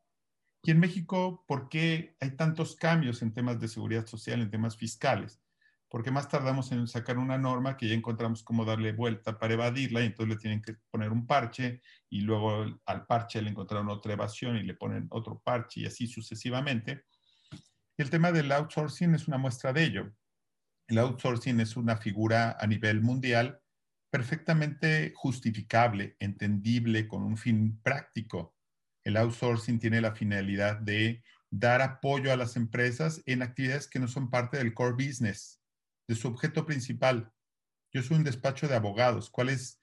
Y 0.63 0.71
en 0.71 0.79
México, 0.79 1.43
¿por 1.47 1.69
qué 1.69 2.15
hay 2.19 2.31
tantos 2.35 2.75
cambios 2.75 3.21
en 3.21 3.33
temas 3.33 3.59
de 3.59 3.67
seguridad 3.67 4.05
social, 4.05 4.41
en 4.41 4.51
temas 4.51 4.77
fiscales? 4.77 5.41
Porque 5.89 6.11
más 6.11 6.29
tardamos 6.29 6.71
en 6.71 6.87
sacar 6.87 7.17
una 7.17 7.37
norma 7.37 7.75
que 7.75 7.87
ya 7.87 7.95
encontramos 7.95 8.43
cómo 8.43 8.63
darle 8.63 8.93
vuelta 8.93 9.39
para 9.39 9.55
evadirla 9.55 10.01
y 10.01 10.05
entonces 10.05 10.35
le 10.35 10.39
tienen 10.39 10.61
que 10.61 10.75
poner 10.91 11.11
un 11.11 11.25
parche 11.25 11.81
y 12.09 12.21
luego 12.21 12.79
al 12.85 13.05
parche 13.07 13.41
le 13.41 13.49
encontraron 13.49 13.89
otra 13.89 14.13
evasión 14.13 14.55
y 14.55 14.63
le 14.63 14.75
ponen 14.75 15.07
otro 15.09 15.41
parche 15.43 15.81
y 15.81 15.85
así 15.87 16.07
sucesivamente. 16.07 17.05
El 17.97 18.09
tema 18.09 18.31
del 18.31 18.51
outsourcing 18.51 19.15
es 19.15 19.27
una 19.27 19.37
muestra 19.37 19.73
de 19.73 19.83
ello. 19.83 20.13
El 20.87 20.99
outsourcing 20.99 21.59
es 21.59 21.75
una 21.75 21.97
figura 21.97 22.55
a 22.59 22.67
nivel 22.67 23.01
mundial 23.01 23.61
perfectamente 24.11 25.13
justificable, 25.15 26.17
entendible, 26.19 27.07
con 27.07 27.23
un 27.23 27.37
fin 27.37 27.81
práctico. 27.81 28.55
El 29.03 29.17
outsourcing 29.17 29.79
tiene 29.79 30.01
la 30.01 30.13
finalidad 30.13 30.77
de 30.77 31.23
dar 31.49 31.81
apoyo 31.81 32.31
a 32.31 32.37
las 32.37 32.55
empresas 32.55 33.21
en 33.25 33.41
actividades 33.41 33.87
que 33.87 33.99
no 33.99 34.07
son 34.07 34.29
parte 34.29 34.57
del 34.57 34.73
core 34.73 34.93
business, 34.93 35.61
de 36.07 36.15
su 36.15 36.27
objeto 36.27 36.65
principal. 36.65 37.31
Yo 37.91 38.01
soy 38.03 38.17
un 38.17 38.23
despacho 38.23 38.67
de 38.67 38.75
abogados. 38.75 39.29
¿Cuál 39.29 39.49
es 39.49 39.81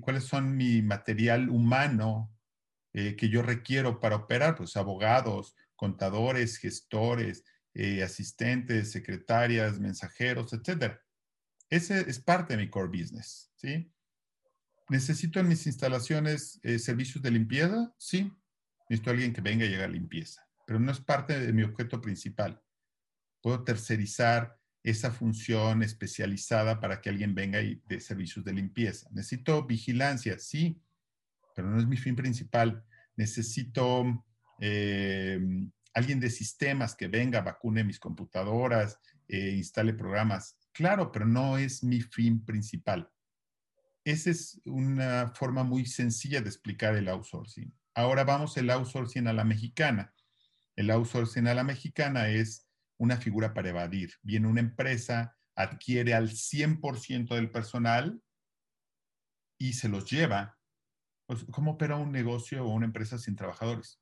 ¿Cuáles 0.00 0.24
son 0.24 0.56
mi 0.56 0.82
material 0.82 1.48
humano 1.48 2.32
eh, 2.92 3.16
que 3.16 3.28
yo 3.28 3.42
requiero 3.42 3.98
para 4.00 4.16
operar? 4.16 4.54
Pues 4.54 4.76
abogados, 4.76 5.56
contadores, 5.74 6.58
gestores, 6.58 7.44
eh, 7.74 8.02
asistentes, 8.02 8.92
secretarias, 8.92 9.80
mensajeros, 9.80 10.52
etcétera. 10.52 11.02
Ese 11.70 12.08
es 12.08 12.20
parte 12.20 12.56
de 12.56 12.62
mi 12.62 12.70
core 12.70 12.88
business, 12.88 13.52
¿sí? 13.56 13.92
¿Necesito 14.88 15.38
en 15.40 15.48
mis 15.48 15.66
instalaciones 15.66 16.60
eh, 16.62 16.78
servicios 16.78 17.22
de 17.22 17.30
limpieza? 17.30 17.94
Sí. 17.98 18.32
Necesito 18.88 19.10
a 19.10 19.12
alguien 19.12 19.32
que 19.32 19.42
venga 19.42 19.66
y 19.66 19.74
haga 19.74 19.86
limpieza, 19.86 20.48
pero 20.66 20.80
no 20.80 20.90
es 20.90 21.00
parte 21.00 21.38
de 21.38 21.52
mi 21.52 21.62
objeto 21.62 22.00
principal. 22.00 22.62
Puedo 23.42 23.64
tercerizar 23.64 24.58
esa 24.82 25.10
función 25.10 25.82
especializada 25.82 26.80
para 26.80 27.00
que 27.00 27.10
alguien 27.10 27.34
venga 27.34 27.60
y 27.60 27.82
dé 27.86 28.00
servicios 28.00 28.44
de 28.44 28.54
limpieza. 28.54 29.08
Necesito 29.10 29.66
vigilancia, 29.66 30.38
sí, 30.38 30.80
pero 31.54 31.68
no 31.68 31.78
es 31.78 31.86
mi 31.86 31.96
fin 31.96 32.16
principal. 32.16 32.82
Necesito 33.16 34.24
eh, 34.60 35.38
alguien 35.92 36.20
de 36.20 36.30
sistemas 36.30 36.94
que 36.94 37.08
venga, 37.08 37.42
vacune 37.42 37.84
mis 37.84 37.98
computadoras, 37.98 38.98
eh, 39.26 39.50
instale 39.56 39.92
programas. 39.92 40.56
Claro, 40.72 41.12
pero 41.12 41.26
no 41.26 41.58
es 41.58 41.82
mi 41.82 42.00
fin 42.00 42.44
principal. 42.44 43.10
Esa 44.08 44.30
es 44.30 44.58
una 44.64 45.34
forma 45.34 45.64
muy 45.64 45.84
sencilla 45.84 46.40
de 46.40 46.48
explicar 46.48 46.96
el 46.96 47.10
outsourcing. 47.10 47.70
Ahora 47.94 48.24
vamos 48.24 48.56
el 48.56 48.70
outsourcing 48.70 49.26
a 49.26 49.34
la 49.34 49.44
mexicana. 49.44 50.14
El 50.76 50.90
outsourcing 50.90 51.46
a 51.46 51.52
la 51.52 51.62
mexicana 51.62 52.30
es 52.30 52.66
una 52.96 53.18
figura 53.18 53.52
para 53.52 53.68
evadir. 53.68 54.14
Viene 54.22 54.48
una 54.48 54.60
empresa, 54.60 55.36
adquiere 55.54 56.14
al 56.14 56.30
100% 56.30 57.34
del 57.34 57.50
personal 57.50 58.22
y 59.58 59.74
se 59.74 59.90
los 59.90 60.10
lleva 60.10 60.58
Pues, 61.26 61.44
¿Cómo 61.50 61.72
opera 61.72 61.96
un 61.96 62.10
negocio 62.10 62.64
o 62.64 62.72
una 62.72 62.86
empresa 62.86 63.18
sin 63.18 63.36
trabajadores? 63.36 64.00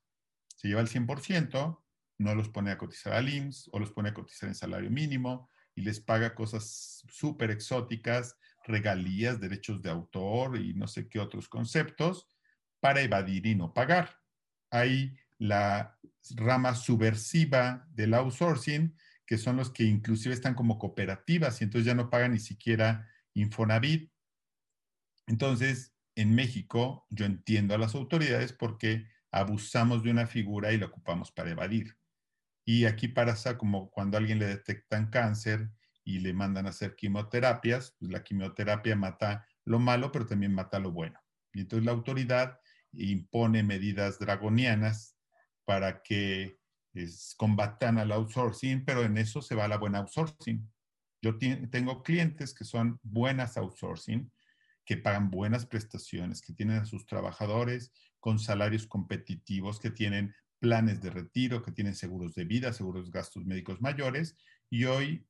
Se 0.55 0.69
lleva 0.69 0.79
el 0.79 0.87
100%, 0.87 1.83
no 2.19 2.33
los 2.33 2.47
pone 2.47 2.71
a 2.71 2.77
cotizar 2.77 3.11
al 3.11 3.27
IMSS 3.27 3.71
o 3.73 3.79
los 3.79 3.91
pone 3.91 4.07
a 4.07 4.13
cotizar 4.13 4.47
en 4.47 4.55
salario 4.55 4.89
mínimo 4.89 5.49
y 5.75 5.81
les 5.81 5.99
paga 5.99 6.33
cosas 6.33 7.03
súper 7.09 7.51
exóticas, 7.51 8.37
regalías, 8.67 9.39
derechos 9.39 9.81
de 9.81 9.89
autor 9.89 10.57
y 10.57 10.73
no 10.73 10.87
sé 10.87 11.07
qué 11.07 11.19
otros 11.19 11.47
conceptos 11.47 12.27
para 12.79 13.01
evadir 13.01 13.45
y 13.45 13.55
no 13.55 13.73
pagar. 13.73 14.19
Hay 14.69 15.17
la 15.39 15.97
rama 16.35 16.75
subversiva 16.75 17.87
del 17.91 18.13
outsourcing, 18.13 18.95
que 19.25 19.37
son 19.37 19.57
los 19.57 19.69
que 19.71 19.83
inclusive 19.83 20.33
están 20.33 20.55
como 20.55 20.77
cooperativas 20.79 21.61
y 21.61 21.65
entonces 21.65 21.85
ya 21.85 21.95
no 21.95 22.09
pagan 22.09 22.33
ni 22.33 22.39
siquiera 22.39 23.07
Infonavit. 23.33 24.11
Entonces, 25.27 25.93
en 26.15 26.33
México, 26.33 27.05
yo 27.09 27.25
entiendo 27.25 27.75
a 27.75 27.77
las 27.77 27.93
autoridades 27.93 28.53
porque 28.53 29.07
abusamos 29.31 30.03
de 30.03 30.11
una 30.11 30.25
figura 30.25 30.71
y 30.71 30.77
la 30.77 30.87
ocupamos 30.87 31.31
para 31.31 31.51
evadir. 31.51 31.97
Y 32.65 32.85
aquí 32.85 33.07
pasa 33.07 33.57
como 33.57 33.91
cuando 33.91 34.17
a 34.17 34.19
alguien 34.19 34.39
le 34.39 34.47
detectan 34.47 35.09
cáncer 35.09 35.69
y 36.07 36.21
le 36.21 36.31
mandan 36.31 36.67
a 36.67 36.69
hacer 36.69 36.95
quimioterapias, 36.95 37.93
pues 37.99 38.09
la 38.09 38.23
quimioterapia 38.23 38.95
mata 38.95 39.45
lo 39.65 39.77
malo, 39.77 40.09
pero 40.09 40.25
también 40.25 40.53
mata 40.53 40.79
lo 40.79 40.93
bueno. 40.93 41.19
Y 41.51 41.59
entonces 41.59 41.85
la 41.85 41.91
autoridad 41.91 42.61
impone 42.93 43.61
medidas 43.61 44.17
dragonianas 44.17 45.17
para 45.65 46.01
que 46.01 46.61
combatan 47.35 47.97
al 47.97 48.13
outsourcing, 48.13 48.85
pero 48.85 49.03
en 49.03 49.17
eso 49.17 49.41
se 49.41 49.53
va 49.53 49.67
la 49.67 49.77
buena 49.77 49.99
outsourcing. 49.99 50.65
Yo 51.21 51.37
tengo 51.37 52.01
clientes 52.03 52.53
que 52.53 52.63
son 52.63 53.01
buenas 53.03 53.57
outsourcing, 53.57 54.31
que 54.85 54.95
pagan 54.95 55.29
buenas 55.29 55.65
prestaciones, 55.65 56.41
que 56.41 56.53
tienen 56.53 56.77
a 56.77 56.85
sus 56.85 57.05
trabajadores 57.05 57.91
con 58.21 58.39
salarios 58.39 58.87
competitivos, 58.87 59.81
que 59.81 59.91
tienen 59.91 60.33
planes 60.59 61.01
de 61.01 61.09
retiro, 61.09 61.61
que 61.61 61.73
tienen 61.73 61.95
seguros 61.95 62.33
de 62.33 62.45
vida, 62.45 62.71
seguros 62.71 63.07
de 63.07 63.11
gastos 63.11 63.45
médicos 63.45 63.81
mayores, 63.81 64.37
y 64.69 64.85
hoy 64.85 65.26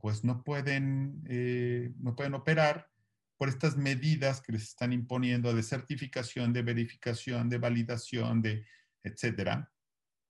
pues 0.00 0.24
no 0.24 0.42
pueden, 0.44 1.22
eh, 1.28 1.92
no 1.98 2.14
pueden 2.14 2.34
operar 2.34 2.90
por 3.36 3.48
estas 3.48 3.76
medidas 3.76 4.40
que 4.40 4.52
les 4.52 4.62
están 4.62 4.92
imponiendo 4.92 5.54
de 5.54 5.62
certificación, 5.62 6.52
de 6.52 6.62
verificación, 6.62 7.48
de 7.48 7.58
validación, 7.58 8.40
de 8.42 8.66
etcétera, 9.02 9.70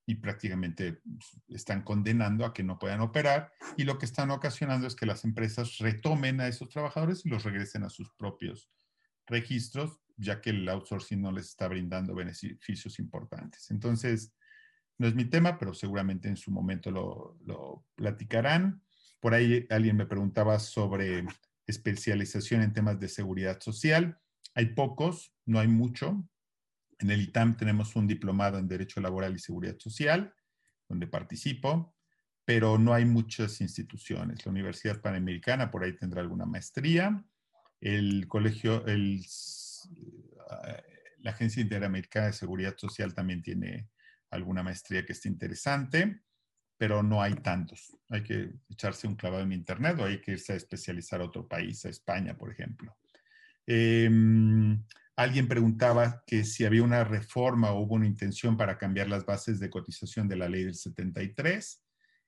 y 0.06 0.14
prácticamente 0.14 1.00
están 1.48 1.82
condenando 1.82 2.44
a 2.44 2.54
que 2.54 2.62
no 2.62 2.78
puedan 2.78 3.00
operar 3.00 3.52
y 3.76 3.82
lo 3.82 3.98
que 3.98 4.06
están 4.06 4.30
ocasionando 4.30 4.86
es 4.86 4.94
que 4.94 5.04
las 5.04 5.24
empresas 5.24 5.78
retomen 5.78 6.40
a 6.40 6.46
esos 6.46 6.68
trabajadores 6.68 7.26
y 7.26 7.28
los 7.28 7.42
regresen 7.42 7.82
a 7.82 7.90
sus 7.90 8.12
propios 8.12 8.70
registros, 9.26 9.98
ya 10.16 10.40
que 10.40 10.50
el 10.50 10.68
outsourcing 10.68 11.20
no 11.20 11.32
les 11.32 11.46
está 11.46 11.66
brindando 11.66 12.14
beneficios 12.14 13.00
importantes. 13.00 13.70
Entonces, 13.72 14.32
no 14.98 15.08
es 15.08 15.14
mi 15.14 15.24
tema, 15.24 15.58
pero 15.58 15.74
seguramente 15.74 16.28
en 16.28 16.36
su 16.36 16.52
momento 16.52 16.90
lo, 16.92 17.36
lo 17.44 17.84
platicarán. 17.96 18.82
Por 19.20 19.34
ahí 19.34 19.66
alguien 19.70 19.96
me 19.96 20.06
preguntaba 20.06 20.58
sobre 20.58 21.24
especialización 21.66 22.62
en 22.62 22.72
temas 22.72 23.00
de 23.00 23.08
seguridad 23.08 23.60
social. 23.60 24.18
Hay 24.54 24.66
pocos, 24.74 25.34
no 25.44 25.58
hay 25.58 25.68
mucho. 25.68 26.28
En 26.98 27.10
el 27.10 27.20
ITAM 27.20 27.56
tenemos 27.56 27.96
un 27.96 28.06
diplomado 28.06 28.58
en 28.58 28.68
Derecho 28.68 29.00
Laboral 29.00 29.34
y 29.34 29.38
Seguridad 29.38 29.76
Social, 29.78 30.34
donde 30.88 31.06
participo, 31.06 31.94
pero 32.44 32.78
no 32.78 32.94
hay 32.94 33.04
muchas 33.04 33.60
instituciones. 33.60 34.46
La 34.46 34.52
Universidad 34.52 35.00
Panamericana 35.00 35.70
por 35.70 35.84
ahí 35.84 35.94
tendrá 35.94 36.22
alguna 36.22 36.46
maestría. 36.46 37.22
El 37.80 38.26
colegio, 38.28 38.86
el, 38.86 39.20
eh, 39.20 40.82
la 41.18 41.30
Agencia 41.32 41.60
Interamericana 41.60 42.26
de 42.26 42.32
Seguridad 42.32 42.76
Social 42.78 43.12
también 43.12 43.42
tiene 43.42 43.90
alguna 44.30 44.62
maestría 44.62 45.04
que 45.04 45.12
está 45.12 45.28
interesante, 45.28 46.22
pero 46.78 47.02
no 47.02 47.22
hay 47.22 47.34
tantos. 47.34 47.96
Hay 48.10 48.22
que 48.22 48.52
echarse 48.68 49.06
un 49.06 49.16
clavado 49.16 49.42
en 49.42 49.52
Internet 49.52 49.98
o 49.98 50.04
hay 50.04 50.20
que 50.20 50.32
irse 50.32 50.52
a 50.52 50.56
especializar 50.56 51.20
a 51.20 51.24
otro 51.24 51.46
país, 51.46 51.84
a 51.84 51.90
España, 51.90 52.36
por 52.36 52.50
ejemplo. 52.50 52.96
Eh, 53.66 54.08
Alguien 55.16 55.48
preguntaba 55.48 56.22
que 56.26 56.44
si 56.44 56.66
había 56.66 56.82
una 56.82 57.02
reforma 57.02 57.70
o 57.70 57.80
hubo 57.80 57.94
una 57.94 58.06
intención 58.06 58.58
para 58.58 58.76
cambiar 58.76 59.08
las 59.08 59.24
bases 59.24 59.58
de 59.58 59.70
cotización 59.70 60.28
de 60.28 60.36
la 60.36 60.46
ley 60.46 60.64
del 60.64 60.74
73. 60.74 61.82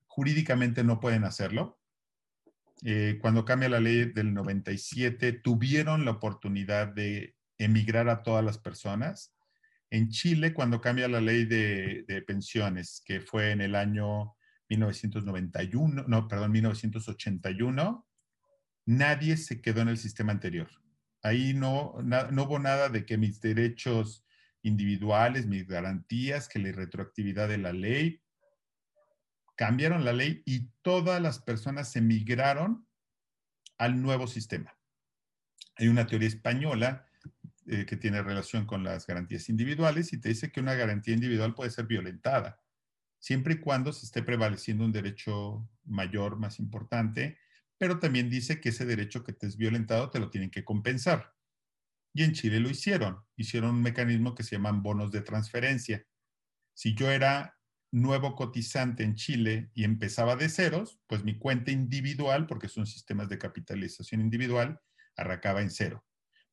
Jurídicamente 0.06 0.82
no 0.82 0.98
pueden 0.98 1.24
hacerlo. 1.24 1.78
Eh, 2.82 3.18
cuando 3.20 3.44
cambia 3.44 3.68
la 3.68 3.80
ley 3.80 4.06
del 4.06 4.32
97, 4.32 5.32
tuvieron 5.32 6.06
la 6.06 6.12
oportunidad 6.12 6.88
de 6.88 7.36
emigrar 7.58 8.08
a 8.08 8.22
todas 8.22 8.42
las 8.42 8.56
personas. 8.56 9.34
En 9.90 10.08
Chile, 10.08 10.54
cuando 10.54 10.80
cambia 10.80 11.08
la 11.08 11.20
ley 11.20 11.44
de, 11.44 12.04
de 12.08 12.22
pensiones, 12.22 13.02
que 13.04 13.20
fue 13.20 13.50
en 13.50 13.60
el 13.60 13.74
año 13.74 14.34
1991, 14.68 16.04
no, 16.06 16.28
perdón, 16.28 16.52
1981, 16.52 18.06
nadie 18.86 19.36
se 19.36 19.60
quedó 19.60 19.82
en 19.82 19.88
el 19.88 19.98
sistema 19.98 20.32
anterior 20.32 20.68
Ahí 21.22 21.52
no, 21.52 21.96
no 22.02 22.44
hubo 22.44 22.58
nada 22.58 22.88
de 22.88 23.04
que 23.04 23.18
mis 23.18 23.40
derechos 23.40 24.24
individuales, 24.62 25.46
mis 25.46 25.66
garantías, 25.66 26.48
que 26.48 26.58
la 26.58 26.70
retroactividad 26.72 27.48
de 27.48 27.58
la 27.58 27.72
ley, 27.72 28.22
cambiaron 29.56 30.04
la 30.04 30.12
ley 30.12 30.42
y 30.46 30.70
todas 30.82 31.20
las 31.20 31.40
personas 31.40 31.94
emigraron 31.96 32.86
al 33.78 34.00
nuevo 34.00 34.26
sistema. 34.28 34.76
Hay 35.76 35.88
una 35.88 36.06
teoría 36.06 36.28
española 36.28 37.06
eh, 37.66 37.84
que 37.84 37.96
tiene 37.96 38.22
relación 38.22 38.66
con 38.66 38.84
las 38.84 39.06
garantías 39.06 39.48
individuales 39.48 40.12
y 40.12 40.20
te 40.20 40.28
dice 40.28 40.52
que 40.52 40.60
una 40.60 40.74
garantía 40.74 41.14
individual 41.14 41.54
puede 41.54 41.70
ser 41.70 41.86
violentada, 41.86 42.60
siempre 43.18 43.54
y 43.54 43.60
cuando 43.60 43.92
se 43.92 44.06
esté 44.06 44.22
prevaleciendo 44.22 44.84
un 44.84 44.92
derecho 44.92 45.68
mayor, 45.84 46.36
más 46.36 46.58
importante, 46.58 47.38
pero 47.78 47.98
también 47.98 48.28
dice 48.28 48.60
que 48.60 48.70
ese 48.70 48.84
derecho 48.84 49.24
que 49.24 49.32
te 49.32 49.46
es 49.46 49.56
violentado 49.56 50.10
te 50.10 50.18
lo 50.18 50.30
tienen 50.30 50.50
que 50.50 50.64
compensar. 50.64 51.34
Y 52.12 52.24
en 52.24 52.32
Chile 52.32 52.58
lo 52.60 52.68
hicieron. 52.68 53.24
Hicieron 53.36 53.76
un 53.76 53.82
mecanismo 53.82 54.34
que 54.34 54.42
se 54.42 54.56
llaman 54.56 54.82
bonos 54.82 55.12
de 55.12 55.20
transferencia. 55.20 56.04
Si 56.74 56.94
yo 56.94 57.10
era 57.10 57.58
nuevo 57.90 58.34
cotizante 58.34 59.04
en 59.04 59.14
Chile 59.14 59.70
y 59.74 59.84
empezaba 59.84 60.36
de 60.36 60.48
ceros, 60.48 61.00
pues 61.06 61.24
mi 61.24 61.38
cuenta 61.38 61.70
individual, 61.70 62.46
porque 62.46 62.68
son 62.68 62.86
sistemas 62.86 63.28
de 63.28 63.38
capitalización 63.38 64.20
individual, 64.20 64.80
arrancaba 65.16 65.62
en 65.62 65.70
cero. 65.70 66.04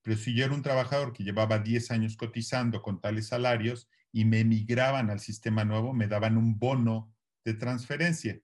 Pero 0.02 0.18
si 0.18 0.36
yo 0.36 0.46
era 0.46 0.54
un 0.54 0.62
trabajador 0.62 1.14
que 1.14 1.24
llevaba 1.24 1.60
10 1.60 1.92
años 1.92 2.16
cotizando 2.16 2.82
con 2.82 3.02
tales 3.02 3.28
salarios 3.28 3.90
y 4.16 4.24
me 4.24 4.40
emigraban 4.40 5.10
al 5.10 5.20
sistema 5.20 5.66
nuevo, 5.66 5.94
me 5.94 6.08
daban 6.08 6.38
un 6.38 6.58
bono 6.58 7.14
de 7.44 7.54
transferencia 7.54 8.40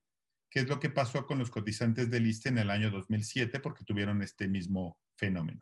qué 0.50 0.60
es 0.60 0.68
lo 0.68 0.82
que 0.82 0.90
pasó 0.90 1.26
con 1.26 1.40
los 1.40 1.50
cotizantes 1.50 2.12
del 2.12 2.28
ISTE 2.28 2.50
en 2.50 2.58
el 2.58 2.70
año 2.70 2.92
2007 2.92 3.62
porque 3.62 3.86
tuvieron 3.86 4.22
este 4.22 4.50
mismo 4.50 5.00
fenómeno. 5.16 5.62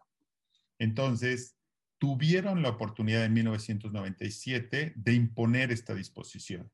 Entonces, 0.80 1.56
tuvieron 2.00 2.64
la 2.64 2.70
oportunidad 2.70 3.24
en 3.24 3.34
1997 3.34 4.94
de 4.96 5.14
imponer 5.14 5.72
esta 5.72 5.94
disposición. 5.94 6.72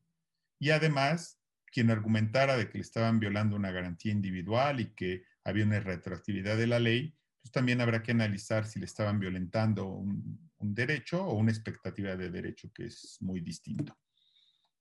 Y 0.57 0.69
además, 0.69 1.37
quien 1.65 1.91
argumentara 1.91 2.55
de 2.55 2.69
que 2.69 2.77
le 2.77 2.83
estaban 2.83 3.19
violando 3.19 3.57
una 3.57 3.71
garantía 3.71 4.13
individual 4.13 4.79
y 4.79 4.93
que 4.93 5.23
había 5.43 5.65
una 5.65 5.81
retroactividad 5.81 6.55
de 6.55 6.67
la 6.67 6.79
ley, 6.79 7.17
pues 7.41 7.51
también 7.51 7.81
habrá 7.81 8.01
que 8.01 8.11
analizar 8.11 8.65
si 8.65 8.79
le 8.79 8.85
estaban 8.85 9.19
violentando 9.19 9.87
un, 9.87 10.44
derecho 10.73 11.23
o 11.23 11.35
una 11.35 11.51
expectativa 11.51 12.15
de 12.15 12.31
derecho 12.31 12.71
que 12.73 12.85
es 12.85 13.17
muy 13.21 13.41
distinto. 13.41 13.97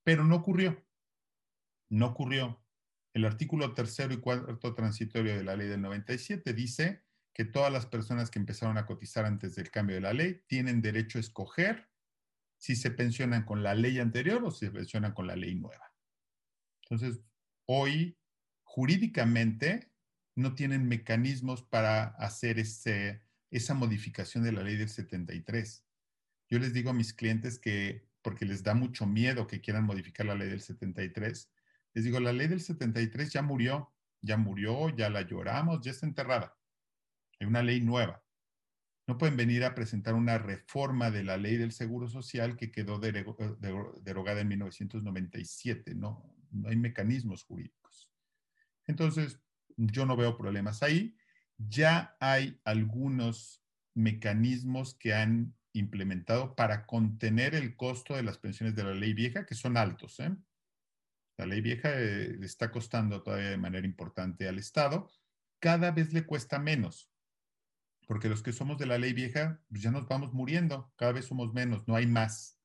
Pero 0.03 0.25
no 0.25 0.37
ocurrió. 0.37 0.85
No 1.91 2.07
ocurrió. 2.07 2.65
El 3.13 3.25
artículo 3.25 3.75
tercero 3.75 4.13
y 4.15 4.19
cuarto 4.19 4.75
transitorio 4.75 5.37
de 5.37 5.45
la 5.45 5.57
ley 5.57 5.69
del 5.69 5.83
97 5.83 6.53
dice 6.53 7.05
que 7.33 7.45
todas 7.45 7.73
las 7.73 7.87
personas 7.87 8.31
que 8.31 8.39
empezaron 8.39 8.79
a 8.79 8.87
cotizar 8.87 9.25
antes 9.25 9.57
del 9.57 9.71
cambio 9.71 9.97
de 9.97 10.03
la 10.03 10.13
ley 10.13 10.43
tienen 10.47 10.81
derecho 10.81 11.19
a 11.19 11.21
escoger 11.21 11.91
si 12.57 12.77
se 12.77 12.91
pensionan 12.91 13.45
con 13.45 13.63
la 13.63 13.75
ley 13.75 13.99
anterior 13.99 14.43
o 14.45 14.51
si 14.51 14.67
se 14.67 14.73
pensionan 14.73 15.13
con 15.13 15.27
la 15.27 15.37
ley 15.37 15.55
nueva. 15.55 15.93
Entonces, 16.83 17.21
hoy, 17.67 18.19
jurídicamente, 18.63 19.93
no 20.37 20.55
tienen 20.55 20.87
mecanismos 20.87 21.63
para 21.63 22.05
hacer 22.05 22.59
ese, 22.59 23.24
esa 23.57 23.75
modificación 23.75 24.43
de 24.45 24.53
la 24.53 24.63
ley 24.63 24.77
del 24.77 24.89
73. 24.89 25.85
Yo 26.51 26.59
les 26.59 26.73
digo 26.73 26.91
a 26.91 26.95
mis 26.95 27.15
clientes 27.15 27.59
que, 27.59 28.09
porque 28.21 28.45
les 28.45 28.63
da 28.63 28.75
mucho 28.75 29.07
miedo 29.07 29.47
que 29.47 29.61
quieran 29.61 29.85
modificar 29.85 30.27
la 30.27 30.35
ley 30.35 30.49
del 30.49 30.61
73, 30.61 31.51
les 31.95 32.05
digo, 32.05 32.19
la 32.19 32.33
ley 32.33 32.49
del 32.49 32.61
73 32.61 33.33
ya 33.33 33.43
murió, 33.43 33.93
ya 34.21 34.37
murió, 34.37 34.89
ya 34.97 35.09
la 35.09 35.23
lloramos, 35.23 35.81
ya 35.81 35.93
está 35.93 36.07
enterrada. 36.07 36.57
Hay 37.39 37.47
una 37.47 37.63
ley 37.63 37.81
nueva. 37.81 38.25
No 39.07 39.17
pueden 39.19 39.37
venir 39.37 39.65
a 39.65 39.75
presentar 39.75 40.15
una 40.15 40.39
reforma 40.39 41.13
de 41.13 41.23
la 41.23 41.37
ley 41.37 41.57
del 41.57 41.71
Seguro 41.71 42.09
Social 42.09 42.57
que 42.57 42.73
quedó 42.73 42.99
derogada 42.99 44.41
en 44.41 44.49
1997. 44.49 45.95
No, 45.95 46.35
no 46.51 46.69
hay 46.69 46.77
mecanismos 46.77 47.45
jurídicos. 47.45 48.11
Entonces, 48.87 49.39
yo 49.77 50.07
no 50.07 50.17
veo 50.17 50.37
problemas 50.37 50.83
ahí. 50.83 51.17
Ya 51.59 52.17
hay 52.21 52.61
algunos 52.65 53.63
mecanismos 53.95 54.95
que 54.95 55.15
han 55.15 55.55
implementado 55.73 56.55
para 56.55 56.87
contener 56.87 57.55
el 57.55 57.77
costo 57.77 58.15
de 58.15 58.23
las 58.23 58.39
pensiones 58.39 58.75
de 58.75 58.85
la 58.85 58.95
ley 58.95 59.13
vieja, 59.13 59.45
que 59.45 59.55
son 59.55 59.77
altos. 59.77 60.21
¿eh? 60.21 60.35
La 61.37 61.47
ley 61.47 61.61
vieja 61.61 61.91
eh, 61.93 62.39
está 62.43 62.71
costando 62.71 63.23
todavía 63.23 63.51
de 63.51 63.59
manera 63.59 63.87
importante 63.87 64.49
al 64.49 64.59
Estado. 64.59 65.11
Cada 65.61 65.91
vez 65.91 66.13
le 66.13 66.25
cuesta 66.25 66.59
menos, 66.59 67.11
porque 68.07 68.29
los 68.29 68.43
que 68.43 68.53
somos 68.53 68.79
de 68.79 68.87
la 68.87 68.99
ley 68.99 69.13
vieja, 69.13 69.61
pues 69.69 69.83
ya 69.83 69.91
nos 69.91 70.07
vamos 70.07 70.33
muriendo, 70.33 70.93
cada 70.97 71.13
vez 71.13 71.27
somos 71.27 71.53
menos, 71.53 71.89
no 71.89 71.97
hay 71.97 72.07
más. 72.07 72.61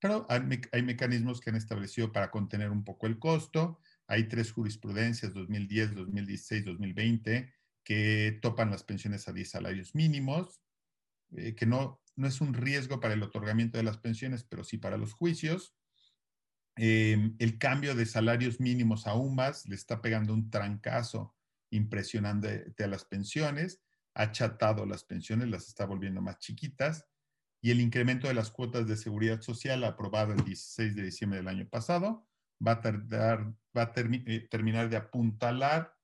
Pero 0.00 0.26
hay, 0.28 0.42
hay 0.72 0.82
mecanismos 0.82 1.40
que 1.40 1.50
han 1.50 1.56
establecido 1.56 2.12
para 2.12 2.30
contener 2.30 2.70
un 2.70 2.84
poco 2.84 3.06
el 3.06 3.18
costo. 3.18 3.80
Hay 4.06 4.28
tres 4.28 4.52
jurisprudencias, 4.52 5.34
2010, 5.34 5.94
2016, 5.94 6.64
2020, 6.64 7.52
que 7.88 8.38
topan 8.42 8.70
las 8.70 8.84
pensiones 8.84 9.28
a 9.28 9.32
10 9.32 9.48
salarios 9.48 9.94
mínimos, 9.94 10.60
eh, 11.34 11.54
que 11.54 11.64
no, 11.64 12.02
no 12.16 12.28
es 12.28 12.42
un 12.42 12.52
riesgo 12.52 13.00
para 13.00 13.14
el 13.14 13.22
otorgamiento 13.22 13.78
de 13.78 13.82
las 13.82 13.96
pensiones, 13.96 14.44
pero 14.44 14.62
sí 14.62 14.76
para 14.76 14.98
los 14.98 15.14
juicios. 15.14 15.74
Em, 16.76 17.34
el 17.38 17.56
cambio 17.56 17.94
de 17.94 18.04
salarios 18.04 18.60
mínimos 18.60 19.06
aún 19.06 19.34
más 19.34 19.66
le 19.66 19.74
está 19.74 20.02
pegando 20.02 20.34
un 20.34 20.50
trancazo 20.50 21.34
impresionante 21.70 22.74
a 22.78 22.86
las 22.88 23.06
pensiones, 23.06 23.80
ha 24.12 24.24
achatado 24.24 24.84
las 24.84 25.04
pensiones, 25.04 25.48
las 25.48 25.66
está 25.66 25.86
volviendo 25.86 26.20
más 26.20 26.38
chiquitas, 26.40 27.06
y 27.62 27.70
el 27.70 27.80
incremento 27.80 28.28
de 28.28 28.34
las 28.34 28.50
cuotas 28.50 28.86
de 28.86 28.98
seguridad 28.98 29.40
social 29.40 29.82
aprobado 29.84 30.34
el 30.34 30.44
16 30.44 30.94
de 30.94 31.04
diciembre 31.04 31.38
del 31.38 31.48
año 31.48 31.66
pasado 31.66 32.28
va 32.64 32.72
a, 32.72 32.80
tardar, 32.82 33.50
va 33.74 33.84
a 33.84 33.92
eh, 33.96 34.46
terminar 34.50 34.90
de 34.90 34.98
apuntalar 34.98 35.97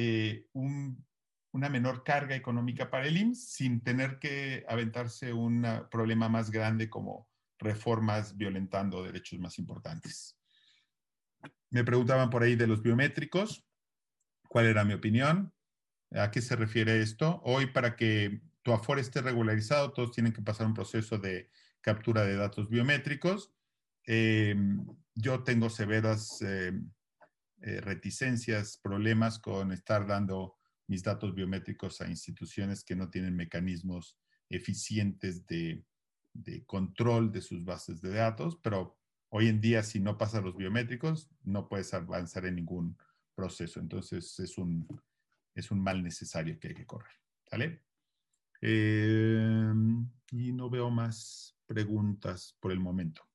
eh, 0.00 0.46
un 0.52 1.04
una 1.52 1.68
menor 1.68 2.04
carga 2.04 2.36
económica 2.36 2.90
para 2.90 3.06
el 3.06 3.16
IMSS 3.16 3.52
sin 3.52 3.80
tener 3.82 4.18
que 4.18 4.64
aventarse 4.68 5.32
un 5.32 5.66
problema 5.90 6.28
más 6.28 6.50
grande 6.50 6.88
como 6.90 7.28
reformas 7.58 8.36
violentando 8.36 9.02
derechos 9.02 9.38
más 9.38 9.58
importantes. 9.58 10.38
Me 11.70 11.84
preguntaban 11.84 12.30
por 12.30 12.42
ahí 12.42 12.54
de 12.54 12.66
los 12.66 12.82
biométricos, 12.82 13.66
cuál 14.48 14.66
era 14.66 14.84
mi 14.84 14.94
opinión, 14.94 15.52
a 16.12 16.30
qué 16.30 16.40
se 16.40 16.56
refiere 16.56 17.00
esto. 17.00 17.40
Hoy 17.44 17.66
para 17.66 17.96
que 17.96 18.40
tu 18.62 18.72
Afore 18.72 19.00
esté 19.00 19.20
regularizado, 19.20 19.92
todos 19.92 20.12
tienen 20.12 20.32
que 20.32 20.42
pasar 20.42 20.66
un 20.66 20.74
proceso 20.74 21.18
de 21.18 21.50
captura 21.80 22.24
de 22.24 22.36
datos 22.36 22.68
biométricos. 22.68 23.52
Em, 24.04 24.86
yo 25.14 25.42
tengo 25.42 25.68
severas 25.68 26.40
em, 26.42 26.90
eh, 27.62 27.80
reticencias, 27.80 28.78
problemas 28.78 29.38
con 29.38 29.72
estar 29.72 30.06
dando 30.06 30.56
mis 30.86 31.02
datos 31.02 31.34
biométricos 31.34 32.00
a 32.00 32.08
instituciones 32.08 32.84
que 32.84 32.96
no 32.96 33.10
tienen 33.10 33.36
mecanismos 33.36 34.18
eficientes 34.48 35.46
de, 35.46 35.84
control 36.66 37.32
de 37.32 37.42
sus 37.42 37.64
bases 37.64 38.00
de 38.00 38.10
datos, 38.10 38.58
pero 38.62 38.96
hoy 39.30 39.48
en 39.48 39.60
día 39.60 39.82
si 39.82 40.00
no 40.00 40.16
pasas 40.16 40.42
los 40.42 40.56
biométricos 40.56 41.30
no 41.42 41.68
puedes 41.68 41.92
avanzar 41.92 42.46
en 42.46 42.56
ningún 42.56 42.96
proceso. 43.34 43.80
Entonces 43.80 44.38
es 44.38 44.56
un, 44.56 44.86
es 45.54 45.70
un 45.70 45.80
mal 45.80 46.02
necesario 46.02 46.58
que 46.58 46.68
hay 46.68 46.74
que 46.74 46.86
correr. 46.86 47.18
Em, 48.60 50.10
y 50.32 50.52
no 50.52 50.70
veo 50.70 50.90
más 50.90 51.56
preguntas 51.66 52.56
por 52.60 52.72
el 52.72 52.80
momento. 52.80 53.27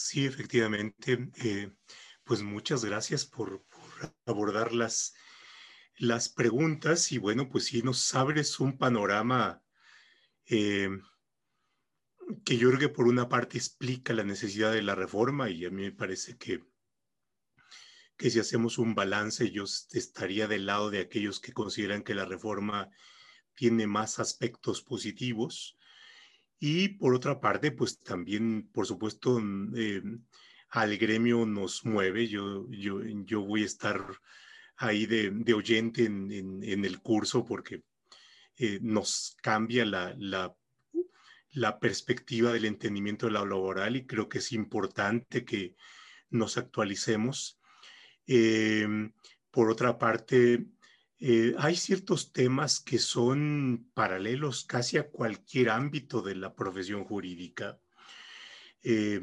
Sí, 0.00 0.24
efectivamente. 0.26 1.28
Eh, 1.42 1.72
pues 2.22 2.42
muchas 2.42 2.84
gracias 2.84 3.26
por, 3.26 3.66
abordar 4.26 4.72
las, 4.72 5.12
las 5.96 6.28
si 6.28 7.10
y 7.10 7.18
bueno, 7.18 7.48
pues 7.48 7.64
sí 7.66 7.82
nos 7.82 8.14
abres 8.14 8.60
un 8.60 8.78
panorama 8.78 9.60
eh, 10.46 10.88
que 12.44 12.56
yo 12.56 12.68
creo 12.68 12.78
que 12.78 12.88
por 12.88 13.08
una 13.08 13.28
parte 13.28 13.58
explica 13.58 14.12
la 14.12 14.22
necesidad 14.22 14.72
de 14.72 14.82
la 14.82 14.94
reforma 14.94 15.50
y 15.50 15.64
a 15.64 15.70
mí 15.70 15.82
me 15.82 15.92
parece 15.92 16.38
que, 16.38 16.62
que 18.16 18.30
si 18.30 18.38
hacemos 18.38 18.78
un 18.78 18.94
balance 18.94 19.50
yo 19.50 19.64
estaría 19.64 20.46
del 20.46 20.66
lado 20.66 20.90
de 20.90 21.00
aquellos 21.00 21.40
que 21.40 21.52
consideran 21.52 22.04
que 22.04 22.14
la 22.14 22.24
reforma 22.24 22.88
tiene 23.54 23.88
más 23.88 24.20
aspectos 24.20 24.80
positivos 24.82 25.77
y 26.58 26.88
por 26.88 27.14
otra 27.14 27.40
parte 27.40 27.70
pues 27.72 28.00
también 28.00 28.68
por 28.72 28.86
supuesto 28.86 29.40
eh, 29.74 30.02
al 30.70 30.96
gremio 30.98 31.46
nos 31.46 31.84
mueve. 31.84 32.28
Yo, 32.28 32.66
yo, 32.70 33.00
yo 33.02 33.42
voy 33.42 33.62
a 33.62 33.66
estar 33.66 34.04
ahí 34.76 35.06
de, 35.06 35.54
oyente 35.54 36.04
en, 36.04 36.62
en, 36.62 36.84
el 36.84 37.00
curso 37.00 37.44
porque 37.44 37.82
eh, 38.56 38.78
nos 38.80 39.36
cambia 39.42 39.84
la, 39.84 40.14
la, 40.18 40.54
la, 41.50 41.80
perspectiva 41.80 42.52
del 42.52 42.64
entendimiento 42.64 43.26
de 43.26 43.32
la 43.32 43.44
laboral 43.44 43.96
y 43.96 44.06
creo 44.06 44.28
que 44.28 44.38
es 44.38 44.52
importante 44.52 45.44
que 45.44 45.74
nos 46.30 46.58
actualicemos. 46.58 47.60
Em, 48.26 49.12
por 49.50 49.70
otra 49.70 49.98
parte, 49.98 50.66
eh, 51.20 51.54
hay 51.58 51.76
ciertos 51.76 52.32
temas 52.32 52.80
que 52.80 52.98
son 52.98 53.90
paralelos 53.94 54.64
casi 54.64 54.98
a 54.98 55.08
cualquier 55.08 55.70
ámbito 55.70 56.22
de 56.22 56.36
la 56.36 56.54
profesión 56.54 57.04
jurídica. 57.04 57.78
Eh, 58.82 59.20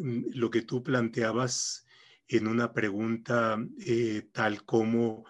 Mm, 0.00 0.30
lo 0.34 0.50
que 0.50 0.62
tú 0.62 0.82
planteabas 0.82 1.86
en 2.26 2.46
una 2.46 2.72
pregunta 2.72 3.58
eh, 3.84 4.28
tal 4.32 4.64
como 4.64 5.24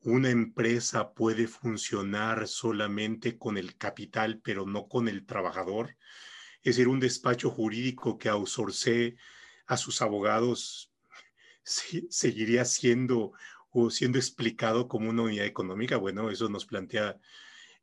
una 0.00 0.30
empresa 0.30 1.12
puede 1.14 1.46
funcionar 1.46 2.48
solamente 2.48 3.38
con 3.38 3.58
el 3.58 3.76
capital, 3.76 4.40
pero 4.42 4.66
no 4.66 4.88
con 4.88 5.08
el 5.08 5.26
trabajador. 5.26 5.96
Es 6.62 6.76
decir, 6.76 6.88
un 6.88 7.00
despacho 7.00 7.50
jurídico 7.50 8.18
que 8.18 8.28
outsource 8.28 9.16
a 9.66 9.76
sus 9.76 10.02
abogados 10.02 10.92
seguiría 12.10 12.64
siendo 12.64 13.32
o 13.70 13.90
siendo 13.90 14.18
explicado 14.18 14.88
como 14.88 15.10
una 15.10 15.22
unidad 15.22 15.46
económica. 15.46 15.96
Bueno, 15.96 16.30
eso 16.30 16.48
nos 16.48 16.66
plantea 16.66 17.18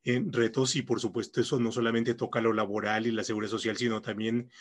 en 0.03 0.31
retos 0.31 0.75
y 0.75 0.83
por 0.83 0.99
supuesto 0.99 1.41
eso 1.41 1.59
no 1.59 1.71
solamente 1.71 2.13
toca 2.13 2.41
lo 2.41 2.53
laboral 2.53 3.07
y 3.07 3.11
la 3.11 3.23
seguridad 3.23 3.51
social, 3.51 3.77
sino 3.77 4.01
también 4.01 4.51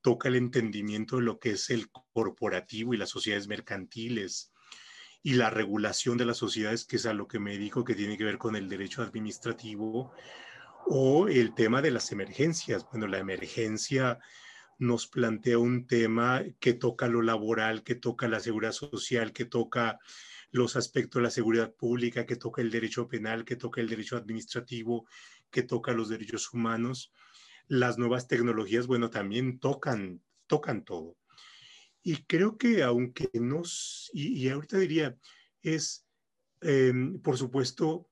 toca 0.00 0.28
el 0.28 0.36
entendimiento 0.36 1.16
de 1.16 1.22
lo 1.22 1.38
que 1.38 1.50
es 1.50 1.70
el 1.70 1.90
corporativo 2.12 2.94
y 2.94 2.96
las 2.96 3.10
sociedades 3.10 3.48
mercantiles 3.48 4.52
y 5.22 5.34
la 5.34 5.48
regulación 5.48 6.18
de 6.18 6.26
las 6.26 6.36
sociedades, 6.36 6.84
que 6.84 6.96
es 6.96 7.06
a 7.06 7.14
lo 7.14 7.26
que 7.26 7.38
me 7.38 7.56
dijo 7.56 7.84
que 7.84 7.94
tiene 7.94 8.18
que 8.18 8.24
ver 8.24 8.36
con 8.36 8.56
el 8.56 8.68
derecho 8.68 9.02
administrativo, 9.02 10.12
o 10.86 11.28
el 11.28 11.54
tema 11.54 11.80
de 11.80 11.90
las 11.90 12.12
emergencias. 12.12 12.86
Bueno, 12.90 13.06
la 13.06 13.18
emergencia 13.18 14.18
nos 14.78 15.06
plantea 15.06 15.58
un 15.58 15.86
tema 15.86 16.42
que 16.60 16.74
toca 16.74 17.08
lo 17.08 17.22
laboral, 17.22 17.82
que 17.82 17.94
toca 17.94 18.28
la 18.28 18.40
seguridad 18.40 18.72
social, 18.72 19.32
que 19.32 19.44
toca 19.44 19.98
los 20.54 20.76
aspectos 20.76 21.18
de 21.18 21.24
la 21.24 21.30
seguridad 21.30 21.74
pública, 21.74 22.26
que 22.26 22.36
toca 22.36 22.62
el 22.62 22.70
derecho 22.70 23.08
penal, 23.08 23.44
que 23.44 23.56
toca 23.56 23.80
el 23.80 23.88
derecho 23.88 24.16
administrativo, 24.16 25.04
que 25.50 25.64
toca 25.64 25.92
los 25.92 26.08
derechos 26.08 26.52
humanos 26.52 27.12
las 27.66 27.98
nuevas 27.98 28.28
tecnologías, 28.28 28.86
bueno, 28.86 29.10
también 29.10 29.58
tocan, 29.58 30.22
tocan 30.46 30.84
todo. 30.84 31.16
Y 32.02 32.24
creo 32.24 32.56
que 32.56 32.84
aunque 32.84 33.30
nos, 33.32 34.10
y, 34.12 34.48
ahorita 34.48 34.78
diría, 34.78 35.16
es, 35.62 36.06
em, 36.60 37.20
por 37.20 37.36
supuesto, 37.36 38.08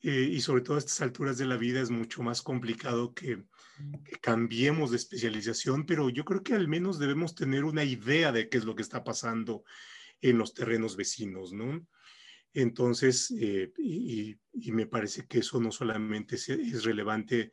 eh, 0.00 0.28
y 0.32 0.40
sobre 0.40 0.62
todo 0.62 0.76
a 0.76 0.78
estas 0.80 1.00
alturas 1.00 1.38
de 1.38 1.46
la 1.46 1.56
vida 1.56 1.80
es 1.80 1.90
mucho 1.90 2.22
más 2.22 2.42
complicado 2.42 3.14
que, 3.14 3.44
que, 4.04 4.18
cambiemos 4.20 4.90
de 4.90 4.96
especialización, 4.96 5.86
pero 5.86 6.08
yo 6.08 6.24
creo 6.24 6.42
que 6.42 6.54
al 6.54 6.66
menos 6.66 6.98
debemos 6.98 7.36
tener 7.36 7.64
una 7.64 7.84
idea 7.84 8.32
de 8.32 8.48
qué 8.48 8.58
es 8.58 8.64
lo 8.64 8.74
que 8.74 8.82
está 8.82 9.04
pasando 9.04 9.64
en 10.24 10.38
los 10.38 10.54
terrenos 10.54 10.96
vecinos, 10.96 11.52
¿no? 11.52 11.86
Entonces, 12.54 13.34
eh, 13.38 13.72
y, 13.76 14.38
me 14.72 14.86
parece 14.86 15.26
que 15.26 15.40
eso 15.40 15.60
no 15.60 15.70
solamente 15.70 16.36
es, 16.36 16.84
relevante 16.84 17.52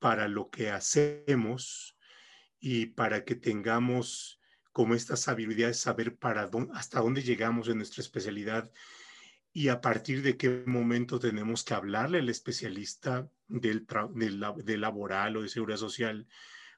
para 0.00 0.26
lo 0.26 0.50
que 0.50 0.70
hacemos 0.70 1.96
y 2.58 2.86
para 2.86 3.24
que 3.24 3.36
tengamos 3.36 4.40
como 4.72 4.94
esta 4.94 5.16
sabiduría 5.16 5.68
de 5.68 5.74
saber 5.74 6.16
para 6.16 6.50
hasta 6.72 7.00
dónde 7.00 7.22
llegamos 7.22 7.68
en 7.68 7.76
nuestra 7.76 8.02
especialidad 8.02 8.72
y 9.52 9.68
a 9.68 9.80
partir 9.80 10.22
de 10.22 10.36
qué 10.36 10.64
momento 10.66 11.20
tenemos 11.20 11.62
que 11.62 11.74
hablarle 11.74 12.18
al 12.18 12.28
especialista 12.28 13.28
del, 13.46 13.86
del, 14.14 14.80
laboral 14.80 15.36
o 15.36 15.42
de 15.42 15.48
seguridad 15.48 15.78
social, 15.78 16.26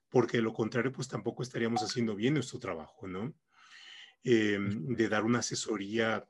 porque 0.09 0.39
de 0.39 0.43
lo 0.43 0.53
contrario, 0.53 0.93
pues 0.93 1.09
tampoco 1.09 1.43
estaríamos 1.43 1.83
haciendo 1.83 2.15
bien 2.15 2.35
nuestro 2.35 2.59
trabajo, 2.59 3.07
¿no? 3.07 3.35
Em, 4.23 4.95
de 4.95 5.09
dar 5.09 5.25
una 5.25 5.39
asesoría 5.39 6.27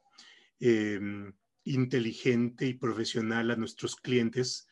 em, 0.61 1.33
inteligente 1.65 2.67
y 2.67 2.75
profesional 2.75 3.51
a 3.51 3.57
nuestros 3.57 3.97
clientes 3.97 4.69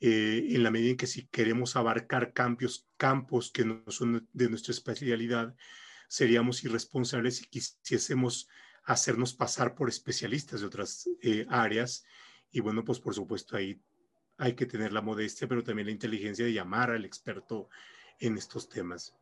eh, 0.00 0.46
en 0.50 0.62
la 0.62 0.70
medida 0.70 0.90
en 0.90 0.96
que 0.98 1.06
si 1.06 1.26
queremos 1.26 1.76
abarcar 1.76 2.34
cambios, 2.34 2.86
campos 2.98 3.50
que 3.50 3.64
no 3.64 3.82
son 3.88 4.28
de 4.34 4.50
nuestra 4.50 4.72
especialidad, 4.72 5.54
seríamos 6.08 6.62
irresponsables 6.62 7.36
si 7.36 7.46
quisiésemos 7.46 8.48
hacernos 8.84 9.32
pasar 9.32 9.74
por 9.74 9.88
especialistas 9.88 10.60
de 10.60 10.66
otras 10.66 11.08
eh, 11.22 11.46
áreas. 11.48 12.04
Y 12.50 12.60
bueno, 12.60 12.84
pues 12.84 13.00
por 13.00 13.14
supuesto 13.14 13.56
ahí 13.56 13.80
hay 14.36 14.54
que 14.54 14.66
tener 14.66 14.92
la 14.92 15.00
modestia, 15.02 15.48
pero 15.48 15.64
también 15.64 15.86
la 15.86 15.92
inteligencia 15.92 16.44
de 16.44 16.52
llamar 16.52 16.90
al 16.90 17.06
experto 17.06 17.70
en 18.18 18.36
estos 18.36 18.68
temas. 18.68 19.14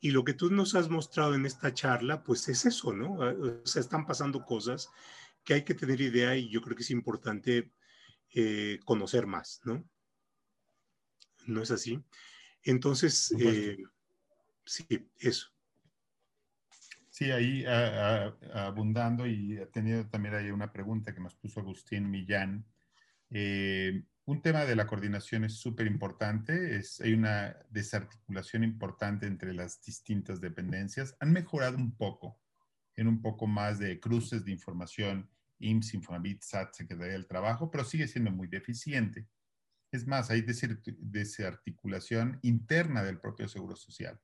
Y 0.00 0.10
lo 0.10 0.24
que 0.24 0.34
tú 0.34 0.50
nos 0.50 0.74
has 0.74 0.90
mostrado 0.90 1.34
en 1.34 1.46
esta 1.46 1.72
charla, 1.72 2.22
pues 2.22 2.48
es 2.48 2.66
eso, 2.66 2.92
¿no? 2.92 3.22
Ah, 3.22 3.34
o 3.62 3.66
sea, 3.66 3.80
están 3.80 4.06
pasando 4.06 4.44
cosas 4.44 4.90
que 5.44 5.54
hay 5.54 5.64
que 5.64 5.74
tener 5.74 6.00
idea 6.00 6.36
y 6.36 6.50
yo 6.50 6.60
creo 6.60 6.76
que 6.76 6.82
es 6.82 6.90
importante 6.90 7.72
eh, 8.34 8.80
conocer 8.84 9.26
más, 9.26 9.60
¿no? 9.64 9.84
¿No 11.46 11.62
es 11.62 11.70
así? 11.70 12.02
Entonces, 12.62 13.34
eh, 13.38 13.78
sí, 14.64 14.86
eso. 15.18 15.48
Sí, 17.10 17.30
ahí 17.30 17.64
abundando 18.54 19.26
y 19.26 19.60
tenido 19.72 20.08
también 20.08 20.34
ahí 20.34 20.50
una 20.50 20.72
pregunta 20.72 21.14
que 21.14 21.20
nos 21.20 21.36
puso 21.36 21.60
Agustín 21.60 22.10
Millán. 22.10 22.66
Eh, 23.30 24.02
un 24.26 24.40
tema 24.40 24.64
de 24.64 24.74
la 24.76 24.86
coordinación 24.86 25.44
es 25.44 25.54
súper 25.54 25.86
importante, 25.86 26.80
hay 27.02 27.12
una 27.12 27.56
desarticulación 27.70 28.64
importante 28.64 29.26
entre 29.26 29.52
las 29.52 29.82
distintas 29.82 30.40
dependencias. 30.40 31.14
Han 31.20 31.32
mejorado 31.32 31.76
un 31.76 31.94
poco, 31.96 32.40
en 32.96 33.06
un 33.06 33.20
poco 33.20 33.46
más 33.46 33.78
de 33.78 34.00
cruces 34.00 34.44
de 34.44 34.52
información, 34.52 35.30
IMSS, 35.58 35.94
Infonavit, 35.94 36.42
SAT, 36.42 36.74
Secretaría 36.74 37.12
del 37.12 37.26
Trabajo, 37.26 37.70
pero 37.70 37.84
sigue 37.84 38.08
siendo 38.08 38.30
muy 38.30 38.48
deficiente. 38.48 39.28
Es 39.92 40.06
más, 40.06 40.30
hay 40.30 40.42
desarticulación 40.42 42.38
interna 42.42 43.02
del 43.02 43.20
propio 43.20 43.46
Seguro 43.48 43.76
Social, 43.76 44.18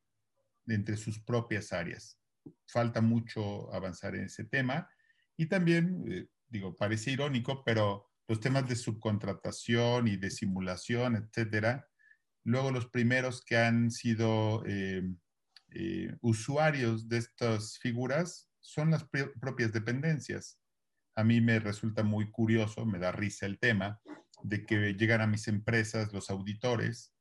entre 0.66 0.96
sus 0.96 1.20
propias 1.20 1.72
áreas 1.72 2.20
falta 2.66 3.00
mucho 3.00 3.72
avanzar 3.74 4.14
en 4.14 4.24
ese 4.24 4.44
tema. 4.44 4.88
Y 5.36 5.46
también, 5.46 6.04
eh, 6.08 6.26
digo, 6.48 6.76
parece 6.76 7.12
irónico, 7.12 7.64
pero 7.64 8.09
los 8.30 8.38
temas 8.38 8.68
de 8.68 8.76
subcontratación 8.76 10.06
y 10.06 10.16
de 10.16 10.30
simulación, 10.30 11.16
etcétera, 11.16 11.88
luego 12.44 12.70
los 12.70 12.86
primeros 12.86 13.44
que 13.44 13.56
han 13.56 13.90
sido 13.90 14.62
eh, 14.66 15.02
eh, 15.70 16.16
usuarios 16.20 17.08
de 17.08 17.18
estas 17.18 17.80
figuras 17.80 18.48
son 18.60 18.92
las 18.92 19.04
propias 19.40 19.72
dependencias. 19.72 20.60
A 21.16 21.24
mí 21.24 21.40
me 21.40 21.58
resulta 21.58 22.04
muy 22.04 22.30
curioso, 22.30 22.86
me 22.86 23.00
da 23.00 23.10
risa 23.10 23.46
el 23.46 23.58
tema 23.58 24.00
de 24.44 24.64
que 24.64 24.94
llegan 24.94 25.22
a 25.22 25.26
mis 25.26 25.48
empresas 25.48 26.12
los 26.12 26.30
auditores 26.30 27.12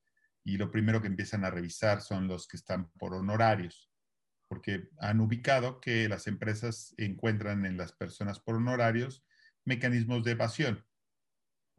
y 0.43 0.57
lo 0.57 0.69
primero 0.69 1.01
que 1.01 1.07
empiezan 1.07 1.43
a 1.43 1.49
revisar 1.49 2.01
son 2.01 2.27
los 2.27 2.47
que 2.47 2.57
están 2.57 2.91
por 2.99 3.15
honorarios 3.15 3.89
porque 4.47 4.89
han 4.99 5.21
ubicado 5.21 5.79
que 5.79 6.07
las 6.07 6.27
empresas 6.27 6.93
encuentran 6.97 7.65
en 7.65 7.77
las 7.77 7.93
personas 7.93 8.39
por 8.39 8.55
honorarios 8.55 9.23
mecanismos 9.63 10.23
de 10.23 10.31
evasión. 10.31 10.85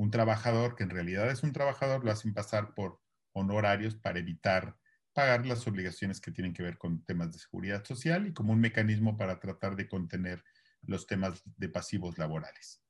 Un 0.01 0.11
trabajador, 0.11 0.77
que 0.77 0.85
en 0.85 0.89
realidad 0.89 1.31
es 1.31 1.43
un 1.43 1.53
trabajador, 1.53 2.03
lo 2.03 2.11
hacen 2.11 2.33
pasar 2.33 2.73
por 2.73 3.03
honorarios 3.33 3.97
para 3.97 4.19
evitar 4.19 4.79
pagar 5.13 5.45
las 5.45 5.67
obligaciones 5.67 6.23
que 6.23 6.31
tienen 6.31 6.55
que 6.55 6.63
ver 6.63 6.79
con 6.79 7.05
temas 7.05 7.33
de 7.33 7.39
seguridad 7.39 7.85
social 7.85 8.27
y 8.27 8.33
como 8.33 8.55
un 8.55 8.61
mecanismo 8.61 9.19
para 9.19 9.39
tratar 9.39 9.77
de 9.77 9.89
contener 9.89 10.43
los 10.81 11.07
temas 11.07 11.43
de 11.45 11.69
pasivos 11.69 12.17
laborales. 12.17 12.83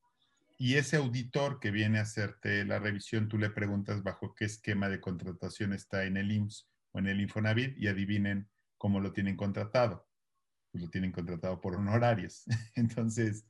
Y 0.57 0.75
ese 0.75 0.95
auditor 0.95 1.59
que 1.59 1.69
viene 1.69 1.99
a 1.99 2.03
hacerte 2.03 2.63
la 2.63 2.79
revisión, 2.79 3.27
tú 3.27 3.37
le 3.37 3.49
preguntas 3.49 4.03
bajo 4.03 4.33
qué 4.33 4.45
esquema 4.45 4.87
de 4.87 5.01
contratación 5.01 5.73
está 5.73 6.05
en 6.05 6.15
el 6.15 6.31
IMSS 6.31 6.69
o 6.93 6.99
en 6.99 7.07
el 7.07 7.19
Infonavit 7.19 7.77
y 7.77 7.89
adivinen 7.89 8.47
cómo 8.77 9.01
lo 9.01 9.11
tienen 9.11 9.35
contratado. 9.35 10.07
Pues 10.71 10.81
lo 10.81 10.89
tienen 10.89 11.11
contratado 11.11 11.59
por 11.59 11.75
honorarios. 11.75 12.45
Entonces, 12.75 13.45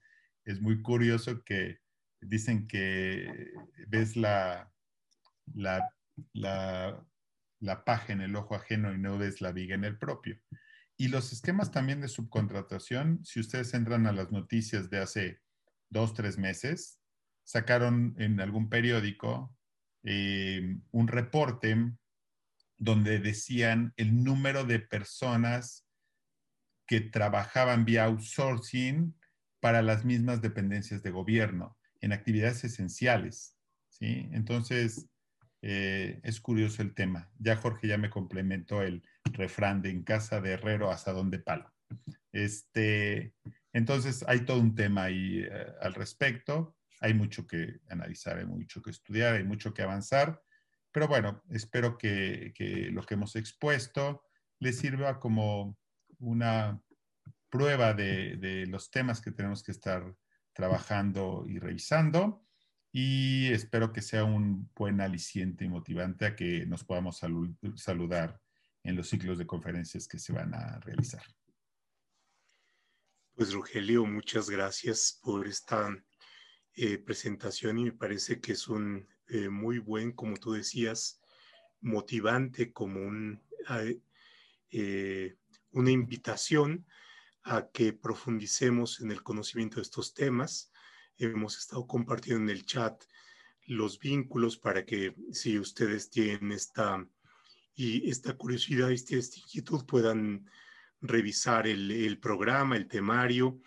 es 0.45 0.59
muy 0.59 0.82
curioso 0.82 1.43
que 1.43 1.78
dicen 2.22 2.67
que 2.67 3.51
ves 3.88 4.15
la, 4.15 4.72
la, 5.53 5.89
la, 6.34 7.84
paja 7.84 8.13
en 8.13 8.22
el 8.22 8.36
ojo 8.36 8.55
ajeno 8.55 8.93
y 8.93 8.97
no 8.97 9.17
ves 9.17 9.41
la 9.41 9.51
viga 9.51 9.76
en 9.76 9.84
el 9.84 9.97
propio. 9.97 10.39
Y 10.97 11.07
los 11.07 11.34
esquemas 11.34 11.72
también 11.72 11.99
de 11.99 12.07
subcontratación, 12.07 13.26
si 13.26 13.39
ustedes 13.39 13.74
entran 13.74 14.05
a 14.05 14.11
las 14.11 14.32
noticias 14.32 14.89
de 14.89 14.99
hace 14.99 15.41
dos, 15.89 16.13
tres 16.13 16.38
meses, 16.38 16.99
sacaron 17.43 18.15
en 18.19 18.39
algún 18.39 18.69
periódico 18.69 19.55
eh, 20.03 20.78
un 20.91 21.07
reporte 21.07 21.76
donde 22.78 23.19
decían 23.19 23.93
el 23.97 24.24
número 24.24 24.63
de 24.63 24.80
personas 24.80 25.88
que 26.88 27.01
trabajaban 27.01 27.86
vía 27.86 28.05
outsourcing 28.05 29.15
para 29.59 29.82
las 29.82 30.03
mismas 30.05 30.41
dependencias 30.41 31.03
de 31.03 31.11
gobierno 31.11 31.78
en 32.02 32.14
actividades 32.14 32.64
esenciales. 32.64 33.56
¿sí? 33.89 34.30
Entonces, 34.32 35.08
eh, 35.62 36.20
es 36.24 36.41
curioso 36.41 36.82
el 36.82 36.93
tema. 36.93 37.32
Ya 37.38 37.56
Jorge 37.56 37.88
ya 37.88 37.97
me 37.97 38.10
complementó 38.10 38.82
el 38.82 39.04
refrán 39.26 39.82
de 39.82 39.91
en 39.91 40.04
casa 40.04 40.41
de 40.41 40.52
herrero 40.52 40.91
hasta 40.91 41.14
donde 41.14 41.39
palo. 41.39 41.72
Este, 42.32 43.34
entonces, 43.74 44.26
hay 44.28 44.41
todo 44.41 44.60
un 44.60 44.76
tema 44.76 45.04
ahí 45.06 45.39
eh, 45.39 45.68
al 45.82 45.93
respecto. 45.93 46.76
Hay 46.99 47.14
mucho 47.14 47.47
que 47.47 47.80
analizar, 47.89 48.38
hay 48.38 48.45
mucho 48.45 48.82
que 48.82 48.91
estudiar, 48.91 49.36
hay 49.36 49.43
mucho 49.43 49.74
que 49.74 49.82
avanzar. 49.82 50.41
Pero 50.91 51.08
bueno, 51.08 51.41
espero 51.49 51.97
que, 51.97 52.54
lo 52.91 53.04
que 53.04 53.14
hemos 53.14 53.36
expuesto 53.36 54.24
les 54.60 54.78
sirva 54.78 55.20
como 55.20 55.78
una 56.20 56.82
prueba 57.49 57.93
de, 57.93 58.66
los 58.68 58.91
temas 58.91 59.22
que 59.22 59.32
tenemos 59.32 59.64
que 59.64 59.72
estar 59.72 60.04
trabajando 60.54 61.45
y 61.47 61.60
revisando. 61.60 62.45
Y 62.91 63.52
espero 63.52 63.93
que 63.93 64.02
sea 64.02 64.26
un 64.26 64.70
buen 64.76 64.99
aliciente 64.99 65.66
y 65.66 65.70
motivante 65.70 66.26
a 66.26 66.36
que 66.36 66.66
nos 66.66 66.84
podamos 66.84 67.22
saludar 67.76 68.41
en 68.84 68.95
los 68.95 69.08
ciclos 69.08 69.38
de 69.38 69.47
conferencias 69.47 70.08
que 70.08 70.20
se 70.20 70.34
van 70.34 70.54
a 70.54 70.80
realizar. 70.80 71.24
Pues 73.36 73.54
Rogelio, 73.54 74.06
muchas 74.06 74.49
gracias 74.49 75.20
por 75.24 75.47
esta 75.47 75.95
eh, 76.74 76.97
presentación 76.97 77.80
y 77.80 77.86
me 77.86 77.91
parece 77.93 78.41
que 78.41 78.54
es 78.54 78.68
un 78.68 79.08
eh, 79.28 79.49
muy 79.49 79.80
buen, 79.80 80.12
como 80.12 80.36
tú 80.36 80.52
decías, 80.52 81.22
motivante, 81.80 82.74
como 82.74 82.99
un, 82.99 83.41
eh, 84.70 85.38
una 85.72 85.91
invitación 85.91 86.86
a 87.43 87.69
que 87.71 87.93
profundicemos 87.93 89.01
en 89.01 89.11
el 89.11 89.23
conocimiento 89.23 89.77
de 89.77 89.83
estos 89.83 90.13
temas. 90.13 90.71
Hemos 91.17 91.57
estado 91.57 91.87
compartiendo 91.87 92.43
en 92.43 92.57
el 92.57 92.65
chat 92.65 93.03
los 93.65 93.99
vínculos 93.99 94.57
para 94.57 94.85
que 94.85 95.15
si 95.31 95.59
ustedes 95.59 96.09
tienen 96.09 96.51
esta, 96.51 97.07
y 97.75 98.09
esta 98.09 98.35
curiosidad, 98.35 98.91
esta, 98.91 99.15
inquietud, 99.15 99.85
puedan 99.85 100.49
revisar 101.01 101.67
el, 101.67 102.19
programa, 102.19 102.75
el 102.75 102.87
temario 102.87 103.59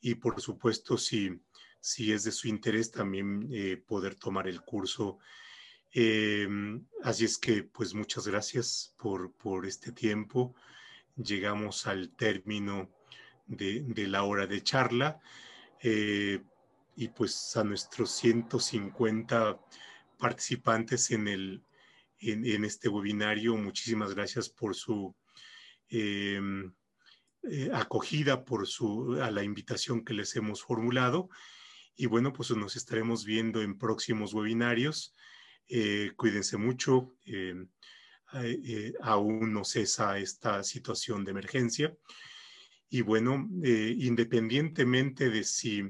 y 0.00 0.16
por 0.16 0.40
supuesto 0.40 0.98
si 0.98 1.40
si 1.82 2.12
es 2.12 2.22
de 2.22 2.30
su 2.30 2.46
interés 2.46 2.92
también 2.92 3.48
eh, 3.52 3.76
poder 3.76 4.14
tomar 4.14 4.46
el 4.46 4.62
curso. 4.62 5.18
Em, 5.90 6.86
así 7.02 7.24
es 7.24 7.36
que, 7.36 7.64
pues 7.64 7.92
muchas 7.92 8.26
gracias 8.26 8.94
por, 8.96 9.32
por 9.32 9.66
este 9.66 9.90
tiempo. 9.90 10.54
Llegamos 11.16 11.86
al 11.88 12.14
término 12.14 12.88
de, 13.46 14.06
la 14.06 14.22
hora 14.24 14.46
de 14.46 14.62
charla 14.62 15.20
eh, 15.80 16.42
y 16.96 17.08
pues 17.08 17.56
a 17.56 17.64
nuestros 17.64 18.10
150 18.12 19.58
participantes 20.18 21.10
en, 21.10 21.28
el, 21.28 21.62
en, 22.18 22.64
este 22.64 22.88
webinario, 22.88 23.56
muchísimas 23.56 24.14
gracias 24.14 24.48
por 24.48 24.74
su 24.74 25.14
em, 25.88 26.72
eh, 27.42 27.70
acogida, 27.72 28.44
por 28.44 28.66
su, 28.66 29.18
a 29.20 29.30
la 29.30 29.42
invitación 29.42 30.04
que 30.04 30.14
les 30.14 30.36
hemos 30.36 30.62
formulado 30.62 31.28
y 31.96 32.06
bueno, 32.06 32.32
pues 32.32 32.50
nos 32.50 32.76
estaremos 32.76 33.24
viendo 33.24 33.62
en 33.62 33.78
próximos 33.78 34.32
webinarios. 34.34 35.14
Eh, 35.68 36.12
cuídense 36.16 36.56
mucho. 36.56 37.14
Eh, 37.26 37.54
eh, 38.34 38.94
aún 39.02 39.52
no 39.52 39.64
cesa 39.64 40.18
esta 40.18 40.62
situación 40.64 41.24
de 41.24 41.32
emergencia. 41.32 41.94
Y 42.92 43.00
bueno, 43.00 43.48
independientemente 43.64 45.30
de 45.30 45.44
si 45.44 45.82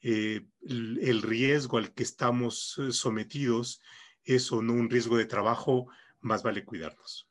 el 0.00 1.22
riesgo 1.22 1.78
al 1.78 1.92
que 1.92 2.04
estamos 2.04 2.80
sometidos 2.92 3.82
es 4.22 4.52
o 4.52 4.62
no 4.62 4.74
un 4.74 4.88
riesgo 4.88 5.16
de 5.16 5.24
trabajo, 5.24 5.88
más 6.20 6.44
vale 6.44 6.64
cuidarnos. 6.64 7.28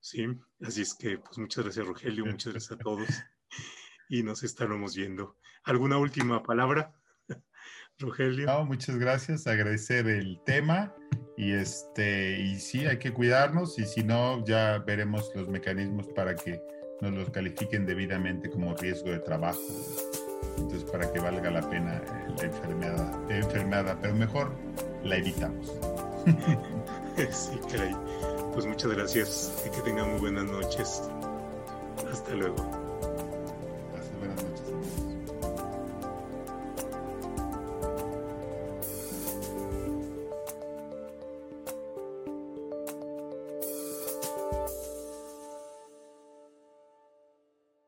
Sí, 0.00 0.26
así 0.60 0.82
es 0.82 0.92
que 0.92 1.18
pues 1.18 1.38
muchas 1.38 1.62
gracias 1.62 1.86
Rogelio, 1.86 2.26
muchas 2.26 2.52
gracias 2.52 2.72
a 2.72 2.82
todos 2.82 3.08
y 4.08 4.24
nos 4.24 4.42
estaremos 4.42 4.96
viendo. 4.96 5.38
¿Alguna 5.62 5.98
última 5.98 6.42
palabra? 6.42 6.92
Rogelio. 8.00 8.64
muchas 8.64 8.98
gracias, 8.98 9.46
agradecer 9.46 10.08
el 10.08 10.40
tema 10.44 10.92
y 11.36 11.52
este 11.52 12.40
y 12.40 12.58
sí 12.58 12.86
hay 12.86 12.98
que 12.98 13.12
cuidarnos 13.12 13.78
y 13.78 13.86
si 13.86 14.02
no 14.02 14.44
ya 14.44 14.78
veremos 14.78 15.30
los 15.36 15.48
mecanismos 15.48 16.08
para 16.08 16.34
que 16.34 16.60
nos 17.02 17.12
los 17.12 17.30
califiquen 17.30 17.84
debidamente 17.84 18.48
como 18.48 18.74
riesgo 18.76 19.10
de 19.10 19.18
trabajo 19.18 19.60
Entonces, 20.56 20.84
para 20.84 21.12
que 21.12 21.18
valga 21.18 21.50
la 21.50 21.68
pena 21.68 22.00
la 22.38 22.44
enfermedad, 22.44 23.30
enfermedad 23.30 23.98
pero 24.00 24.14
mejor 24.14 24.52
la 25.02 25.16
evitamos. 25.16 25.72
sí, 27.30 27.58
caray. 27.70 27.94
Pues 28.52 28.66
muchas 28.66 28.92
gracias 28.92 29.64
y 29.66 29.70
que 29.70 29.80
tengan 29.82 30.10
muy 30.12 30.20
buenas 30.20 30.44
noches. 30.44 31.02
Hasta 32.10 32.34
luego. 32.34 32.81